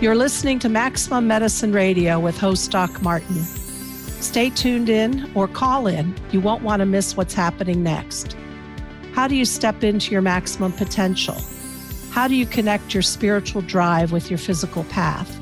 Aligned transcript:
You're 0.00 0.14
listening 0.14 0.58
to 0.60 0.70
Maximum 0.70 1.26
Medicine 1.26 1.72
Radio 1.72 2.18
with 2.18 2.38
host 2.38 2.70
Doc 2.70 3.02
Martin. 3.02 3.36
Stay 3.36 4.48
tuned 4.48 4.88
in 4.88 5.30
or 5.34 5.46
call 5.46 5.86
in. 5.86 6.14
You 6.30 6.40
won't 6.40 6.62
want 6.62 6.80
to 6.80 6.86
miss 6.86 7.18
what's 7.18 7.34
happening 7.34 7.82
next. 7.82 8.34
How 9.12 9.28
do 9.28 9.36
you 9.36 9.44
step 9.44 9.84
into 9.84 10.10
your 10.12 10.22
maximum 10.22 10.72
potential? 10.72 11.36
How 12.12 12.28
do 12.28 12.34
you 12.34 12.46
connect 12.46 12.94
your 12.94 13.02
spiritual 13.02 13.60
drive 13.60 14.10
with 14.10 14.30
your 14.30 14.38
physical 14.38 14.84
path? 14.84 15.38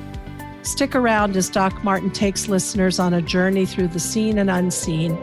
Stick 0.63 0.97
around 0.97 1.37
as 1.37 1.49
Doc 1.49 1.85
Martin 1.85 2.11
takes 2.11 2.49
listeners 2.49 2.99
on 2.99 3.15
a 3.15 3.23
journey 3.23 3.65
through 3.65 3.89
the 3.89 4.01
seen 4.01 4.39
and 4.39 4.51
unseen, 4.51 5.17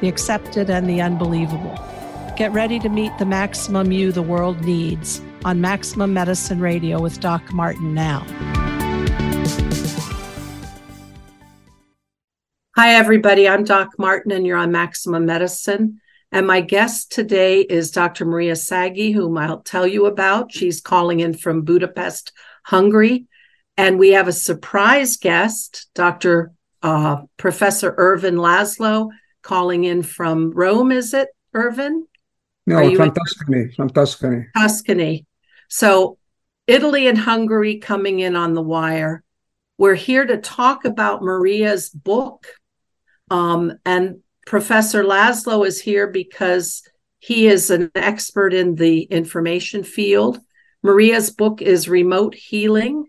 the 0.00 0.08
accepted 0.08 0.68
and 0.68 0.90
the 0.90 1.00
unbelievable. 1.00 1.78
Get 2.36 2.50
ready 2.50 2.80
to 2.80 2.88
meet 2.88 3.16
the 3.18 3.24
maximum 3.24 3.92
you 3.92 4.10
the 4.10 4.20
world 4.20 4.62
needs 4.62 5.22
on 5.44 5.60
Maximum 5.60 6.12
Medicine 6.12 6.58
Radio 6.58 7.00
with 7.00 7.20
Doc 7.20 7.52
Martin 7.52 7.94
now. 7.94 8.26
Hi, 12.80 12.94
everybody. 12.94 13.46
I'm 13.46 13.64
Doc 13.64 13.90
Martin, 13.98 14.32
and 14.32 14.46
you're 14.46 14.56
on 14.56 14.72
Maximum 14.72 15.26
Medicine. 15.26 16.00
And 16.32 16.46
my 16.46 16.62
guest 16.62 17.12
today 17.12 17.60
is 17.60 17.90
Dr. 17.90 18.24
Maria 18.24 18.56
Sagi, 18.56 19.12
whom 19.12 19.36
I'll 19.36 19.60
tell 19.60 19.86
you 19.86 20.06
about. 20.06 20.50
She's 20.50 20.80
calling 20.80 21.20
in 21.20 21.34
from 21.34 21.60
Budapest, 21.60 22.32
Hungary. 22.64 23.26
And 23.76 23.98
we 23.98 24.12
have 24.12 24.28
a 24.28 24.32
surprise 24.32 25.18
guest, 25.18 25.90
Dr. 25.94 26.52
Uh, 26.82 27.24
Professor 27.36 27.94
Ervin 27.98 28.36
Laszlo, 28.36 29.10
calling 29.42 29.84
in 29.84 30.02
from 30.02 30.50
Rome. 30.50 30.90
Is 30.90 31.12
it, 31.12 31.28
Ervin? 31.54 32.06
No, 32.66 32.96
from 32.96 33.12
Tuscany. 33.12 33.74
From 33.76 33.90
Tuscany. 33.90 34.46
Tuscany. 34.56 35.26
So, 35.68 36.16
Italy 36.66 37.08
and 37.08 37.18
Hungary 37.18 37.76
coming 37.76 38.20
in 38.20 38.36
on 38.36 38.54
the 38.54 38.62
wire. 38.62 39.22
We're 39.76 39.94
here 39.96 40.24
to 40.24 40.38
talk 40.38 40.86
about 40.86 41.22
Maria's 41.22 41.90
book. 41.90 42.46
Um, 43.30 43.72
and 43.84 44.20
Professor 44.46 45.04
Laszlo 45.04 45.66
is 45.66 45.80
here 45.80 46.08
because 46.08 46.82
he 47.18 47.46
is 47.46 47.70
an 47.70 47.90
expert 47.94 48.52
in 48.52 48.74
the 48.74 49.02
information 49.02 49.84
field. 49.84 50.40
Maria's 50.82 51.30
book 51.30 51.62
is 51.62 51.88
Remote 51.88 52.34
Healing 52.34 53.06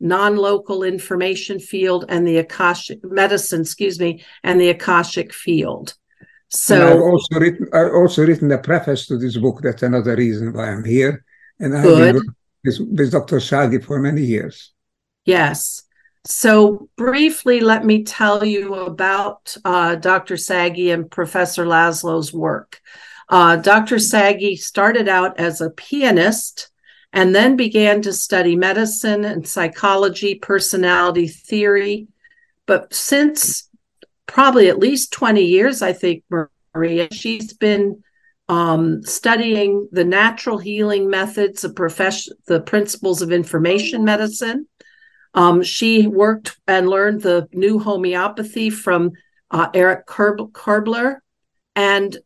non-local 0.00 0.82
information 0.82 1.58
field 1.58 2.04
and 2.08 2.26
the 2.26 2.36
akashic 2.36 2.98
medicine 3.04 3.62
excuse 3.62 3.98
me 3.98 4.22
and 4.42 4.60
the 4.60 4.68
akashic 4.68 5.32
field. 5.32 5.94
So 6.48 6.74
and 6.74 6.84
i've 6.84 7.00
also 7.00 7.40
written 7.40 7.68
i've 7.72 7.94
also 7.94 8.26
written 8.26 8.52
a 8.52 8.58
preface 8.58 9.06
to 9.06 9.16
this 9.16 9.36
book. 9.36 9.60
That's 9.62 9.82
another 9.82 10.14
reason 10.14 10.52
why 10.52 10.70
i'm 10.70 10.84
here. 10.84 11.24
And 11.58 11.76
i've 11.76 11.84
been 11.84 12.20
with, 12.64 12.78
with 12.80 13.12
dr 13.12 13.40
Sagi 13.40 13.78
for 13.78 13.98
many 13.98 14.22
years. 14.22 14.72
Yes 15.24 15.83
so 16.24 16.88
briefly 16.96 17.60
let 17.60 17.84
me 17.84 18.02
tell 18.02 18.44
you 18.44 18.74
about 18.74 19.56
uh, 19.64 19.94
dr 19.96 20.36
Sagi 20.36 20.90
and 20.90 21.10
professor 21.10 21.66
laszlo's 21.66 22.32
work 22.32 22.80
uh, 23.28 23.56
dr 23.56 23.98
Sagi 23.98 24.56
started 24.56 25.08
out 25.08 25.38
as 25.38 25.60
a 25.60 25.70
pianist 25.70 26.70
and 27.14 27.32
then 27.32 27.56
began 27.56 28.02
to 28.02 28.12
study 28.12 28.56
medicine 28.56 29.24
and 29.24 29.46
psychology, 29.46 30.34
personality 30.34 31.28
theory. 31.28 32.08
But 32.66 32.92
since 32.92 33.70
probably 34.26 34.68
at 34.68 34.80
least 34.80 35.12
20 35.12 35.40
years, 35.42 35.80
I 35.80 35.92
think, 35.92 36.24
Maria, 36.74 37.06
she's 37.12 37.52
been 37.52 38.02
um, 38.48 39.04
studying 39.04 39.88
the 39.92 40.04
natural 40.04 40.58
healing 40.58 41.08
methods, 41.08 41.62
of 41.62 41.76
profession, 41.76 42.34
the 42.46 42.60
principles 42.60 43.22
of 43.22 43.30
information 43.30 44.04
medicine. 44.04 44.66
Um, 45.34 45.62
she 45.62 46.06
worked 46.06 46.58
and 46.66 46.88
learned 46.88 47.22
the 47.22 47.48
new 47.52 47.78
homeopathy 47.78 48.70
from 48.70 49.12
uh, 49.50 49.68
Erich 49.74 50.06
Körbler. 50.06 51.16
And 51.76 52.16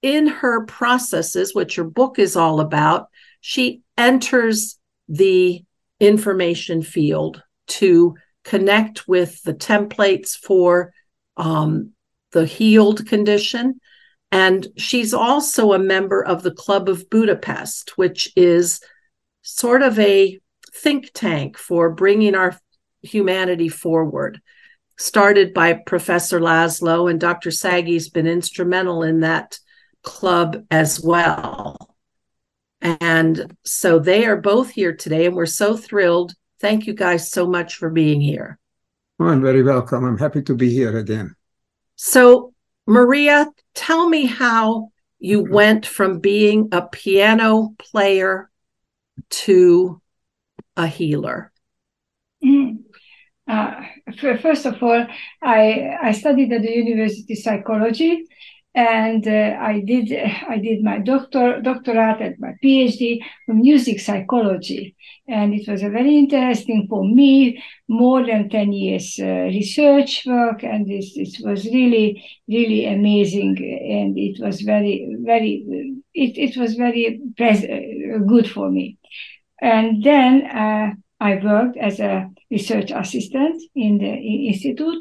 in 0.00 0.26
her 0.26 0.64
processes, 0.66 1.54
which 1.54 1.76
your 1.76 1.86
book 1.86 2.18
is 2.18 2.36
all 2.36 2.60
about, 2.60 3.08
she 3.40 3.82
enters 3.98 4.78
the 5.08 5.64
information 6.00 6.82
field 6.82 7.42
to 7.66 8.16
connect 8.44 9.06
with 9.06 9.42
the 9.42 9.54
templates 9.54 10.30
for 10.36 10.92
um, 11.36 11.92
the 12.32 12.46
healed 12.46 13.06
condition. 13.06 13.80
And 14.30 14.66
she's 14.76 15.12
also 15.12 15.72
a 15.72 15.78
member 15.78 16.24
of 16.24 16.42
the 16.42 16.50
Club 16.50 16.88
of 16.88 17.10
Budapest, 17.10 17.96
which 17.98 18.32
is 18.34 18.80
sort 19.42 19.82
of 19.82 19.98
a 19.98 20.40
think 20.82 21.10
tank 21.14 21.56
for 21.56 21.90
bringing 21.90 22.34
our 22.34 22.58
humanity 23.02 23.68
forward. 23.68 24.40
Started 24.98 25.54
by 25.54 25.72
Professor 25.72 26.40
Laszlo, 26.40 27.10
and 27.10 27.18
Dr. 27.20 27.50
Sagi's 27.50 28.10
been 28.10 28.26
instrumental 28.26 29.02
in 29.02 29.20
that 29.20 29.58
club 30.02 30.64
as 30.70 31.00
well. 31.00 31.96
And 32.80 33.56
so 33.64 33.98
they 33.98 34.26
are 34.26 34.36
both 34.36 34.70
here 34.70 34.94
today, 34.94 35.26
and 35.26 35.36
we're 35.36 35.46
so 35.46 35.76
thrilled. 35.76 36.34
Thank 36.60 36.86
you 36.86 36.94
guys 36.94 37.30
so 37.30 37.46
much 37.46 37.76
for 37.76 37.90
being 37.90 38.20
here. 38.20 38.58
Oh, 39.18 39.26
I'm 39.26 39.40
very 39.40 39.62
welcome. 39.62 40.04
I'm 40.04 40.18
happy 40.18 40.42
to 40.42 40.54
be 40.54 40.70
here 40.70 40.98
again. 40.98 41.34
So, 41.96 42.52
Maria, 42.86 43.46
tell 43.74 44.08
me 44.08 44.26
how 44.26 44.90
you 45.20 45.42
went 45.42 45.86
from 45.86 46.18
being 46.18 46.68
a 46.72 46.82
piano 46.82 47.74
player 47.78 48.50
to 49.30 50.01
a 50.76 50.86
healer. 50.86 51.52
Mm. 52.44 52.78
Uh, 53.48 53.82
first 54.40 54.66
of 54.66 54.82
all, 54.82 55.06
I 55.42 55.96
I 56.02 56.12
studied 56.12 56.52
at 56.52 56.62
the 56.62 56.70
university 56.70 57.34
psychology, 57.34 58.24
and 58.74 59.26
uh, 59.26 59.56
I 59.60 59.80
did 59.84 60.12
I 60.48 60.58
did 60.58 60.82
my 60.82 60.98
doctor 60.98 61.60
doctorate 61.60 62.20
and 62.20 62.36
my 62.38 62.54
PhD 62.62 63.20
in 63.48 63.60
music 63.60 64.00
psychology, 64.00 64.96
and 65.28 65.52
it 65.54 65.68
was 65.68 65.82
a 65.82 65.90
very 65.90 66.16
interesting 66.16 66.86
for 66.88 67.04
me. 67.04 67.62
More 67.88 68.24
than 68.24 68.48
ten 68.48 68.72
years 68.72 69.18
uh, 69.20 69.50
research 69.52 70.24
work, 70.24 70.62
and 70.64 70.88
this 70.88 71.14
this 71.14 71.40
was 71.40 71.64
really 71.66 72.24
really 72.48 72.86
amazing, 72.86 73.58
and 73.58 74.16
it 74.16 74.40
was 74.40 74.62
very 74.62 75.16
very 75.20 75.52
it 76.14 76.38
it 76.38 76.56
was 76.56 76.74
very 76.74 77.20
pres- 77.36 77.64
uh, 77.64 78.18
good 78.26 78.48
for 78.48 78.70
me. 78.70 78.98
And 79.62 80.02
then 80.02 80.44
uh, 80.44 80.90
I 81.20 81.36
worked 81.36 81.76
as 81.76 82.00
a 82.00 82.28
research 82.50 82.90
assistant 82.90 83.62
in 83.76 83.98
the 83.98 84.12
institute, 84.48 85.00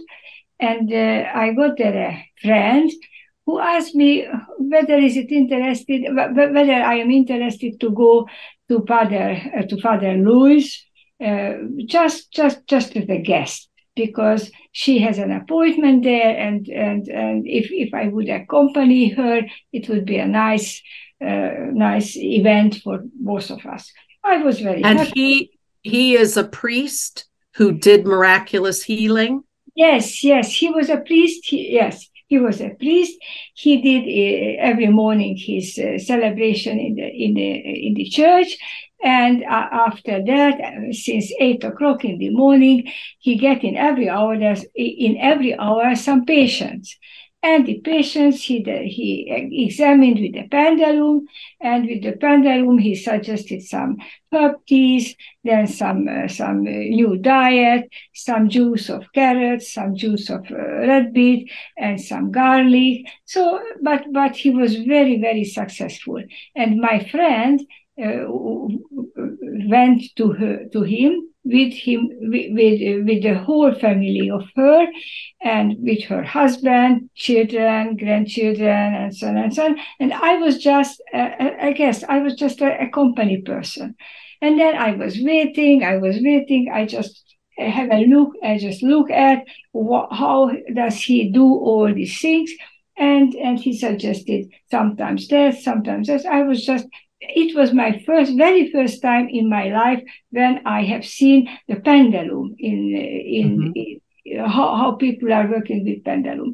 and 0.59 0.93
uh, 0.93 1.27
I 1.33 1.53
got 1.53 1.81
a 1.81 2.23
friend 2.43 2.91
who 3.47 3.59
asked 3.59 3.95
me 3.95 4.27
whether 4.59 4.97
is 4.97 5.17
it 5.17 5.31
interested 5.31 6.05
whether 6.13 6.73
I 6.73 6.95
am 6.95 7.09
interested 7.09 7.79
to 7.79 7.89
go 7.89 8.27
to 8.69 8.85
Father 8.87 9.41
uh, 9.57 9.63
to 9.63 9.81
Father 9.81 10.13
Louis 10.13 10.63
uh, 11.25 11.53
just 11.85 12.31
just 12.31 12.67
just 12.67 12.95
as 12.95 13.09
a 13.09 13.17
guest 13.17 13.67
because 13.95 14.51
she 14.71 14.99
has 14.99 15.17
an 15.17 15.31
appointment 15.31 16.03
there 16.03 16.37
and 16.37 16.67
and 16.69 17.07
and 17.07 17.47
if 17.47 17.69
if 17.71 17.93
I 17.95 18.07
would 18.09 18.29
accompany 18.29 19.09
her 19.09 19.41
it 19.73 19.89
would 19.89 20.05
be 20.05 20.17
a 20.17 20.27
nice 20.27 20.81
uh, 21.19 21.51
nice 21.73 22.15
event 22.15 22.75
for 22.83 23.01
both 23.15 23.49
of 23.49 23.65
us. 23.65 23.91
I 24.23 24.37
was 24.37 24.59
very 24.59 24.83
and 24.83 24.99
happy. 24.99 25.11
he 25.13 25.51
he 25.83 26.15
is 26.15 26.37
a 26.37 26.43
priest 26.43 27.25
who 27.55 27.71
did 27.71 28.05
miraculous 28.05 28.83
healing. 28.83 29.43
Yes, 29.75 30.23
yes, 30.23 30.53
he 30.53 30.69
was 30.69 30.89
a 30.89 30.97
priest. 30.97 31.45
He, 31.45 31.73
yes, 31.73 32.07
he 32.27 32.37
was 32.37 32.61
a 32.61 32.69
priest. 32.69 33.17
He 33.55 33.81
did 33.81 34.03
uh, 34.03 34.61
every 34.61 34.87
morning 34.87 35.35
his 35.37 35.77
uh, 35.77 35.97
celebration 35.97 36.79
in 36.79 36.95
the 36.95 37.07
in 37.07 37.33
the 37.33 37.87
in 37.87 37.93
the 37.95 38.05
church, 38.09 38.57
and 39.03 39.43
uh, 39.43 39.67
after 39.87 40.23
that, 40.23 40.53
since 40.91 41.31
eight 41.39 41.63
o'clock 41.63 42.05
in 42.05 42.19
the 42.19 42.29
morning, 42.29 42.91
he 43.19 43.35
get 43.35 43.63
in 43.63 43.75
every 43.75 44.07
hour 44.07 44.33
in 44.33 45.17
every 45.17 45.57
hour 45.57 45.95
some 45.95 46.25
patients. 46.25 46.97
And 47.43 47.65
the 47.65 47.79
patients 47.79 48.43
he, 48.43 48.61
he 48.63 49.65
examined 49.65 50.19
with 50.19 50.33
the 50.33 50.47
pendulum, 50.47 51.25
and 51.59 51.87
with 51.87 52.03
the 52.03 52.11
pendulum 52.11 52.77
he 52.77 52.93
suggested 52.93 53.63
some 53.63 53.97
herb 54.31 54.63
teas, 54.67 55.15
then 55.43 55.65
some 55.65 56.07
uh, 56.07 56.27
some 56.27 56.59
uh, 56.67 56.69
new 56.69 57.17
diet, 57.17 57.89
some 58.13 58.47
juice 58.47 58.89
of 58.89 59.11
carrots, 59.13 59.73
some 59.73 59.95
juice 59.95 60.29
of 60.29 60.45
uh, 60.51 60.55
red 60.55 61.13
beet, 61.13 61.51
and 61.77 61.99
some 61.99 62.31
garlic. 62.31 63.07
So, 63.25 63.59
but 63.81 64.05
but 64.13 64.35
he 64.35 64.51
was 64.51 64.75
very 64.75 65.19
very 65.19 65.43
successful. 65.43 66.23
And 66.55 66.79
my 66.79 67.03
friend 67.05 67.59
uh, 67.99 68.25
went 69.67 70.03
to 70.15 70.31
her 70.31 70.65
to 70.71 70.81
him 70.83 71.27
with 71.43 71.73
him 71.73 72.07
with, 72.21 72.53
with, 73.05 73.23
the 73.23 73.41
whole 73.43 73.73
family 73.73 74.29
of 74.29 74.43
her 74.55 74.85
and 75.41 75.75
with 75.79 76.03
her 76.03 76.23
husband 76.23 77.09
children 77.15 77.97
grandchildren 77.97 78.93
and 78.93 79.15
so 79.15 79.27
on 79.27 79.37
and 79.37 79.53
so 79.53 79.65
on 79.65 79.75
and 79.99 80.13
i 80.13 80.37
was 80.37 80.59
just 80.59 81.01
uh, 81.15 81.29
i 81.59 81.73
guess 81.73 82.03
i 82.07 82.19
was 82.19 82.35
just 82.35 82.61
a, 82.61 82.83
a 82.83 82.89
company 82.89 83.41
person 83.41 83.95
and 84.39 84.59
then 84.59 84.75
i 84.75 84.91
was 84.91 85.17
waiting 85.19 85.83
i 85.83 85.97
was 85.97 86.17
waiting 86.21 86.69
i 86.71 86.85
just 86.85 87.31
have 87.57 87.91
a 87.91 88.05
look, 88.05 88.33
I 88.43 88.57
just 88.57 88.83
look 88.83 89.09
at 89.11 89.43
what, 89.71 90.11
how 90.11 90.51
does 90.73 91.01
he 91.01 91.29
do 91.31 91.43
all 91.43 91.93
these 91.93 92.19
things. 92.19 92.51
And, 92.97 93.33
and 93.35 93.59
he 93.59 93.77
suggested 93.77 94.49
sometimes 94.69 95.27
this, 95.27 95.63
sometimes 95.63 96.07
this. 96.07 96.25
I 96.25 96.43
was 96.43 96.65
just, 96.65 96.85
it 97.21 97.55
was 97.55 97.73
my 97.73 98.03
first, 98.05 98.35
very 98.35 98.71
first 98.71 99.01
time 99.01 99.29
in 99.29 99.49
my 99.49 99.69
life 99.69 100.03
when 100.31 100.61
I 100.65 100.83
have 100.83 101.05
seen 101.05 101.49
the 101.67 101.75
pendulum 101.75 102.55
in, 102.57 102.95
in, 102.95 103.57
mm-hmm. 103.59 103.71
in 104.25 104.45
how, 104.45 104.75
how 104.75 104.91
people 104.93 105.31
are 105.31 105.49
working 105.49 105.85
with 105.85 106.03
pendulum. 106.03 106.53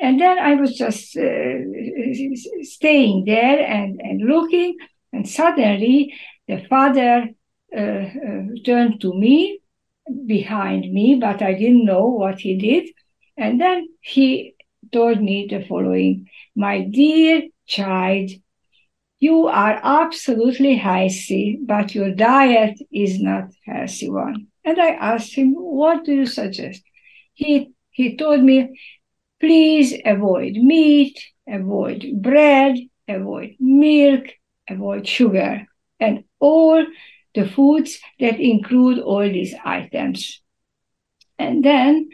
And 0.00 0.20
then 0.20 0.38
I 0.38 0.54
was 0.54 0.76
just 0.76 1.16
uh, 1.16 1.58
staying 2.62 3.24
there 3.26 3.66
and, 3.66 4.00
and 4.00 4.22
looking, 4.22 4.76
and 5.12 5.28
suddenly 5.28 6.14
the 6.46 6.64
father 6.70 7.28
uh, 7.76 7.80
uh, 7.80 8.42
turned 8.64 9.00
to 9.02 9.12
me 9.12 9.60
behind 10.26 10.90
me, 10.92 11.16
but 11.20 11.42
I 11.42 11.52
didn't 11.52 11.84
know 11.84 12.06
what 12.06 12.38
he 12.38 12.56
did. 12.56 12.88
And 13.36 13.60
then 13.60 13.88
he 14.00 14.54
told 14.92 15.20
me 15.20 15.48
the 15.50 15.64
following 15.66 16.30
My 16.56 16.80
dear 16.80 17.42
child, 17.66 18.30
you 19.20 19.46
are 19.46 19.80
absolutely 19.82 20.76
healthy, 20.76 21.58
but 21.60 21.94
your 21.94 22.10
diet 22.10 22.78
is 22.92 23.20
not 23.20 23.50
healthy 23.66 24.08
one. 24.08 24.46
And 24.64 24.80
I 24.80 24.90
asked 24.90 25.34
him, 25.34 25.54
What 25.54 26.04
do 26.04 26.12
you 26.14 26.26
suggest? 26.26 26.82
He, 27.34 27.72
he 27.90 28.16
told 28.16 28.42
me, 28.42 28.78
Please 29.40 29.94
avoid 30.04 30.54
meat, 30.54 31.20
avoid 31.48 32.06
bread, 32.20 32.76
avoid 33.08 33.56
milk, 33.58 34.26
avoid 34.68 35.06
sugar, 35.06 35.66
and 35.98 36.24
all 36.38 36.84
the 37.34 37.48
foods 37.48 37.98
that 38.20 38.40
include 38.40 38.98
all 38.98 39.22
these 39.22 39.54
items. 39.64 40.40
And 41.38 41.64
then 41.64 42.08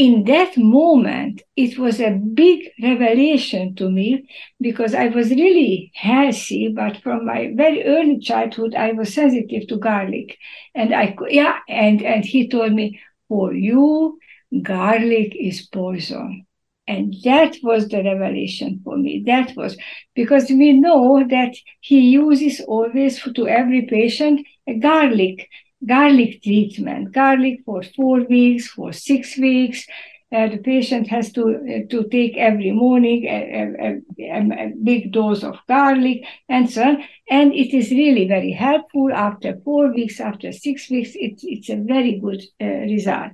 in 0.00 0.24
that 0.24 0.56
moment, 0.56 1.42
it 1.56 1.78
was 1.78 2.00
a 2.00 2.12
big 2.12 2.70
revelation 2.82 3.74
to 3.74 3.90
me 3.90 4.26
because 4.58 4.94
I 4.94 5.08
was 5.08 5.28
really 5.28 5.92
healthy, 5.94 6.72
but 6.74 6.96
from 7.02 7.26
my 7.26 7.52
very 7.54 7.84
early 7.84 8.18
childhood, 8.18 8.74
I 8.74 8.92
was 8.92 9.12
sensitive 9.12 9.68
to 9.68 9.76
garlic. 9.76 10.38
And 10.74 10.94
I, 10.94 11.14
yeah, 11.28 11.58
and, 11.68 12.02
and 12.02 12.24
he 12.24 12.48
told 12.48 12.72
me, 12.72 12.98
for 13.28 13.52
you, 13.52 14.18
garlic 14.62 15.36
is 15.38 15.66
poison. 15.66 16.46
And 16.88 17.14
that 17.24 17.56
was 17.62 17.88
the 17.88 18.02
revelation 18.02 18.80
for 18.82 18.96
me. 18.96 19.22
That 19.26 19.54
was 19.54 19.76
because 20.14 20.48
we 20.48 20.72
know 20.72 21.22
that 21.28 21.54
he 21.80 22.00
uses 22.08 22.62
always 22.66 23.22
to 23.22 23.46
every 23.46 23.82
patient 23.82 24.46
a 24.66 24.78
garlic, 24.78 25.46
garlic 25.86 26.42
treatment, 26.42 27.12
garlic 27.12 27.60
for 27.64 27.82
four 27.82 28.20
weeks, 28.24 28.68
for 28.68 28.92
six 28.92 29.36
weeks. 29.38 29.86
Uh, 30.32 30.48
the 30.48 30.58
patient 30.58 31.08
has 31.08 31.32
to 31.32 31.42
uh, 31.42 31.88
to 31.90 32.08
take 32.08 32.36
every 32.36 32.70
morning 32.70 33.24
a, 33.24 33.38
a, 33.60 34.32
a, 34.32 34.66
a, 34.66 34.72
big 34.80 35.10
dose 35.10 35.42
of 35.42 35.58
garlic 35.66 36.22
and 36.48 36.70
so 36.70 36.84
on. 36.84 37.02
And 37.28 37.52
it 37.52 37.74
is 37.74 37.90
really 37.90 38.28
very 38.28 38.52
helpful 38.52 39.12
after 39.12 39.58
four 39.64 39.92
weeks, 39.92 40.20
after 40.20 40.52
six 40.52 40.88
weeks. 40.88 41.10
It's 41.14 41.42
it's 41.42 41.68
a 41.68 41.76
very 41.76 42.20
good 42.20 42.44
uh, 42.60 42.86
result. 42.86 43.32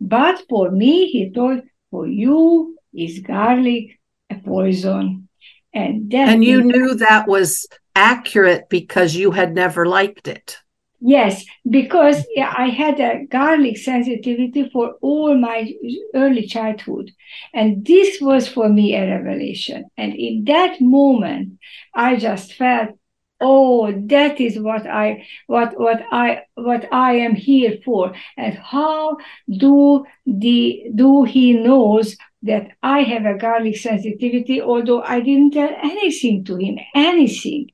But 0.00 0.42
for 0.48 0.70
me, 0.70 1.06
he 1.10 1.30
told, 1.30 1.62
for 1.92 2.08
you 2.08 2.76
is 2.92 3.20
garlic 3.20 4.00
a 4.30 4.36
poison. 4.36 5.28
And, 5.72 6.12
and 6.14 6.42
you 6.42 6.62
knew 6.64 6.94
that 6.94 7.28
was 7.28 7.66
accurate 7.94 8.68
because 8.70 9.14
you 9.14 9.30
had 9.30 9.54
never 9.54 9.86
liked 9.86 10.26
it. 10.26 10.58
Yes, 11.00 11.44
because 11.68 12.26
I 12.38 12.68
had 12.68 13.00
a 13.00 13.26
garlic 13.26 13.76
sensitivity 13.76 14.68
for 14.70 14.94
all 15.02 15.36
my 15.36 15.72
early 16.14 16.46
childhood. 16.46 17.10
And 17.52 17.84
this 17.84 18.20
was 18.20 18.48
for 18.48 18.68
me 18.68 18.94
a 18.94 19.06
revelation. 19.06 19.84
And 19.96 20.14
in 20.14 20.44
that 20.44 20.80
moment, 20.80 21.58
I 21.94 22.16
just 22.16 22.54
felt 22.54 22.90
oh 23.38 23.92
that 24.06 24.40
is 24.40 24.58
what 24.58 24.86
i 24.86 25.22
what 25.46 25.78
what 25.78 26.00
i 26.10 26.42
what 26.54 26.90
i 26.90 27.12
am 27.12 27.34
here 27.34 27.76
for 27.84 28.14
and 28.38 28.54
how 28.54 29.14
do 29.58 30.06
the 30.24 30.84
do 30.94 31.24
he 31.24 31.52
knows 31.52 32.16
that 32.42 32.68
i 32.82 33.00
have 33.00 33.26
a 33.26 33.36
garlic 33.36 33.76
sensitivity 33.76 34.62
although 34.62 35.02
i 35.02 35.20
didn't 35.20 35.50
tell 35.50 35.68
anything 35.82 36.42
to 36.46 36.56
him 36.56 36.78
anything 36.94 37.68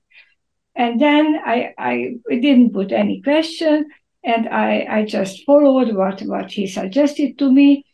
and 0.75 1.01
then 1.01 1.39
i 1.45 1.73
i 1.79 2.15
didn't 2.29 2.73
put 2.73 2.93
any 2.93 3.21
question 3.23 3.89
and 4.25 4.49
i 4.49 4.87
i 4.89 5.05
just 5.05 5.45
followed 5.45 5.95
what 5.95 6.21
what 6.23 6.51
he 6.51 6.67
suggested 6.67 7.39
to 7.39 7.51
me 7.51 7.85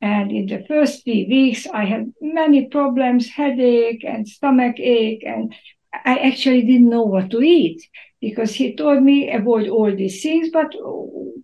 and 0.00 0.30
in 0.30 0.46
the 0.46 0.64
first 0.68 1.04
three 1.04 1.26
weeks 1.28 1.66
i 1.72 1.84
had 1.84 2.12
many 2.20 2.66
problems 2.66 3.28
headache 3.28 4.04
and 4.04 4.28
stomach 4.28 4.78
ache 4.78 5.24
and 5.26 5.54
I 5.92 6.16
actually 6.18 6.62
didn't 6.62 6.90
know 6.90 7.02
what 7.04 7.30
to 7.30 7.40
eat 7.40 7.86
because 8.20 8.54
he 8.54 8.76
told 8.76 9.02
me 9.02 9.30
avoid 9.30 9.68
all 9.68 9.94
these 9.94 10.22
things, 10.22 10.50
but 10.50 10.72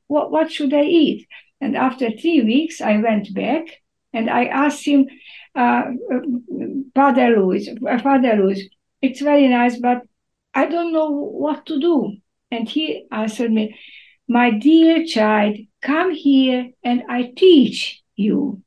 what, 0.07 0.31
what 0.31 0.53
should 0.53 0.75
I 0.75 0.83
eat? 0.83 1.27
And 1.61 1.77
after 1.77 2.11
three 2.11 2.43
weeks, 2.43 2.81
I 2.81 2.99
went 2.99 3.33
back 3.35 3.67
and 4.13 4.29
I 4.29 4.47
asked 4.47 4.85
him, 4.85 5.07
uh, 5.55 5.85
Father 6.95 7.37
Louis, 7.37 7.69
Father 8.03 8.37
Louis, 8.37 8.69
it's 9.01 9.21
very 9.21 9.49
nice, 9.49 9.79
but 9.79 10.03
I 10.55 10.67
don't 10.67 10.93
know 10.93 11.11
what 11.11 11.67
to 11.67 11.81
do. 11.81 12.17
And 12.51 12.69
he 12.69 13.07
answered 13.11 13.53
me, 13.53 13.77
My 14.29 14.51
dear 14.51 15.05
child, 15.05 15.57
come 15.83 16.13
here 16.13 16.71
and 16.83 17.03
I 17.09 17.33
teach 17.37 18.03
you. 18.17 18.63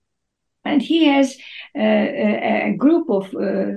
And 0.66 0.82
he 0.82 1.06
has 1.06 1.38
uh, 1.78 1.82
a, 1.82 2.72
a, 2.72 2.76
group 2.78 3.10
of 3.10 3.34
uh, 3.34 3.72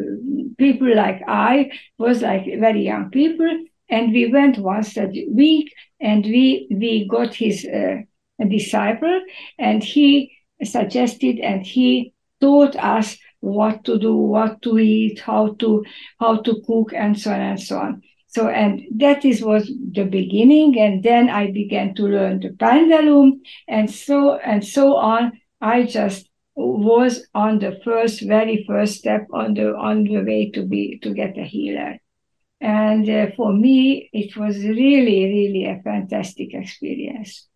people 0.59 0.95
like 0.97 1.23
I 1.29 1.71
was 1.99 2.21
like 2.21 2.47
very 2.59 2.83
young 2.83 3.11
people, 3.11 3.65
and 3.89 4.13
we 4.13 4.33
went 4.33 4.59
once 4.59 4.97
a 4.97 5.07
week, 5.31 5.73
and 6.01 6.25
we 6.25 6.67
we 6.69 7.07
got 7.07 7.33
his 7.33 7.65
uh, 7.65 7.99
disciple, 8.49 9.21
and 9.57 9.85
he 9.85 10.33
suggested 10.65 11.39
and 11.39 11.65
he 11.65 12.13
taught 12.41 12.75
us 12.75 13.17
what 13.41 13.85
to 13.85 13.99
do, 13.99 14.15
what 14.15 14.63
to 14.63 14.79
eat, 14.79 15.21
how 15.21 15.55
to 15.55 15.85
how 16.19 16.41
to 16.43 16.63
cook, 16.67 16.93
and 16.95 17.19
so 17.19 17.33
on 17.33 17.41
and 17.41 17.61
so 17.61 17.79
on. 17.79 18.03
So, 18.27 18.49
and 18.49 18.83
that 18.97 19.25
is 19.25 19.43
was 19.43 19.71
the 19.93 20.05
beginning, 20.05 20.79
and 20.79 21.03
then 21.03 21.29
I 21.29 21.51
began 21.51 21.95
to 21.97 22.05
learn 22.05 22.41
the 22.41 22.51
pendulum, 22.51 23.41
and 23.67 23.91
so 23.91 24.37
and 24.37 24.65
so 24.65 24.97
on. 24.97 25.33
I 25.61 25.85
just 25.85 26.29
was 26.55 27.27
on 27.35 27.59
the 27.59 27.81
first, 27.85 28.23
very 28.23 28.65
first 28.67 28.95
step 28.97 29.27
on 29.33 29.55
the 29.55 29.75
on 29.75 30.05
the 30.05 30.23
way 30.23 30.51
to 30.53 30.65
be 30.65 30.99
to 31.03 31.13
get 31.13 31.39
a 31.39 31.45
healer. 31.45 31.99
And 32.61 33.09
uh, 33.09 33.29
for 33.37 33.53
me, 33.53 34.11
it 34.13 34.37
was 34.37 34.59
really, 34.59 35.25
really 35.25 35.65
a 35.65 35.81
fantastic 35.83 36.53
experience. 36.53 37.49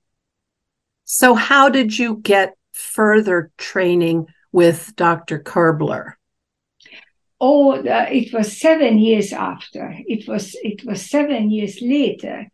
So, 1.04 1.34
how 1.34 1.68
did 1.68 1.98
you 1.98 2.16
get 2.16 2.56
further 2.72 3.52
training 3.58 4.26
with 4.54 4.94
Dr. 4.94 5.40
Körbler? 5.40 6.12
Oh, 7.40 7.72
uh, 7.72 8.06
it 8.08 8.32
was 8.32 8.56
seven 8.56 8.98
years 8.98 9.32
after. 9.32 9.92
It 10.06 10.28
was 10.28 10.54
it 10.62 10.84
was 10.86 11.10
seven 11.10 11.50
years 11.50 11.82
later, 11.82 12.46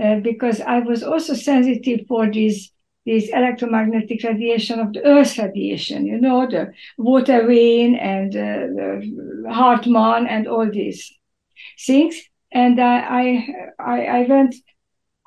uh, 0.00 0.20
because 0.20 0.60
I 0.60 0.78
was 0.78 1.02
also 1.02 1.34
sensitive 1.34 2.06
for 2.06 2.30
these 2.30 2.72
this 3.04 3.28
electromagnetic 3.30 4.22
radiation 4.22 4.78
of 4.78 4.92
the 4.92 5.04
Earth 5.04 5.38
radiation, 5.38 6.06
you 6.06 6.20
know, 6.20 6.46
the 6.48 6.72
water 6.96 7.44
vein 7.46 7.96
and 7.96 8.30
uh, 8.36 8.66
the 8.78 9.46
Hartmann 9.50 10.28
and 10.28 10.46
all 10.46 10.70
these 10.70 11.12
things. 11.84 12.14
And 12.52 12.80
I, 12.80 13.48
I, 13.78 14.04
I 14.04 14.26
went, 14.28 14.54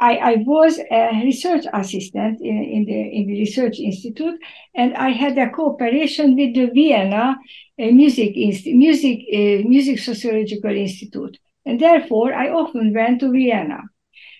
I, 0.10 0.14
I 0.32 0.36
was 0.46 0.80
a 0.92 1.22
research 1.24 1.66
assistant 1.72 2.42
in, 2.42 2.58
in, 2.76 2.86
the, 2.86 3.00
in 3.18 3.28
the 3.28 3.40
research 3.40 3.80
institute, 3.80 4.38
and 4.76 4.96
I 4.96 5.10
had 5.12 5.38
a 5.38 5.50
cooperation 5.50 6.36
with 6.36 6.54
the 6.56 6.66
Vienna 6.74 7.38
uh, 7.80 7.86
Music, 8.02 8.34
Inst- 8.36 8.68
Music, 8.68 9.20
uh, 9.34 9.68
Music 9.68 10.00
Sociological 10.00 10.76
Institute. 10.76 11.38
And 11.66 11.80
therefore, 11.80 12.34
I 12.34 12.50
often 12.50 12.94
went 12.94 13.22
to 13.22 13.32
Vienna. 13.32 13.80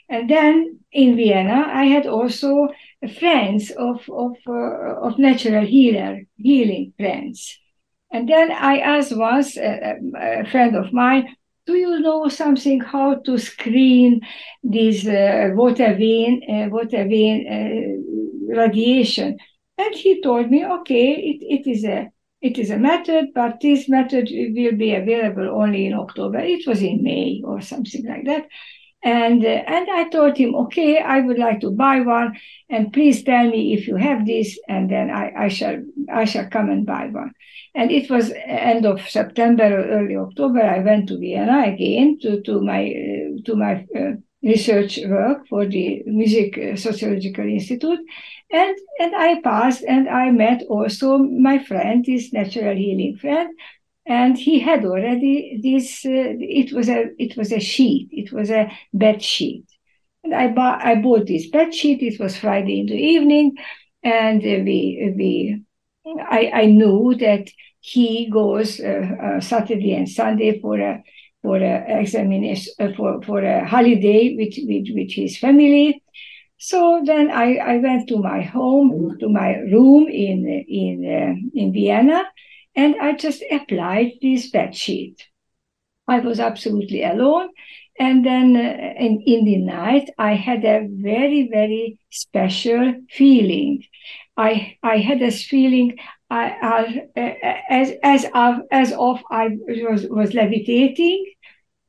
And 0.10 0.30
then 0.30 0.80
in 0.92 1.16
Vienna, 1.16 1.66
I 1.74 1.86
had 1.86 2.08
also 2.08 2.68
friends 3.20 3.72
of 3.72 3.98
of 4.10 4.36
uh, 4.48 5.08
of 5.08 5.18
natural 5.18 5.66
healer 5.66 6.24
healing 6.36 6.94
friends. 6.98 7.58
And 8.12 8.28
then 8.28 8.52
I 8.52 8.80
asked 8.80 9.16
once 9.16 9.58
a, 9.58 9.96
a, 10.16 10.46
friend 10.52 10.76
of 10.76 10.94
mine, 10.94 11.36
"Do 11.66 11.74
you 11.76 12.00
know 12.00 12.28
something 12.30 12.80
how 12.82 13.16
to 13.26 13.38
screen 13.38 14.22
this 14.64 15.06
uh, 15.08 15.52
water 15.54 15.94
vein 15.96 16.42
uh, 16.50 16.70
water 16.70 17.04
vein 17.08 17.38
uh, 17.58 18.56
radiation?" 18.56 19.38
And 19.78 19.96
he 19.96 20.22
told 20.22 20.50
me, 20.52 20.66
"Okay, 20.66 21.12
it, 21.32 21.40
it 21.58 21.70
is 21.70 21.84
a 21.86 22.12
it 22.42 22.58
is 22.58 22.70
a 22.70 22.78
method, 22.78 23.30
but 23.34 23.60
this 23.62 23.88
method 23.90 24.30
will 24.32 24.76
be 24.78 24.94
available 24.96 25.50
only 25.62 25.86
in 25.88 25.94
October. 25.94 26.40
It 26.40 26.68
was 26.68 26.82
in 26.82 27.04
May 27.04 27.42
or 27.44 27.62
something 27.62 28.06
like 28.06 28.26
that." 28.26 28.48
And, 29.04 29.44
uh, 29.44 29.48
and 29.48 29.90
I 29.92 30.08
told 30.10 30.38
him, 30.38 30.56
okay, 30.56 31.00
I 31.00 31.20
would 31.20 31.38
like 31.38 31.60
to 31.62 31.72
buy 31.72 32.00
one 32.00 32.38
and 32.70 32.94
please 32.94 33.24
tell 33.24 33.50
me 33.50 33.74
if 33.74 33.86
you 33.88 33.98
have 33.98 34.26
this 34.26 34.58
and 34.70 34.90
then 34.90 35.12
I, 35.12 35.34
I 35.38 35.48
shall, 35.50 35.78
I 36.12 36.24
shall 36.24 36.48
come 36.50 36.70
and 36.70 36.86
buy 36.86 37.08
one. 37.08 37.34
And 37.76 37.92
it 37.92 38.10
was 38.10 38.32
end 38.46 38.86
of 38.86 39.10
September 39.10 39.66
or 39.66 39.86
early 39.86 40.16
October. 40.16 40.62
I 40.62 40.80
went 40.80 41.10
to 41.10 41.18
Vienna 41.18 41.64
again 41.74 42.18
to, 42.22 42.42
to 42.44 42.62
my, 42.62 42.88
uh, 42.88 43.42
to 43.46 43.56
my 43.56 43.86
uh, 43.94 44.14
research 44.42 45.00
work 45.06 45.48
for 45.48 45.66
the 45.66 46.04
Music 46.06 46.58
uh, 46.58 46.76
Sociological 46.78 47.46
Institute. 47.46 48.00
And, 48.52 48.78
and 49.00 49.16
I 49.16 49.42
passed 49.42 49.84
and 49.84 50.08
I 50.08 50.32
met 50.32 50.64
also 50.70 51.18
my 51.18 51.62
friend, 51.64 52.06
this 52.06 52.32
natural 52.32 52.76
healing 52.76 53.18
friend, 53.18 53.50
and 54.06 54.38
he 54.38 54.60
had 54.60 54.86
already 54.86 55.60
this 55.64 56.06
uh, 56.06 56.36
it 56.40 56.74
was 56.74 56.90
a 56.90 57.10
it 57.18 57.38
was 57.38 57.52
a 57.52 57.60
sheet. 57.60 58.10
It 58.12 58.32
was 58.34 58.50
a 58.50 58.72
bed 58.94 59.22
sheet. 59.22 59.66
And 60.24 60.34
i 60.34 60.48
bought 60.48 60.82
i 60.84 60.96
bought 60.96 61.28
this 61.28 61.50
bed 61.50 61.74
sheet. 61.74 62.02
It 62.02 62.20
was 62.20 62.38
friday 62.38 62.80
in 62.82 62.88
the 62.88 62.96
evening. 62.96 63.56
And 64.04 64.42
we 64.42 65.14
we 65.18 65.64
i 66.06 66.52
i 66.54 66.66
knew 66.66 67.16
that 67.20 67.50
he 67.80 68.30
goes 68.30 68.80
uh, 68.80 69.08
uh, 69.22 69.40
saturday 69.42 69.94
and 69.94 70.10
sunday 70.10 70.60
for 70.60 70.80
a 70.80 71.04
for 71.42 71.58
a 71.58 72.00
examination 72.00 72.74
uh, 72.80 72.90
for 72.96 73.22
for 73.24 73.44
a 73.44 73.66
holiday 73.66 74.36
with 74.36 74.56
with 74.68 74.88
with 74.96 75.12
his 75.12 75.38
family. 75.38 76.02
So 76.58 77.02
then 77.06 77.30
I, 77.30 77.58
I 77.58 77.78
went 77.80 78.08
to 78.08 78.18
my 78.18 78.42
home, 78.42 79.18
to 79.20 79.28
my 79.28 79.58
room 79.74 80.08
in 80.08 80.48
in 80.70 80.96
uh, 81.06 81.60
in 81.60 81.74
Vienna, 81.74 82.24
and 82.76 82.96
I 83.02 83.14
just 83.14 83.44
applied 83.52 84.14
this 84.22 84.50
bed 84.50 84.76
sheet. 84.76 85.28
I 86.08 86.20
was 86.20 86.40
absolutely 86.40 87.04
alone. 87.04 87.50
And 88.00 88.26
then 88.26 88.56
uh, 88.56 88.94
in, 89.00 89.22
in 89.26 89.46
the 89.46 89.58
night, 89.58 90.10
I 90.18 90.34
had 90.34 90.66
a 90.66 90.88
very, 90.90 91.48
very 91.52 92.00
special 92.10 92.96
feeling. 93.12 93.84
I, 94.36 94.78
I 94.82 94.98
had 94.98 95.20
this 95.20 95.44
feeling 95.44 95.98
I, 96.30 97.06
I, 97.16 97.20
uh, 97.20 97.60
as, 97.70 97.92
as, 98.02 98.26
of, 98.34 98.56
as 98.72 98.92
of 98.94 99.22
I 99.30 99.50
was, 99.68 100.08
was 100.08 100.34
levitating. 100.34 101.34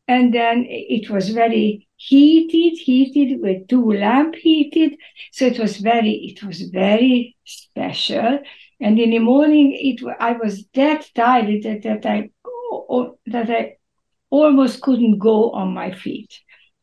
And 0.06 0.34
then 0.34 0.66
it 0.68 1.08
was 1.08 1.30
very 1.30 1.88
heated, 1.96 2.78
heated 2.78 3.40
with 3.40 3.66
two 3.68 3.92
lamp 3.92 4.34
heated. 4.34 4.98
So 5.32 5.46
it 5.46 5.58
was 5.58 5.78
very, 5.78 6.12
it 6.36 6.42
was 6.42 6.60
very 6.60 7.36
special. 7.44 8.40
And 8.80 8.98
in 8.98 9.10
the 9.10 9.18
morning, 9.18 9.72
it 9.72 10.00
I 10.20 10.32
was 10.32 10.64
that 10.74 11.06
tired 11.14 11.62
that, 11.62 11.82
that 11.82 12.06
I 12.06 12.30
that 13.26 13.50
I 13.50 13.76
almost 14.30 14.80
couldn't 14.82 15.18
go 15.18 15.50
on 15.50 15.74
my 15.74 15.92
feet. 15.92 16.32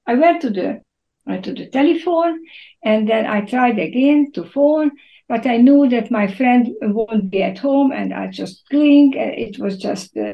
I 0.08 0.16
went 0.16 0.42
to 0.42 0.50
the 0.50 0.82
went 1.26 1.46
to 1.46 1.54
the 1.54 1.68
telephone, 1.70 2.40
and 2.84 3.08
then 3.08 3.26
I 3.26 3.42
tried 3.42 3.78
again 3.78 4.32
to 4.34 4.44
phone, 4.44 4.92
but 5.28 5.46
I 5.46 5.58
knew 5.58 5.88
that 5.90 6.12
my 6.12 6.28
friend 6.28 6.70
won't 6.82 7.30
be 7.30 7.44
at 7.44 7.60
home, 7.60 7.92
and 7.92 8.14
I 8.14 8.28
just 8.28 8.68
cling. 8.70 9.14
It 9.16 9.60
was 9.60 9.78
just 9.78 10.16
uh, 10.18 10.34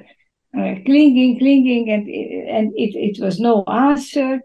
uh, 0.57 0.75
clinging, 0.85 1.39
clinging, 1.39 1.89
and 1.89 2.07
and 2.07 2.71
it, 2.75 2.95
it 2.95 3.23
was 3.23 3.39
no 3.39 3.63
answer. 3.63 4.39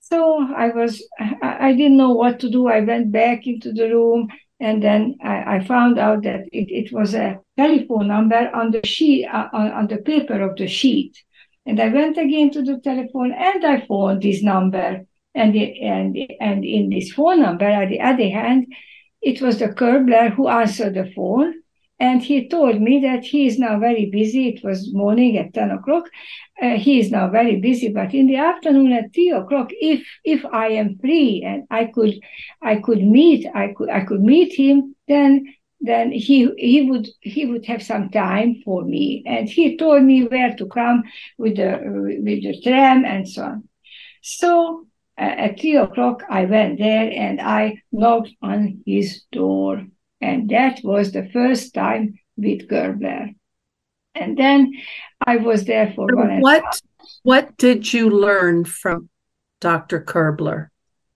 So 0.00 0.46
I 0.56 0.68
was 0.68 1.02
I, 1.18 1.68
I 1.68 1.72
didn't 1.72 1.96
know 1.96 2.12
what 2.12 2.40
to 2.40 2.50
do. 2.50 2.68
I 2.68 2.80
went 2.80 3.12
back 3.12 3.46
into 3.46 3.72
the 3.72 3.88
room 3.88 4.28
and 4.60 4.82
then 4.82 5.16
I, 5.22 5.56
I 5.56 5.64
found 5.64 5.98
out 5.98 6.22
that 6.24 6.42
it, 6.52 6.70
it, 6.70 6.92
was 6.92 7.14
a 7.14 7.40
telephone 7.56 8.08
number 8.08 8.50
on 8.54 8.70
the 8.70 8.86
sheet, 8.86 9.26
uh, 9.26 9.48
on, 9.52 9.72
on 9.72 9.86
the 9.86 9.96
paper 9.96 10.42
of 10.42 10.56
the 10.56 10.68
sheet. 10.68 11.16
And 11.64 11.80
I 11.80 11.88
went 11.88 12.18
again 12.18 12.50
to 12.52 12.62
the 12.62 12.78
telephone 12.78 13.32
and 13.32 13.64
I 13.64 13.86
phoned 13.86 14.22
this 14.22 14.42
number. 14.42 15.06
And, 15.34 15.54
the, 15.54 15.80
and, 15.80 16.16
and 16.40 16.64
in 16.64 16.90
this 16.90 17.12
phone 17.12 17.40
number, 17.40 17.64
at 17.64 17.88
the 17.88 18.00
other 18.00 18.28
hand, 18.28 18.66
it 19.22 19.40
was 19.40 19.58
the 19.58 19.68
Körbler 19.68 20.30
who 20.30 20.48
answered 20.48 20.94
the 20.94 21.10
phone. 21.14 21.54
And 22.00 22.22
he 22.22 22.48
told 22.48 22.80
me 22.80 22.98
that 23.00 23.24
he 23.24 23.46
is 23.46 23.58
now 23.58 23.78
very 23.78 24.06
busy. 24.06 24.48
It 24.48 24.64
was 24.64 24.92
morning 24.94 25.36
at 25.36 25.52
10 25.52 25.70
o'clock. 25.70 26.08
Uh, 26.60 26.76
he 26.76 26.98
is 26.98 27.10
now 27.10 27.28
very 27.28 27.60
busy, 27.60 27.88
but 27.92 28.14
in 28.14 28.26
the 28.26 28.36
afternoon 28.36 28.92
at 28.92 29.12
3 29.12 29.30
o'clock, 29.32 29.68
if 29.72 30.06
if 30.24 30.44
I 30.46 30.68
am 30.68 30.98
free 30.98 31.42
and 31.46 31.64
I 31.70 31.84
could 31.84 32.14
I 32.62 32.76
could 32.76 33.02
meet 33.02 33.46
I 33.54 33.74
could 33.76 33.90
I 33.90 34.00
could 34.06 34.22
meet 34.22 34.54
him, 34.54 34.96
then 35.08 35.54
then 35.82 36.10
he 36.10 36.48
he 36.56 36.90
would 36.90 37.06
he 37.20 37.44
would 37.44 37.66
have 37.66 37.82
some 37.82 38.08
time 38.08 38.62
for 38.64 38.82
me. 38.82 39.22
And 39.26 39.46
he 39.46 39.76
told 39.76 40.02
me 40.02 40.24
where 40.24 40.56
to 40.56 40.66
come 40.66 41.04
with 41.36 41.56
the 41.56 41.80
with 42.24 42.42
the 42.42 42.62
tram 42.62 43.04
and 43.04 43.28
so 43.28 43.42
on. 43.42 43.68
So 44.22 44.86
uh, 45.18 45.34
at 45.44 45.60
three 45.60 45.76
o'clock 45.76 46.22
I 46.30 46.46
went 46.46 46.78
there 46.78 47.10
and 47.14 47.42
I 47.42 47.82
knocked 47.92 48.32
on 48.40 48.82
his 48.86 49.22
door 49.32 49.86
and 50.20 50.50
that 50.50 50.80
was 50.84 51.12
the 51.12 51.28
first 51.32 51.74
time 51.74 52.18
with 52.36 52.68
Körbler. 52.68 53.34
And 54.14 54.36
then 54.36 54.72
I 55.26 55.36
was 55.36 55.64
there 55.64 55.92
for 55.94 56.06
one. 56.14 56.40
What 56.40 56.80
What 57.22 57.56
did 57.56 57.92
you 57.92 58.10
learn 58.10 58.64
from 58.64 59.08
Dr. 59.60 60.02
Körbler? 60.02 60.68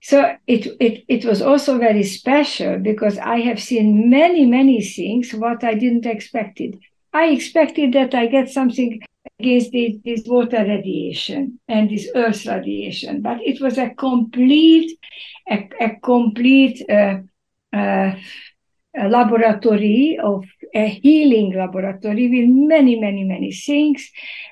So 0.02 0.36
it, 0.46 0.66
it 0.80 1.04
it 1.08 1.24
was 1.24 1.40
also 1.40 1.78
very 1.78 2.02
special 2.02 2.78
because 2.78 3.18
I 3.18 3.40
have 3.40 3.60
seen 3.60 4.10
many 4.10 4.44
many 4.46 4.82
things 4.82 5.32
what 5.32 5.64
I 5.64 5.74
didn't 5.74 6.06
expected. 6.06 6.78
I 7.12 7.26
expected 7.26 7.94
that 7.94 8.14
I 8.14 8.26
get 8.26 8.50
something 8.50 9.00
against 9.38 9.72
this, 9.72 9.96
this 10.04 10.22
water 10.26 10.64
radiation 10.64 11.58
and 11.68 11.88
this 11.88 12.08
earth 12.14 12.44
radiation, 12.46 13.22
but 13.22 13.38
it 13.40 13.60
was 13.60 13.78
a 13.78 13.90
complete 13.90 14.98
a, 15.48 15.68
a 15.80 15.96
complete 16.02 16.84
uh, 16.90 17.18
uh, 17.72 18.14
a 18.96 19.08
laboratory 19.08 20.18
of 20.22 20.44
a 20.74 20.88
healing 20.88 21.54
laboratory 21.54 22.28
with 22.28 22.48
many 22.48 22.98
many 22.98 23.24
many 23.24 23.52
things 23.52 24.10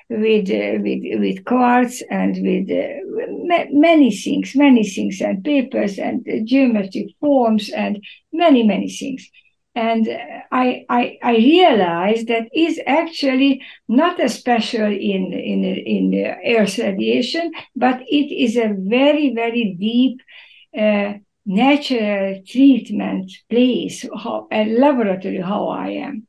with 0.09 0.49
uh, 0.49 0.79
with 0.81 1.01
with 1.19 1.45
cards 1.45 2.03
and 2.09 2.35
with 2.41 2.69
uh, 2.69 3.67
many 3.71 4.11
things 4.11 4.55
many 4.55 4.83
things 4.83 5.21
and 5.21 5.43
papers 5.43 5.97
and 5.97 6.27
uh, 6.27 6.37
geometric 6.43 7.07
forms 7.19 7.69
and 7.69 8.03
many 8.31 8.63
many 8.63 8.89
things. 8.89 9.29
And 9.75 10.07
I, 10.51 10.85
I 10.87 11.17
I 11.23 11.35
realized 11.37 12.27
that 12.27 12.47
is 12.53 12.79
actually 12.85 13.63
not 13.87 14.23
a 14.23 14.29
special 14.29 14.85
in 14.85 15.33
in 15.33 15.63
in 15.63 16.11
the 16.11 16.35
Earth 16.55 16.77
radiation, 16.77 17.51
but 17.75 18.01
it 18.01 18.31
is 18.31 18.55
a 18.55 18.75
very 18.77 19.33
very 19.33 19.75
deep 19.79 20.21
uh, 20.77 21.13
natural 21.45 22.41
treatment 22.47 23.31
place, 23.49 24.05
how, 24.15 24.47
a 24.51 24.65
laboratory, 24.65 25.41
how 25.41 25.67
I 25.67 25.89
am. 25.89 26.27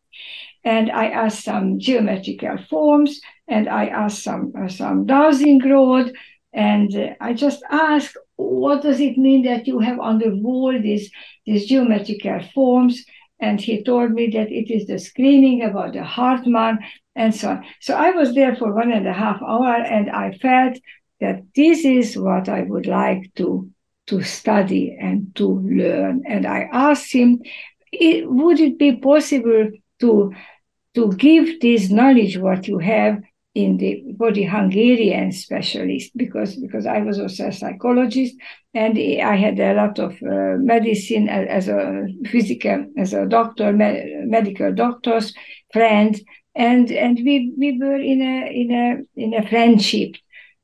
And 0.64 0.90
I 0.90 1.08
asked 1.08 1.44
some 1.44 1.78
geometrical 1.78 2.56
forms 2.70 3.20
and 3.46 3.68
I 3.68 3.86
asked 3.86 4.22
some, 4.22 4.52
uh, 4.58 4.68
some 4.68 5.06
dowsing 5.06 5.60
rod. 5.60 6.12
And 6.52 6.94
uh, 6.96 7.14
I 7.20 7.34
just 7.34 7.62
asked, 7.70 8.16
what 8.36 8.82
does 8.82 9.00
it 9.00 9.18
mean 9.18 9.44
that 9.44 9.66
you 9.66 9.78
have 9.80 10.00
on 10.00 10.18
the 10.18 10.30
wall 10.30 10.72
these, 10.72 11.10
these 11.44 11.66
geometrical 11.66 12.40
forms? 12.54 13.04
And 13.40 13.60
he 13.60 13.84
told 13.84 14.12
me 14.12 14.30
that 14.30 14.50
it 14.50 14.72
is 14.72 14.86
the 14.86 14.98
screening 14.98 15.62
about 15.62 15.92
the 15.92 16.02
Hartmann 16.02 16.78
and 17.14 17.34
so 17.34 17.50
on. 17.50 17.64
So 17.80 17.94
I 17.94 18.10
was 18.10 18.34
there 18.34 18.56
for 18.56 18.72
one 18.72 18.90
and 18.90 19.06
a 19.06 19.12
half 19.12 19.42
hour 19.42 19.74
and 19.74 20.10
I 20.10 20.32
felt 20.32 20.78
that 21.20 21.42
this 21.54 21.84
is 21.84 22.16
what 22.16 22.48
I 22.48 22.62
would 22.62 22.86
like 22.86 23.34
to 23.36 23.70
to 24.06 24.22
study 24.22 24.96
and 25.00 25.34
to 25.36 25.60
learn. 25.60 26.22
And 26.26 26.46
I 26.46 26.68
asked 26.72 27.12
him, 27.12 27.40
would 28.00 28.60
it 28.60 28.78
be 28.78 28.96
possible 28.96 29.70
to, 30.00 30.32
to 30.94 31.12
give 31.12 31.60
this 31.60 31.90
knowledge 31.90 32.38
what 32.38 32.68
you 32.68 32.78
have 32.78 33.20
in 33.54 33.76
the 33.76 34.02
for 34.18 34.32
the 34.32 34.44
Hungarian 34.44 35.32
specialist? 35.32 36.10
Because 36.16 36.56
because 36.56 36.86
I 36.86 37.00
was 37.00 37.20
also 37.20 37.48
a 37.48 37.52
psychologist 37.52 38.34
and 38.74 38.98
I 38.98 39.36
had 39.36 39.58
a 39.60 39.74
lot 39.74 39.98
of 39.98 40.12
uh, 40.22 40.56
medicine 40.58 41.28
as, 41.28 41.68
as, 41.68 41.68
a 41.68 42.06
physical 42.26 42.86
as 42.98 43.14
a 43.14 43.26
doctor 43.26 43.72
me- 43.72 44.24
medical 44.26 44.72
doctors 44.72 45.32
friends. 45.72 46.20
And 46.56 46.90
and 46.90 47.16
we 47.16 47.52
we 47.56 47.78
were 47.78 47.96
in 47.96 48.20
a 48.22 48.50
in 48.52 48.70
a 48.70 49.20
in 49.20 49.34
a 49.34 49.48
friendship 49.48 50.16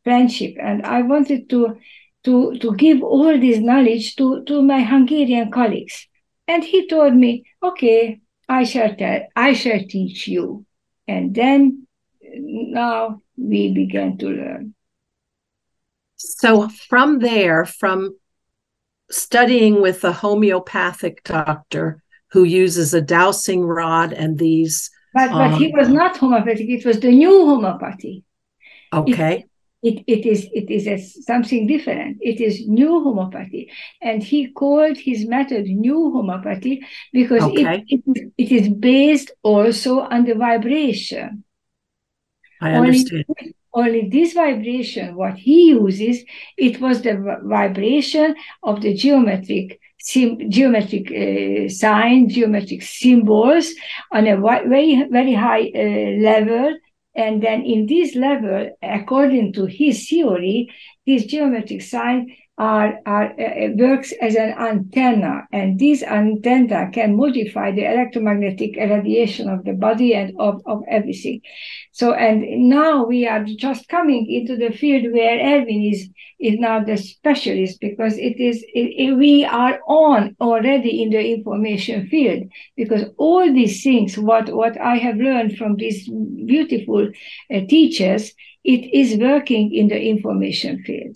friendship. 0.04 0.56
And 0.60 0.84
I 0.84 1.02
wanted 1.02 1.48
to 1.50 1.76
to, 2.24 2.58
to 2.58 2.74
give 2.76 3.02
all 3.02 3.38
this 3.38 3.58
knowledge 3.58 4.16
to, 4.16 4.44
to 4.44 4.62
my 4.62 4.82
Hungarian 4.82 5.50
colleagues. 5.50 6.06
And 6.46 6.64
he 6.64 6.88
told 6.88 7.14
me, 7.14 7.44
okay, 7.62 8.20
I 8.48 8.64
shall 8.64 8.94
tell, 8.94 9.22
I 9.36 9.52
shall 9.52 9.80
teach 9.88 10.26
you. 10.28 10.66
And 11.06 11.34
then 11.34 11.86
now 12.22 13.22
we 13.36 13.72
began 13.72 14.18
to 14.18 14.28
learn. 14.28 14.74
So 16.16 16.68
from 16.68 17.20
there, 17.20 17.64
from 17.64 18.16
studying 19.10 19.80
with 19.80 20.04
a 20.04 20.12
homeopathic 20.12 21.24
doctor 21.24 22.02
who 22.32 22.44
uses 22.44 22.94
a 22.94 23.00
dowsing 23.00 23.62
rod 23.62 24.12
and 24.12 24.38
these 24.38 24.90
but, 25.12 25.30
but 25.30 25.52
um, 25.52 25.54
he 25.54 25.72
was 25.74 25.88
not 25.88 26.16
homeopathic, 26.16 26.68
it 26.68 26.84
was 26.84 27.00
the 27.00 27.10
new 27.10 27.46
homeopathy. 27.46 28.22
Okay. 28.92 29.46
It, 29.82 30.04
it 30.06 30.26
is 30.26 30.48
it 30.52 30.70
is 30.70 30.86
a, 30.86 30.98
something 30.98 31.66
different. 31.66 32.18
It 32.20 32.40
is 32.40 32.66
new 32.66 33.02
homeopathy, 33.02 33.70
and 34.02 34.22
he 34.22 34.48
called 34.52 34.98
his 34.98 35.26
method 35.26 35.66
new 35.66 36.12
homeopathy 36.12 36.82
because 37.12 37.42
okay. 37.44 37.84
it, 37.88 38.02
it, 38.06 38.32
it 38.36 38.52
is 38.52 38.68
based 38.68 39.32
also 39.42 40.00
on 40.00 40.24
the 40.24 40.34
vibration. 40.34 41.44
I 42.60 42.72
understand. 42.74 43.24
Only, 43.28 43.54
only 43.72 44.08
this 44.10 44.34
vibration, 44.34 45.14
what 45.14 45.34
he 45.36 45.68
uses, 45.68 46.24
it 46.58 46.80
was 46.80 47.02
the 47.02 47.38
vibration 47.44 48.34
of 48.62 48.82
the 48.82 48.92
geometric 48.92 49.80
sim- 49.98 50.50
geometric 50.50 51.10
uh, 51.10 51.68
signs, 51.70 52.34
geometric 52.34 52.82
symbols 52.82 53.72
on 54.12 54.26
a 54.26 54.36
very 54.36 55.06
very 55.10 55.32
high 55.32 55.70
uh, 55.74 56.20
level 56.20 56.76
and 57.14 57.42
then 57.42 57.62
in 57.62 57.86
this 57.86 58.14
level, 58.14 58.76
according 58.82 59.52
to 59.54 59.66
his 59.66 60.08
theory, 60.08 60.72
these 61.06 61.26
geometric 61.26 61.82
signs 61.82 62.30
are, 62.60 63.00
are 63.06 63.32
uh, 63.40 63.68
works 63.74 64.12
as 64.20 64.34
an 64.34 64.50
antenna, 64.50 65.48
and 65.50 65.78
these 65.78 66.02
antenna 66.02 66.90
can 66.92 67.16
modify 67.16 67.72
the 67.72 67.90
electromagnetic 67.90 68.76
radiation 68.76 69.48
of 69.48 69.64
the 69.64 69.72
body 69.72 70.14
and 70.14 70.38
of, 70.38 70.60
of 70.66 70.82
everything. 70.86 71.40
So, 71.92 72.12
and 72.12 72.68
now 72.68 73.06
we 73.06 73.26
are 73.26 73.42
just 73.44 73.88
coming 73.88 74.30
into 74.30 74.58
the 74.58 74.76
field 74.76 75.10
where 75.10 75.40
Ervin 75.40 75.82
is 75.82 76.10
is 76.38 76.58
now 76.58 76.84
the 76.84 76.98
specialist 76.98 77.80
because 77.80 78.18
it 78.18 78.38
is 78.38 78.62
it, 78.74 79.08
it, 79.08 79.12
we 79.14 79.44
are 79.44 79.78
on 79.86 80.36
already 80.40 81.02
in 81.02 81.10
the 81.10 81.32
information 81.32 82.08
field 82.08 82.44
because 82.76 83.04
all 83.18 83.52
these 83.52 83.82
things 83.82 84.16
what 84.16 84.48
what 84.54 84.80
i 84.80 84.96
have 84.96 85.16
learned 85.16 85.54
from 85.58 85.76
these 85.76 86.08
beautiful 86.46 87.06
uh, 87.54 87.60
teachers 87.68 88.32
it 88.64 88.88
is 88.94 89.18
working 89.18 89.74
in 89.74 89.88
the 89.88 90.00
information 90.00 90.82
field 90.82 91.14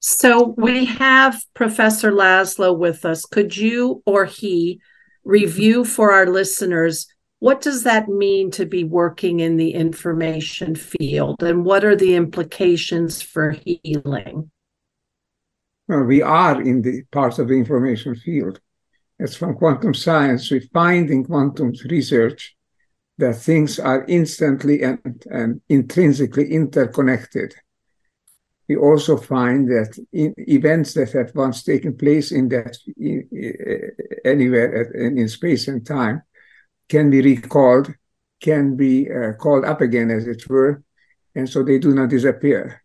so 0.00 0.54
we 0.56 0.84
have 0.84 1.40
professor 1.54 2.12
laszlo 2.12 2.76
with 2.76 3.04
us. 3.04 3.24
Could 3.24 3.56
you 3.56 4.02
or 4.06 4.24
he 4.24 4.80
review 5.24 5.84
for 5.84 6.12
our 6.12 6.26
listeners 6.26 7.06
what 7.40 7.60
does 7.60 7.84
that 7.84 8.08
mean 8.08 8.50
to 8.50 8.66
be 8.66 8.82
working 8.82 9.38
in 9.40 9.56
the 9.56 9.70
information 9.70 10.74
field? 10.74 11.40
And 11.42 11.64
what 11.64 11.84
are 11.84 11.94
the 11.94 12.16
implications 12.16 13.22
for 13.22 13.54
healing? 13.64 14.50
Well 15.86 16.02
we 16.02 16.20
are 16.20 16.60
in 16.60 16.82
the 16.82 17.02
part 17.12 17.38
of 17.38 17.48
the 17.48 17.54
information 17.54 18.14
field. 18.16 18.60
It's 19.20 19.36
from 19.36 19.54
quantum 19.54 19.94
science 19.94 20.50
we 20.50 20.60
find 20.72 21.10
in 21.10 21.24
quantum 21.24 21.72
research 21.88 22.56
that 23.18 23.34
things 23.34 23.78
are 23.78 24.04
instantly 24.08 24.82
and, 24.82 25.24
and 25.30 25.60
intrinsically 25.68 26.52
interconnected 26.52 27.54
we 28.68 28.76
also 28.76 29.16
find 29.16 29.66
that 29.68 29.98
events 30.12 30.92
that 30.94 31.12
have 31.12 31.34
once 31.34 31.62
taken 31.62 31.96
place 31.96 32.32
in 32.32 32.48
that 32.50 32.76
in, 32.98 33.28
anywhere 34.24 34.82
in, 34.92 35.16
in 35.18 35.28
space 35.28 35.68
and 35.68 35.86
time 35.86 36.22
can 36.88 37.10
be 37.10 37.22
recalled, 37.22 37.92
can 38.40 38.76
be 38.76 39.10
uh, 39.10 39.32
called 39.34 39.64
up 39.64 39.80
again, 39.80 40.10
as 40.10 40.26
it 40.26 40.48
were, 40.48 40.82
and 41.34 41.48
so 41.48 41.62
they 41.62 41.78
do 41.78 41.94
not 41.94 42.10
disappear. 42.10 42.82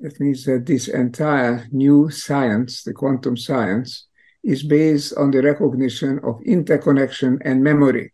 It 0.00 0.20
means 0.20 0.44
that 0.44 0.66
this 0.66 0.88
entire 0.88 1.66
new 1.70 2.10
science, 2.10 2.82
the 2.82 2.94
quantum 2.94 3.36
science, 3.36 4.06
is 4.42 4.62
based 4.62 5.14
on 5.16 5.30
the 5.30 5.42
recognition 5.42 6.18
of 6.24 6.40
interconnection 6.42 7.38
and 7.44 7.62
memory. 7.62 8.12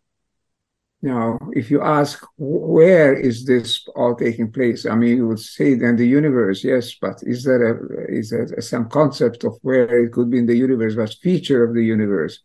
Now, 1.01 1.37
if 1.53 1.69
you 1.69 1.81
ask 1.81 2.25
where 2.37 3.13
is 3.13 3.45
this 3.45 3.87
all 3.95 4.15
taking 4.15 4.51
place, 4.51 4.85
I 4.85 4.95
mean, 4.95 5.17
you 5.17 5.27
would 5.27 5.39
say 5.39 5.75
then 5.75 5.95
the 5.95 6.07
universe, 6.07 6.63
yes, 6.63 6.95
but 6.99 7.19
is 7.21 7.43
there 7.43 7.61
a, 7.69 8.11
is 8.11 8.31
there 8.31 8.47
some 8.61 8.89
concept 8.89 9.43
of 9.43 9.57
where 9.61 10.05
it 10.05 10.11
could 10.11 10.31
be 10.31 10.39
in 10.39 10.47
the 10.47 10.57
universe, 10.57 10.95
what 10.95 11.13
feature 11.21 11.63
of 11.63 11.75
the 11.75 11.83
universe? 11.83 12.39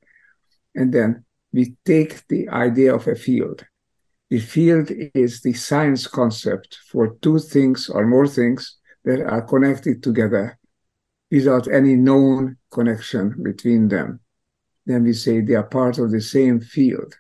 And 0.75 0.93
then 0.93 1.25
we 1.53 1.77
take 1.87 2.27
the 2.29 2.49
idea 2.51 2.95
of 2.95 3.09
a 3.09 3.15
field. 3.15 3.65
The 4.29 4.41
field 4.41 4.91
is 5.15 5.41
the 5.41 5.55
science 5.55 6.07
concept 6.07 6.79
for 6.91 7.17
two 7.23 7.39
things 7.39 7.89
or 7.89 8.07
more 8.07 8.27
things 8.27 8.79
that 9.05 9.21
are 9.21 9.43
connected 9.43 10.03
together 10.03 10.59
without 11.31 11.69
any 11.69 11.97
known 11.97 12.59
connection 12.71 13.43
between 13.43 13.89
them. 13.89 14.21
Then 14.85 15.05
we 15.05 15.15
say 15.15 15.41
they 15.41 15.55
are 15.55 15.63
part 15.63 15.99
of 15.99 16.11
the 16.11 16.21
same 16.21 16.61
field. 16.61 17.15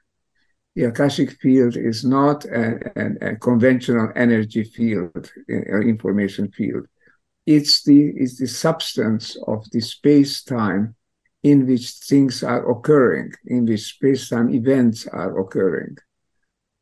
The 0.75 0.85
Akashic 0.85 1.33
field 1.33 1.77
is 1.77 2.05
not 2.05 2.45
a, 2.47 2.81
a, 2.97 3.33
a 3.33 3.37
conventional 3.37 4.11
energy 4.17 4.65
field, 4.65 5.31
or 5.49 5.83
information 5.83 6.51
field. 6.51 6.87
It's 7.47 7.83
the, 7.83 8.13
it's 8.17 8.39
the 8.39 8.47
substance 8.47 9.37
of 9.47 9.69
the 9.71 9.81
space 9.81 10.43
time 10.43 10.95
in 11.43 11.67
which 11.67 11.91
things 11.91 12.43
are 12.43 12.71
occurring, 12.71 13.33
in 13.47 13.67
which 13.67 13.95
space-time 13.95 14.55
events 14.55 15.07
are 15.09 15.39
occurring. 15.39 15.97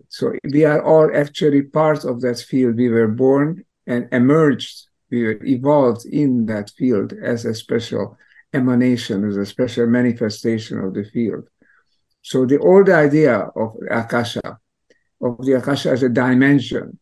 So 0.08 0.32
we 0.52 0.64
are 0.64 0.84
all 0.84 1.10
actually 1.14 1.62
part 1.62 2.04
of 2.04 2.20
that 2.20 2.38
field. 2.38 2.76
We 2.76 2.90
were 2.90 3.08
born 3.08 3.64
and 3.86 4.08
emerged, 4.12 4.86
we 5.10 5.24
were 5.24 5.42
evolved 5.44 6.04
in 6.04 6.46
that 6.46 6.70
field 6.70 7.14
as 7.22 7.44
a 7.44 7.54
special 7.54 8.18
emanation, 8.52 9.26
as 9.28 9.36
a 9.36 9.46
special 9.46 9.86
manifestation 9.86 10.78
of 10.78 10.94
the 10.94 11.04
field. 11.04 11.48
So 12.22 12.46
the 12.46 12.58
old 12.58 12.88
idea 12.88 13.38
of 13.56 13.76
Akasha, 13.90 14.58
of 15.22 15.44
the 15.44 15.54
Akasha 15.54 15.90
as 15.90 16.02
a 16.02 16.08
dimension 16.08 16.98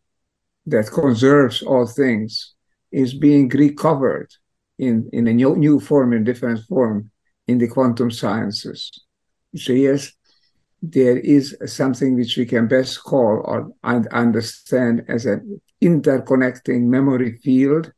that 0.67 0.91
conserves 0.91 1.63
all 1.63 1.87
things, 1.87 2.55
is 2.93 3.15
being 3.15 3.49
recovered 3.49 4.31
in, 4.79 5.09
in 5.13 5.27
a 5.27 5.33
new, 5.33 5.57
new 5.57 5.81
form, 5.81 6.13
in 6.13 6.25
different 6.25 6.61
form, 6.65 7.11
in 7.47 7.59
the 7.59 7.69
quantum 7.69 8.11
sciences. 8.11 8.91
So 9.57 9.73
yes, 9.73 10.13
there 10.81 11.19
is 11.19 11.57
something 11.67 12.15
which 12.15 12.37
we 12.37 12.47
can 12.47 12.69
best 12.69 13.03
call 13.03 13.43
or 13.45 13.73
understand 13.83 15.05
as 15.09 15.27
an 15.27 15.61
interconnecting 15.83 16.83
memory 16.83 17.39
field 17.39 17.93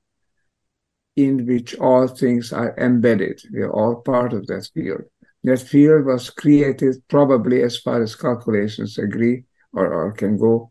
in 1.17 1.47
which 1.47 1.77
all 1.79 2.09
things 2.09 2.53
are 2.53 2.75
embedded. 2.79 3.43
We 3.53 3.61
are 3.61 3.73
all 3.73 3.97
part 3.97 4.33
of 4.33 4.47
that 4.47 4.69
field. 4.73 5.03
That 5.45 5.61
field 5.61 6.05
was 6.05 6.31
created 6.31 6.97
probably 7.09 7.63
as 7.63 7.79
far 7.79 8.03
as 8.03 8.15
calculations 8.15 8.99
agree 8.99 9.45
or, 9.73 9.93
or 9.93 10.13
can 10.13 10.37
go 10.37 10.71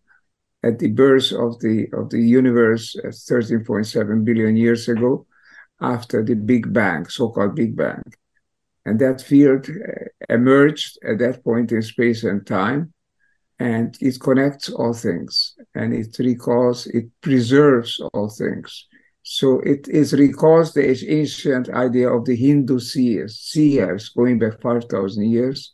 at 0.64 0.80
the 0.80 0.90
birth 0.90 1.32
of 1.32 1.60
the 1.60 1.88
of 1.94 2.10
the 2.10 2.22
universe 2.22 2.96
13.7 3.04 4.26
billion 4.26 4.56
years 4.58 4.88
ago 4.88 5.26
after 5.82 6.24
the 6.24 6.36
Big 6.36 6.72
Bang, 6.74 7.06
so-called 7.08 7.56
Big 7.56 7.76
Bang. 7.76 8.04
And 8.86 9.00
that 9.00 9.22
field 9.22 9.70
uh, 9.70 10.06
emerged 10.30 10.98
at 11.08 11.20
that 11.20 11.44
point 11.44 11.72
in 11.72 11.82
space 11.82 12.24
and 12.24 12.46
time, 12.46 12.94
and 13.60 13.96
it 14.02 14.20
connects 14.20 14.70
all 14.70 14.94
things, 14.94 15.56
and 15.76 15.94
it 15.94 16.18
recalls, 16.20 16.88
it 16.88 17.10
preserves 17.22 18.00
all 18.14 18.30
things. 18.30 18.88
So 19.24 19.60
it 19.60 19.88
is 19.88 20.14
recalls 20.14 20.74
the 20.74 20.88
ancient 20.88 21.70
idea 21.70 22.10
of 22.10 22.26
the 22.26 22.36
Hindu 22.36 22.80
seers, 22.80 23.40
seers 23.40 24.10
going 24.10 24.40
back 24.40 24.62
5,000 24.62 25.30
years, 25.30 25.72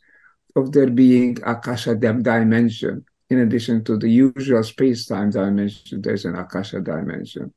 of 0.56 0.72
there 0.72 0.90
being 0.90 1.38
Akasha 1.44 1.94
dimension. 1.94 3.04
In 3.28 3.40
addition 3.40 3.84
to 3.84 3.96
the 3.96 4.08
usual 4.08 4.62
space-time 4.62 5.30
dimension, 5.30 6.00
there's 6.00 6.24
an 6.24 6.36
Akasha 6.36 6.80
dimension. 6.80 7.52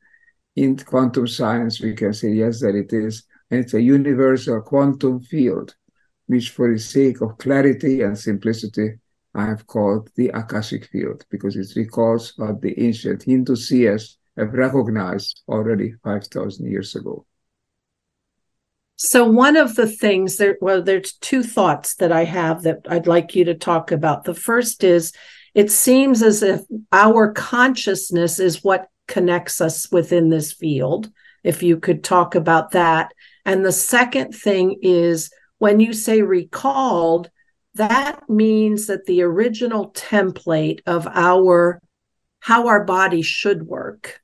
In 0.55 0.77
quantum 0.77 1.27
science, 1.27 1.79
we 1.79 1.93
can 1.93 2.13
say, 2.13 2.29
yes, 2.29 2.59
that 2.61 2.75
it 2.75 2.91
is 2.91 3.25
and 3.51 3.61
it's 3.61 3.73
a 3.73 3.81
universal 3.81 4.61
quantum 4.61 5.19
field, 5.19 5.75
which 6.27 6.51
for 6.51 6.71
the 6.71 6.79
sake 6.79 7.21
of 7.21 7.37
clarity 7.37 8.01
and 8.01 8.17
simplicity, 8.17 8.93
I 9.33 9.45
have 9.45 9.65
called 9.65 10.09
the 10.15 10.29
Akashic 10.29 10.85
field 10.85 11.25
because 11.29 11.55
it 11.55 11.75
recalls 11.75 12.33
what 12.37 12.61
the 12.61 12.79
ancient 12.79 13.23
Hindu 13.23 13.55
seers 13.55 14.18
have 14.39 14.53
recognized 14.53 15.41
already 15.47 15.93
5,000 16.03 16.69
years 16.69 16.95
ago. 16.95 17.25
So, 18.95 19.23
one 19.25 19.55
of 19.55 19.75
the 19.75 19.87
things 19.87 20.37
there, 20.37 20.57
well, 20.59 20.81
there's 20.81 21.13
two 21.13 21.41
thoughts 21.43 21.95
that 21.95 22.11
I 22.11 22.25
have 22.25 22.63
that 22.63 22.79
I'd 22.89 23.07
like 23.07 23.35
you 23.35 23.45
to 23.45 23.55
talk 23.55 23.91
about. 23.91 24.25
The 24.25 24.33
first 24.33 24.83
is 24.83 25.13
it 25.55 25.71
seems 25.71 26.21
as 26.21 26.43
if 26.43 26.61
our 26.91 27.31
consciousness 27.31 28.39
is 28.39 28.63
what 28.63 28.87
connects 29.07 29.61
us 29.61 29.89
within 29.91 30.29
this 30.29 30.51
field. 30.51 31.09
If 31.43 31.63
you 31.63 31.77
could 31.77 32.03
talk 32.03 32.35
about 32.35 32.71
that. 32.71 33.13
And 33.45 33.65
the 33.65 33.71
second 33.71 34.33
thing 34.33 34.77
is 34.81 35.31
when 35.57 35.79
you 35.79 35.93
say 35.93 36.21
recalled, 36.21 37.29
that 37.75 38.29
means 38.29 38.87
that 38.87 39.05
the 39.05 39.21
original 39.21 39.91
template 39.91 40.81
of 40.85 41.07
our 41.07 41.81
how 42.41 42.67
our 42.67 42.83
body 42.85 43.21
should 43.21 43.63
work, 43.63 44.21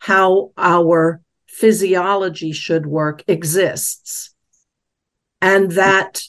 how 0.00 0.50
our 0.56 1.20
physiology 1.46 2.52
should 2.52 2.86
work 2.86 3.22
exists. 3.28 4.34
And 5.40 5.70
that, 5.72 6.22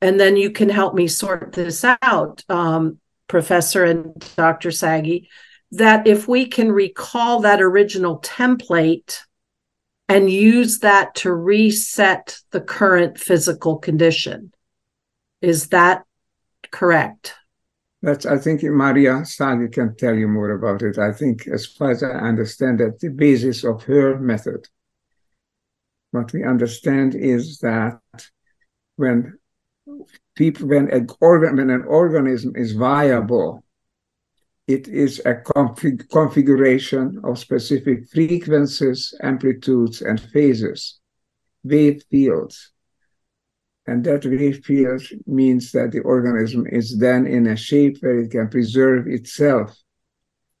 and 0.00 0.18
then 0.18 0.36
you 0.36 0.50
can 0.50 0.68
help 0.68 0.94
me 0.94 1.06
sort 1.06 1.52
this 1.52 1.84
out, 1.84 2.42
um, 2.48 2.98
Professor 3.28 3.84
and 3.84 4.14
Dr. 4.36 4.70
Sagi. 4.70 5.28
that 5.72 6.08
if 6.08 6.26
we 6.26 6.46
can 6.46 6.72
recall 6.72 7.40
that 7.40 7.62
original 7.62 8.20
template 8.20 9.20
and 10.10 10.28
use 10.28 10.80
that 10.80 11.14
to 11.14 11.32
reset 11.32 12.40
the 12.50 12.60
current 12.60 13.16
physical 13.16 13.78
condition. 13.78 14.52
Is 15.40 15.68
that 15.68 16.02
correct? 16.72 17.34
That's, 18.02 18.24
I 18.24 18.38
think 18.38 18.62
Maria 18.62 19.24
Sagi 19.26 19.68
can 19.68 19.94
tell 19.94 20.14
you 20.14 20.26
more 20.26 20.50
about 20.50 20.82
it. 20.82 20.98
I 20.98 21.12
think, 21.12 21.46
as 21.46 21.66
far 21.66 21.90
as 21.90 22.02
I 22.02 22.08
understand, 22.08 22.80
that 22.80 23.00
the 23.00 23.10
basis 23.10 23.62
of 23.62 23.82
her 23.84 24.18
method. 24.18 24.68
What 26.12 26.32
we 26.32 26.42
understand 26.42 27.14
is 27.14 27.58
that 27.58 28.00
when 28.96 29.38
people, 30.34 30.68
when 30.68 30.90
an 30.90 31.08
when 31.20 31.70
an 31.70 31.84
organism 31.84 32.52
is 32.56 32.72
viable, 32.72 33.64
it 34.66 34.88
is 34.88 35.20
a 35.26 35.34
config 35.34 36.08
configuration 36.08 37.20
of 37.24 37.38
specific 37.38 38.08
frequencies, 38.08 39.14
amplitudes, 39.22 40.00
and 40.00 40.20
phases, 40.20 41.00
wave 41.64 42.02
fields. 42.10 42.72
And 43.86 44.04
that 44.04 44.24
wave 44.24 44.64
field 44.64 45.02
means 45.26 45.72
that 45.72 45.92
the 45.92 46.00
organism 46.00 46.66
is 46.66 46.98
then 46.98 47.26
in 47.26 47.46
a 47.46 47.56
shape 47.56 47.98
where 48.00 48.20
it 48.20 48.30
can 48.30 48.48
preserve 48.48 49.06
itself 49.06 49.76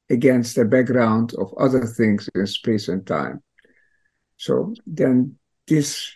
against 0.08 0.56
the 0.56 0.64
background 0.64 1.34
of 1.38 1.54
other 1.58 1.86
things 1.86 2.28
in 2.34 2.46
space 2.46 2.88
and 2.88 3.06
time. 3.06 3.42
So 4.36 4.74
then 4.86 5.36
this 5.68 6.12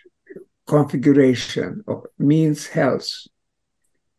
configuration 0.67 1.83
of 1.87 2.05
means 2.17 2.67
health. 2.67 3.09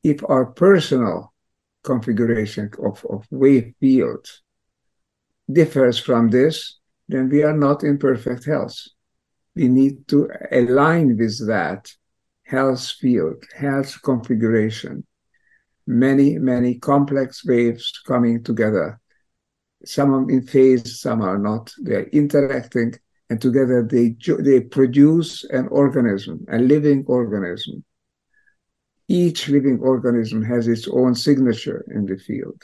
If 0.02 0.22
our 0.28 0.46
personal 0.46 1.34
configuration 1.82 2.70
of, 2.82 3.04
of 3.10 3.26
wave 3.30 3.74
field 3.80 4.26
differs 5.50 5.98
from 5.98 6.30
this, 6.30 6.78
then 7.08 7.28
we 7.28 7.42
are 7.42 7.56
not 7.56 7.82
in 7.82 7.98
perfect 7.98 8.44
health. 8.44 8.76
We 9.54 9.68
need 9.68 10.08
to 10.08 10.28
align 10.50 11.16
with 11.16 11.46
that 11.46 11.90
health 12.46 12.88
field, 13.00 13.44
health 13.56 14.00
configuration. 14.02 15.04
Many, 15.86 16.38
many 16.38 16.78
complex 16.78 17.44
waves 17.44 17.92
coming 18.06 18.42
together. 18.42 19.00
Some 19.84 20.14
are 20.14 20.30
in 20.30 20.42
phase, 20.42 21.00
some 21.00 21.22
are 21.22 21.38
not. 21.38 21.72
They're 21.78 22.08
interacting, 22.08 22.94
and 23.30 23.40
together 23.40 23.86
they, 23.88 24.16
they 24.40 24.60
produce 24.60 25.44
an 25.44 25.68
organism, 25.68 26.44
a 26.50 26.58
living 26.58 27.04
organism 27.06 27.84
each 29.08 29.48
living 29.48 29.78
organism 29.80 30.42
has 30.42 30.66
its 30.66 30.88
own 30.88 31.14
signature 31.14 31.84
in 31.88 32.06
the 32.06 32.16
field. 32.16 32.60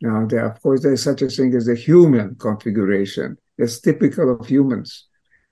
Now, 0.00 0.26
there, 0.26 0.46
of 0.46 0.60
course, 0.62 0.82
there's 0.82 1.02
such 1.02 1.22
a 1.22 1.28
thing 1.28 1.54
as 1.54 1.66
the 1.66 1.74
human 1.74 2.36
configuration 2.36 3.36
that's 3.56 3.80
typical 3.80 4.38
of 4.38 4.46
humans, 4.46 5.06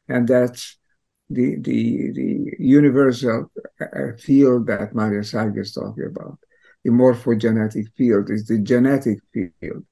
and 0.08 0.26
that's 0.26 0.78
the 1.28 1.56
the 1.56 2.12
the 2.12 2.52
universal 2.58 3.50
uh, 3.80 4.16
field 4.18 4.66
that 4.66 4.94
Maria 4.94 5.24
Sagi 5.24 5.60
is 5.60 5.72
talking 5.72 6.04
about. 6.04 6.38
The 6.84 6.90
morphogenetic 6.90 7.92
field 7.96 8.30
is 8.30 8.46
the 8.46 8.58
genetic 8.58 9.18
field. 9.32 9.84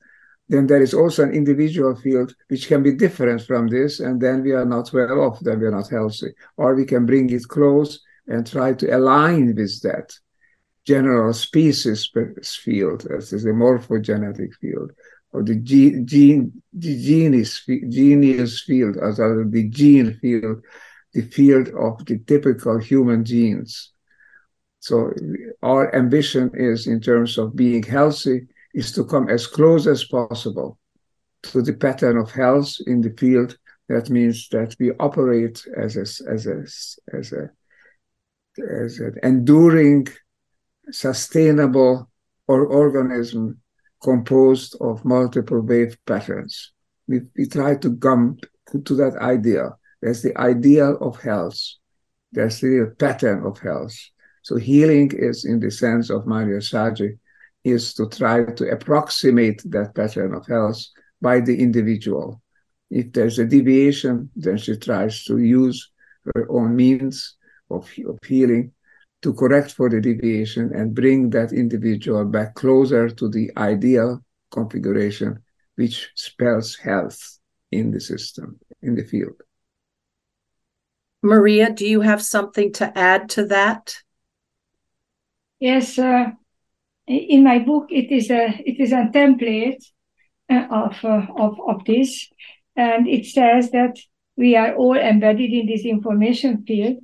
Then 0.49 0.67
there 0.67 0.83
is 0.83 0.95
also 0.95 1.23
an 1.23 1.33
individual 1.33 1.97
field 1.97 2.35
which 2.49 2.69
can 2.69 2.83
be 2.83 2.93
different 2.95 3.43
from 3.43 3.67
this, 3.67 4.01
and 4.01 4.21
then 4.21 4.43
we 4.43 4.53
are 4.53 4.67
not 4.67 4.93
well 4.93 5.21
off, 5.23 5.41
then 5.41 5.59
we 5.59 5.67
are 5.67 5.71
not 5.71 5.89
healthy. 5.89 6.35
Or 6.57 6.75
we 6.75 6.85
can 6.85 7.07
bring 7.07 7.31
it 7.31 7.49
close 7.49 8.01
and 8.27 8.47
try 8.47 8.75
to 8.75 8.97
align 8.97 9.55
with 9.55 9.81
that 9.83 10.13
general 10.87 11.33
species 11.33 12.11
field, 12.63 13.07
as 13.07 13.33
is 13.33 13.45
the 13.45 13.51
morphogenetic 13.51 14.55
field, 14.61 14.93
or 15.33 15.43
the 15.43 15.57
gene, 15.57 16.07
gene 16.07 16.63
the 16.73 17.03
genus, 17.03 17.65
genius 17.67 18.63
field, 18.63 18.97
as 18.99 19.17
the 19.17 19.69
gene 19.71 20.15
field, 20.21 20.63
the 21.15 21.23
field 21.23 21.69
of 21.69 22.05
the 22.07 22.19
typical 22.19 22.79
human 22.79 23.25
genes. 23.25 23.93
So 24.81 25.13
our 25.63 25.95
ambition 25.95 26.51
is, 26.55 26.87
in 26.87 27.01
terms 27.01 27.39
of 27.39 27.57
being 27.57 27.83
healthy, 27.83 28.49
is 28.75 28.93
to 28.93 29.05
come 29.05 29.29
as 29.31 29.47
close 29.47 29.87
as 29.87 30.05
possible 30.05 30.79
to 31.45 31.63
the 31.63 31.73
pattern 31.73 32.19
of 32.19 32.31
health 32.31 32.77
in 32.87 33.01
the 33.01 33.15
field. 33.17 33.57
That 33.89 34.11
means 34.11 34.49
that 34.49 34.75
we 34.79 34.93
operate 34.93 35.65
as 35.77 35.97
a, 35.97 36.07
as 36.31 36.47
a, 36.47 36.65
as 37.17 37.33
a, 37.33 37.51
as 38.59 38.99
an 38.99 39.15
enduring 39.23 40.09
sustainable 40.91 42.11
or 42.47 42.67
organism 42.67 43.61
composed 44.03 44.77
of 44.81 45.05
multiple 45.05 45.61
wave 45.61 45.97
patterns. 46.07 46.73
We, 47.07 47.21
we 47.37 47.47
try 47.47 47.77
to 47.77 47.97
come 47.97 48.39
to 48.85 48.95
that 48.97 49.17
idea. 49.17 49.71
That's 50.05 50.21
the 50.21 50.37
ideal 50.39 50.99
of 51.01 51.19
health. 51.23 51.59
There's 52.31 52.61
the 52.61 52.95
pattern 52.99 53.43
of 53.47 53.59
health. 53.59 53.97
So 54.43 54.57
healing 54.57 55.11
is, 55.15 55.47
in 55.47 55.61
the 55.61 55.71
sense 55.71 56.11
of 56.11 56.27
Maria 56.27 56.61
Sagi, 56.61 57.19
is 57.65 57.95
to 57.95 58.11
try 58.11 58.45
to 58.45 58.71
approximate 58.71 59.63
that 59.65 59.95
pattern 59.95 60.35
of 60.35 60.47
health 60.47 60.85
by 61.23 61.41
the 61.41 61.59
individual. 61.59 62.43
If 62.91 63.15
there's 63.15 63.39
a 63.39 63.47
deviation, 63.47 64.29
then 64.37 64.59
she 64.59 64.77
tries 64.77 65.25
to 65.25 65.39
use 65.39 65.91
her 66.35 66.47
own 66.51 66.77
means 66.77 67.37
of, 67.71 67.91
of 68.07 68.19
healing 68.27 68.73
to 69.23 69.33
correct 69.33 69.73
for 69.73 69.89
the 69.89 70.03
deviation 70.03 70.71
and 70.75 70.95
bring 70.95 71.31
that 71.31 71.55
individual 71.55 72.27
back 72.27 72.55
closer 72.57 73.09
to 73.09 73.31
the 73.31 73.51
ideal 73.57 74.23
configuration, 74.51 75.43
which 75.77 76.11
spells 76.15 76.77
health 76.77 77.39
in 77.73 77.91
the 77.91 78.01
system, 78.01 78.61
in 78.83 78.95
the 78.95 79.05
field. 79.05 79.41
Maria, 81.25 81.73
do 81.73 81.87
you 81.87 82.03
have 82.03 82.23
something 82.23 82.71
to 82.75 82.97
add 82.97 83.31
to 83.31 83.47
that? 83.47 83.97
Yes, 85.59 85.99
uh, 85.99 86.27
in 87.07 87.43
my 87.43 87.59
book, 87.59 87.87
it 87.91 88.13
is 88.13 88.31
a 88.31 88.49
it 88.65 88.79
is 88.79 88.93
a 88.93 89.09
template 89.13 89.83
uh, 90.51 90.67
of 90.71 91.03
uh, 91.03 91.27
of 91.37 91.59
of 91.67 91.85
this, 91.87 92.29
and 92.77 93.09
it 93.09 93.25
says 93.25 93.71
that 93.71 93.97
we 94.37 94.55
are 94.57 94.75
all 94.75 94.97
embedded 94.97 95.51
in 95.53 95.67
this 95.67 95.85
information 95.85 96.65
field, 96.67 96.99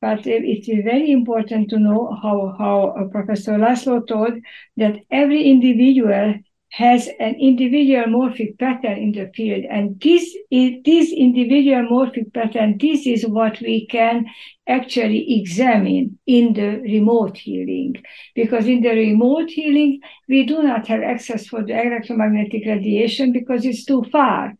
but 0.00 0.26
it 0.26 0.68
is 0.68 0.84
very 0.84 1.10
important 1.10 1.70
to 1.70 1.78
know 1.78 2.18
how, 2.20 2.54
how 2.58 2.88
uh, 2.88 3.04
Professor 3.08 3.52
Laszlo 3.52 4.06
told 4.06 4.34
that 4.76 4.96
every 5.10 5.44
individual 5.44 6.34
has 6.72 7.06
an 7.20 7.34
individual 7.34 8.04
morphic 8.04 8.58
pattern 8.58 8.96
in 8.96 9.12
the 9.12 9.30
field. 9.34 9.62
And 9.70 10.00
this 10.00 10.22
is 10.50 10.82
this 10.86 11.12
individual 11.12 11.82
morphic 11.82 12.32
pattern, 12.32 12.78
this 12.78 13.06
is 13.06 13.26
what 13.26 13.60
we 13.60 13.86
can 13.86 14.24
actually 14.66 15.38
examine 15.38 16.18
in 16.26 16.54
the 16.54 16.80
remote 16.80 17.36
healing. 17.36 17.96
Because 18.34 18.66
in 18.66 18.80
the 18.80 18.88
remote 18.88 19.50
healing, 19.50 20.00
we 20.30 20.46
do 20.46 20.62
not 20.62 20.86
have 20.86 21.02
access 21.02 21.46
for 21.46 21.62
the 21.62 21.78
electromagnetic 21.78 22.62
radiation 22.64 23.32
because 23.32 23.66
it's 23.66 23.84
too 23.84 24.04
far 24.10 24.54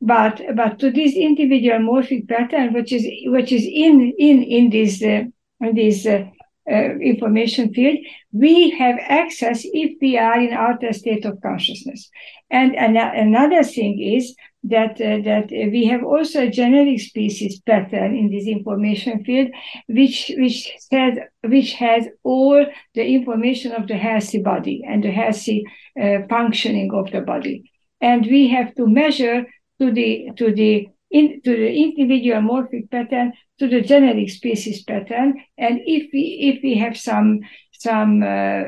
but 0.00 0.40
but 0.54 0.78
to 0.78 0.92
this 0.92 1.14
individual 1.14 1.78
morphic 1.80 2.28
pattern, 2.28 2.72
which 2.72 2.92
is 2.92 3.04
which 3.26 3.50
is 3.50 3.64
in 3.64 4.12
in 4.16 4.42
in 4.44 4.70
this 4.70 5.02
uh, 5.02 5.24
in 5.60 5.74
this 5.74 6.06
uh, 6.06 6.24
uh, 6.70 6.98
information 6.98 7.72
field, 7.72 7.98
we 8.32 8.70
have 8.70 8.96
access 9.00 9.62
if 9.64 9.96
we 10.00 10.18
are 10.18 10.38
in 10.38 10.52
outer 10.52 10.92
state 10.92 11.24
of 11.24 11.40
consciousness. 11.40 12.10
And, 12.50 12.76
and 12.76 12.96
another 12.96 13.62
thing 13.62 14.00
is 14.00 14.34
that 14.64 15.00
uh, 15.00 15.22
that 15.24 15.50
we 15.50 15.86
have 15.86 16.02
also 16.02 16.42
a 16.42 16.50
genetic 16.50 17.00
species 17.00 17.60
pattern 17.60 18.16
in 18.16 18.30
this 18.30 18.46
information 18.46 19.24
field, 19.24 19.50
which 19.86 20.32
which 20.36 20.70
has 20.90 21.18
which 21.44 21.72
has 21.74 22.06
all 22.24 22.66
the 22.94 23.06
information 23.06 23.72
of 23.72 23.86
the 23.86 23.96
healthy 23.96 24.42
body 24.42 24.82
and 24.86 25.04
the 25.04 25.10
healthy 25.10 25.64
uh, 26.00 26.18
functioning 26.28 26.92
of 26.92 27.10
the 27.12 27.20
body. 27.20 27.70
And 28.00 28.26
we 28.26 28.48
have 28.48 28.74
to 28.74 28.86
measure 28.86 29.46
to 29.80 29.92
the 29.92 30.30
to 30.36 30.52
the 30.52 30.88
in, 31.10 31.40
to 31.42 31.50
the 31.50 31.72
individual 31.72 32.40
morphic 32.40 32.90
pattern 32.90 33.32
to 33.58 33.68
the 33.68 33.80
generic 33.80 34.30
species 34.30 34.82
pattern. 34.84 35.42
And 35.56 35.80
if 35.84 36.10
we 36.12 36.52
if 36.54 36.62
we 36.62 36.76
have 36.78 36.96
some 36.96 37.40
some, 37.72 38.22
uh, 38.22 38.64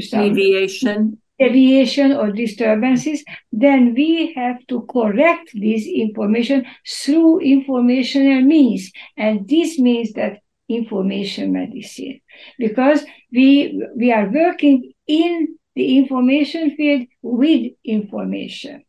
some 0.00 0.28
deviation. 0.28 1.20
Deviation 1.40 2.10
or 2.10 2.32
disturbances 2.32 3.22
then 3.52 3.94
we 3.94 4.32
have 4.32 4.56
to 4.66 4.84
correct 4.90 5.50
this 5.54 5.86
information 5.86 6.66
through 6.84 7.38
informational 7.38 8.42
means. 8.42 8.90
And 9.16 9.48
this 9.48 9.78
means 9.78 10.14
that 10.14 10.40
information 10.68 11.52
medicine. 11.52 12.20
Because 12.58 13.04
we 13.30 13.80
we 13.96 14.12
are 14.12 14.28
working 14.28 14.92
in 15.06 15.56
the 15.76 15.98
information 15.98 16.74
field 16.74 17.06
with 17.22 17.72
information 17.84 18.82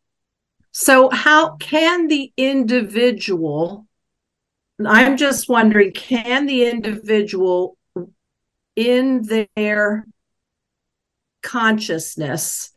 so, 0.72 1.10
how 1.10 1.56
can 1.56 2.08
the 2.08 2.32
individual, 2.36 3.86
I'm 4.84 5.16
just 5.16 5.48
wondering, 5.48 5.92
can 5.92 6.46
the 6.46 6.68
individual 6.68 7.76
in 8.76 9.22
their 9.56 10.06
consciousness 11.42 12.72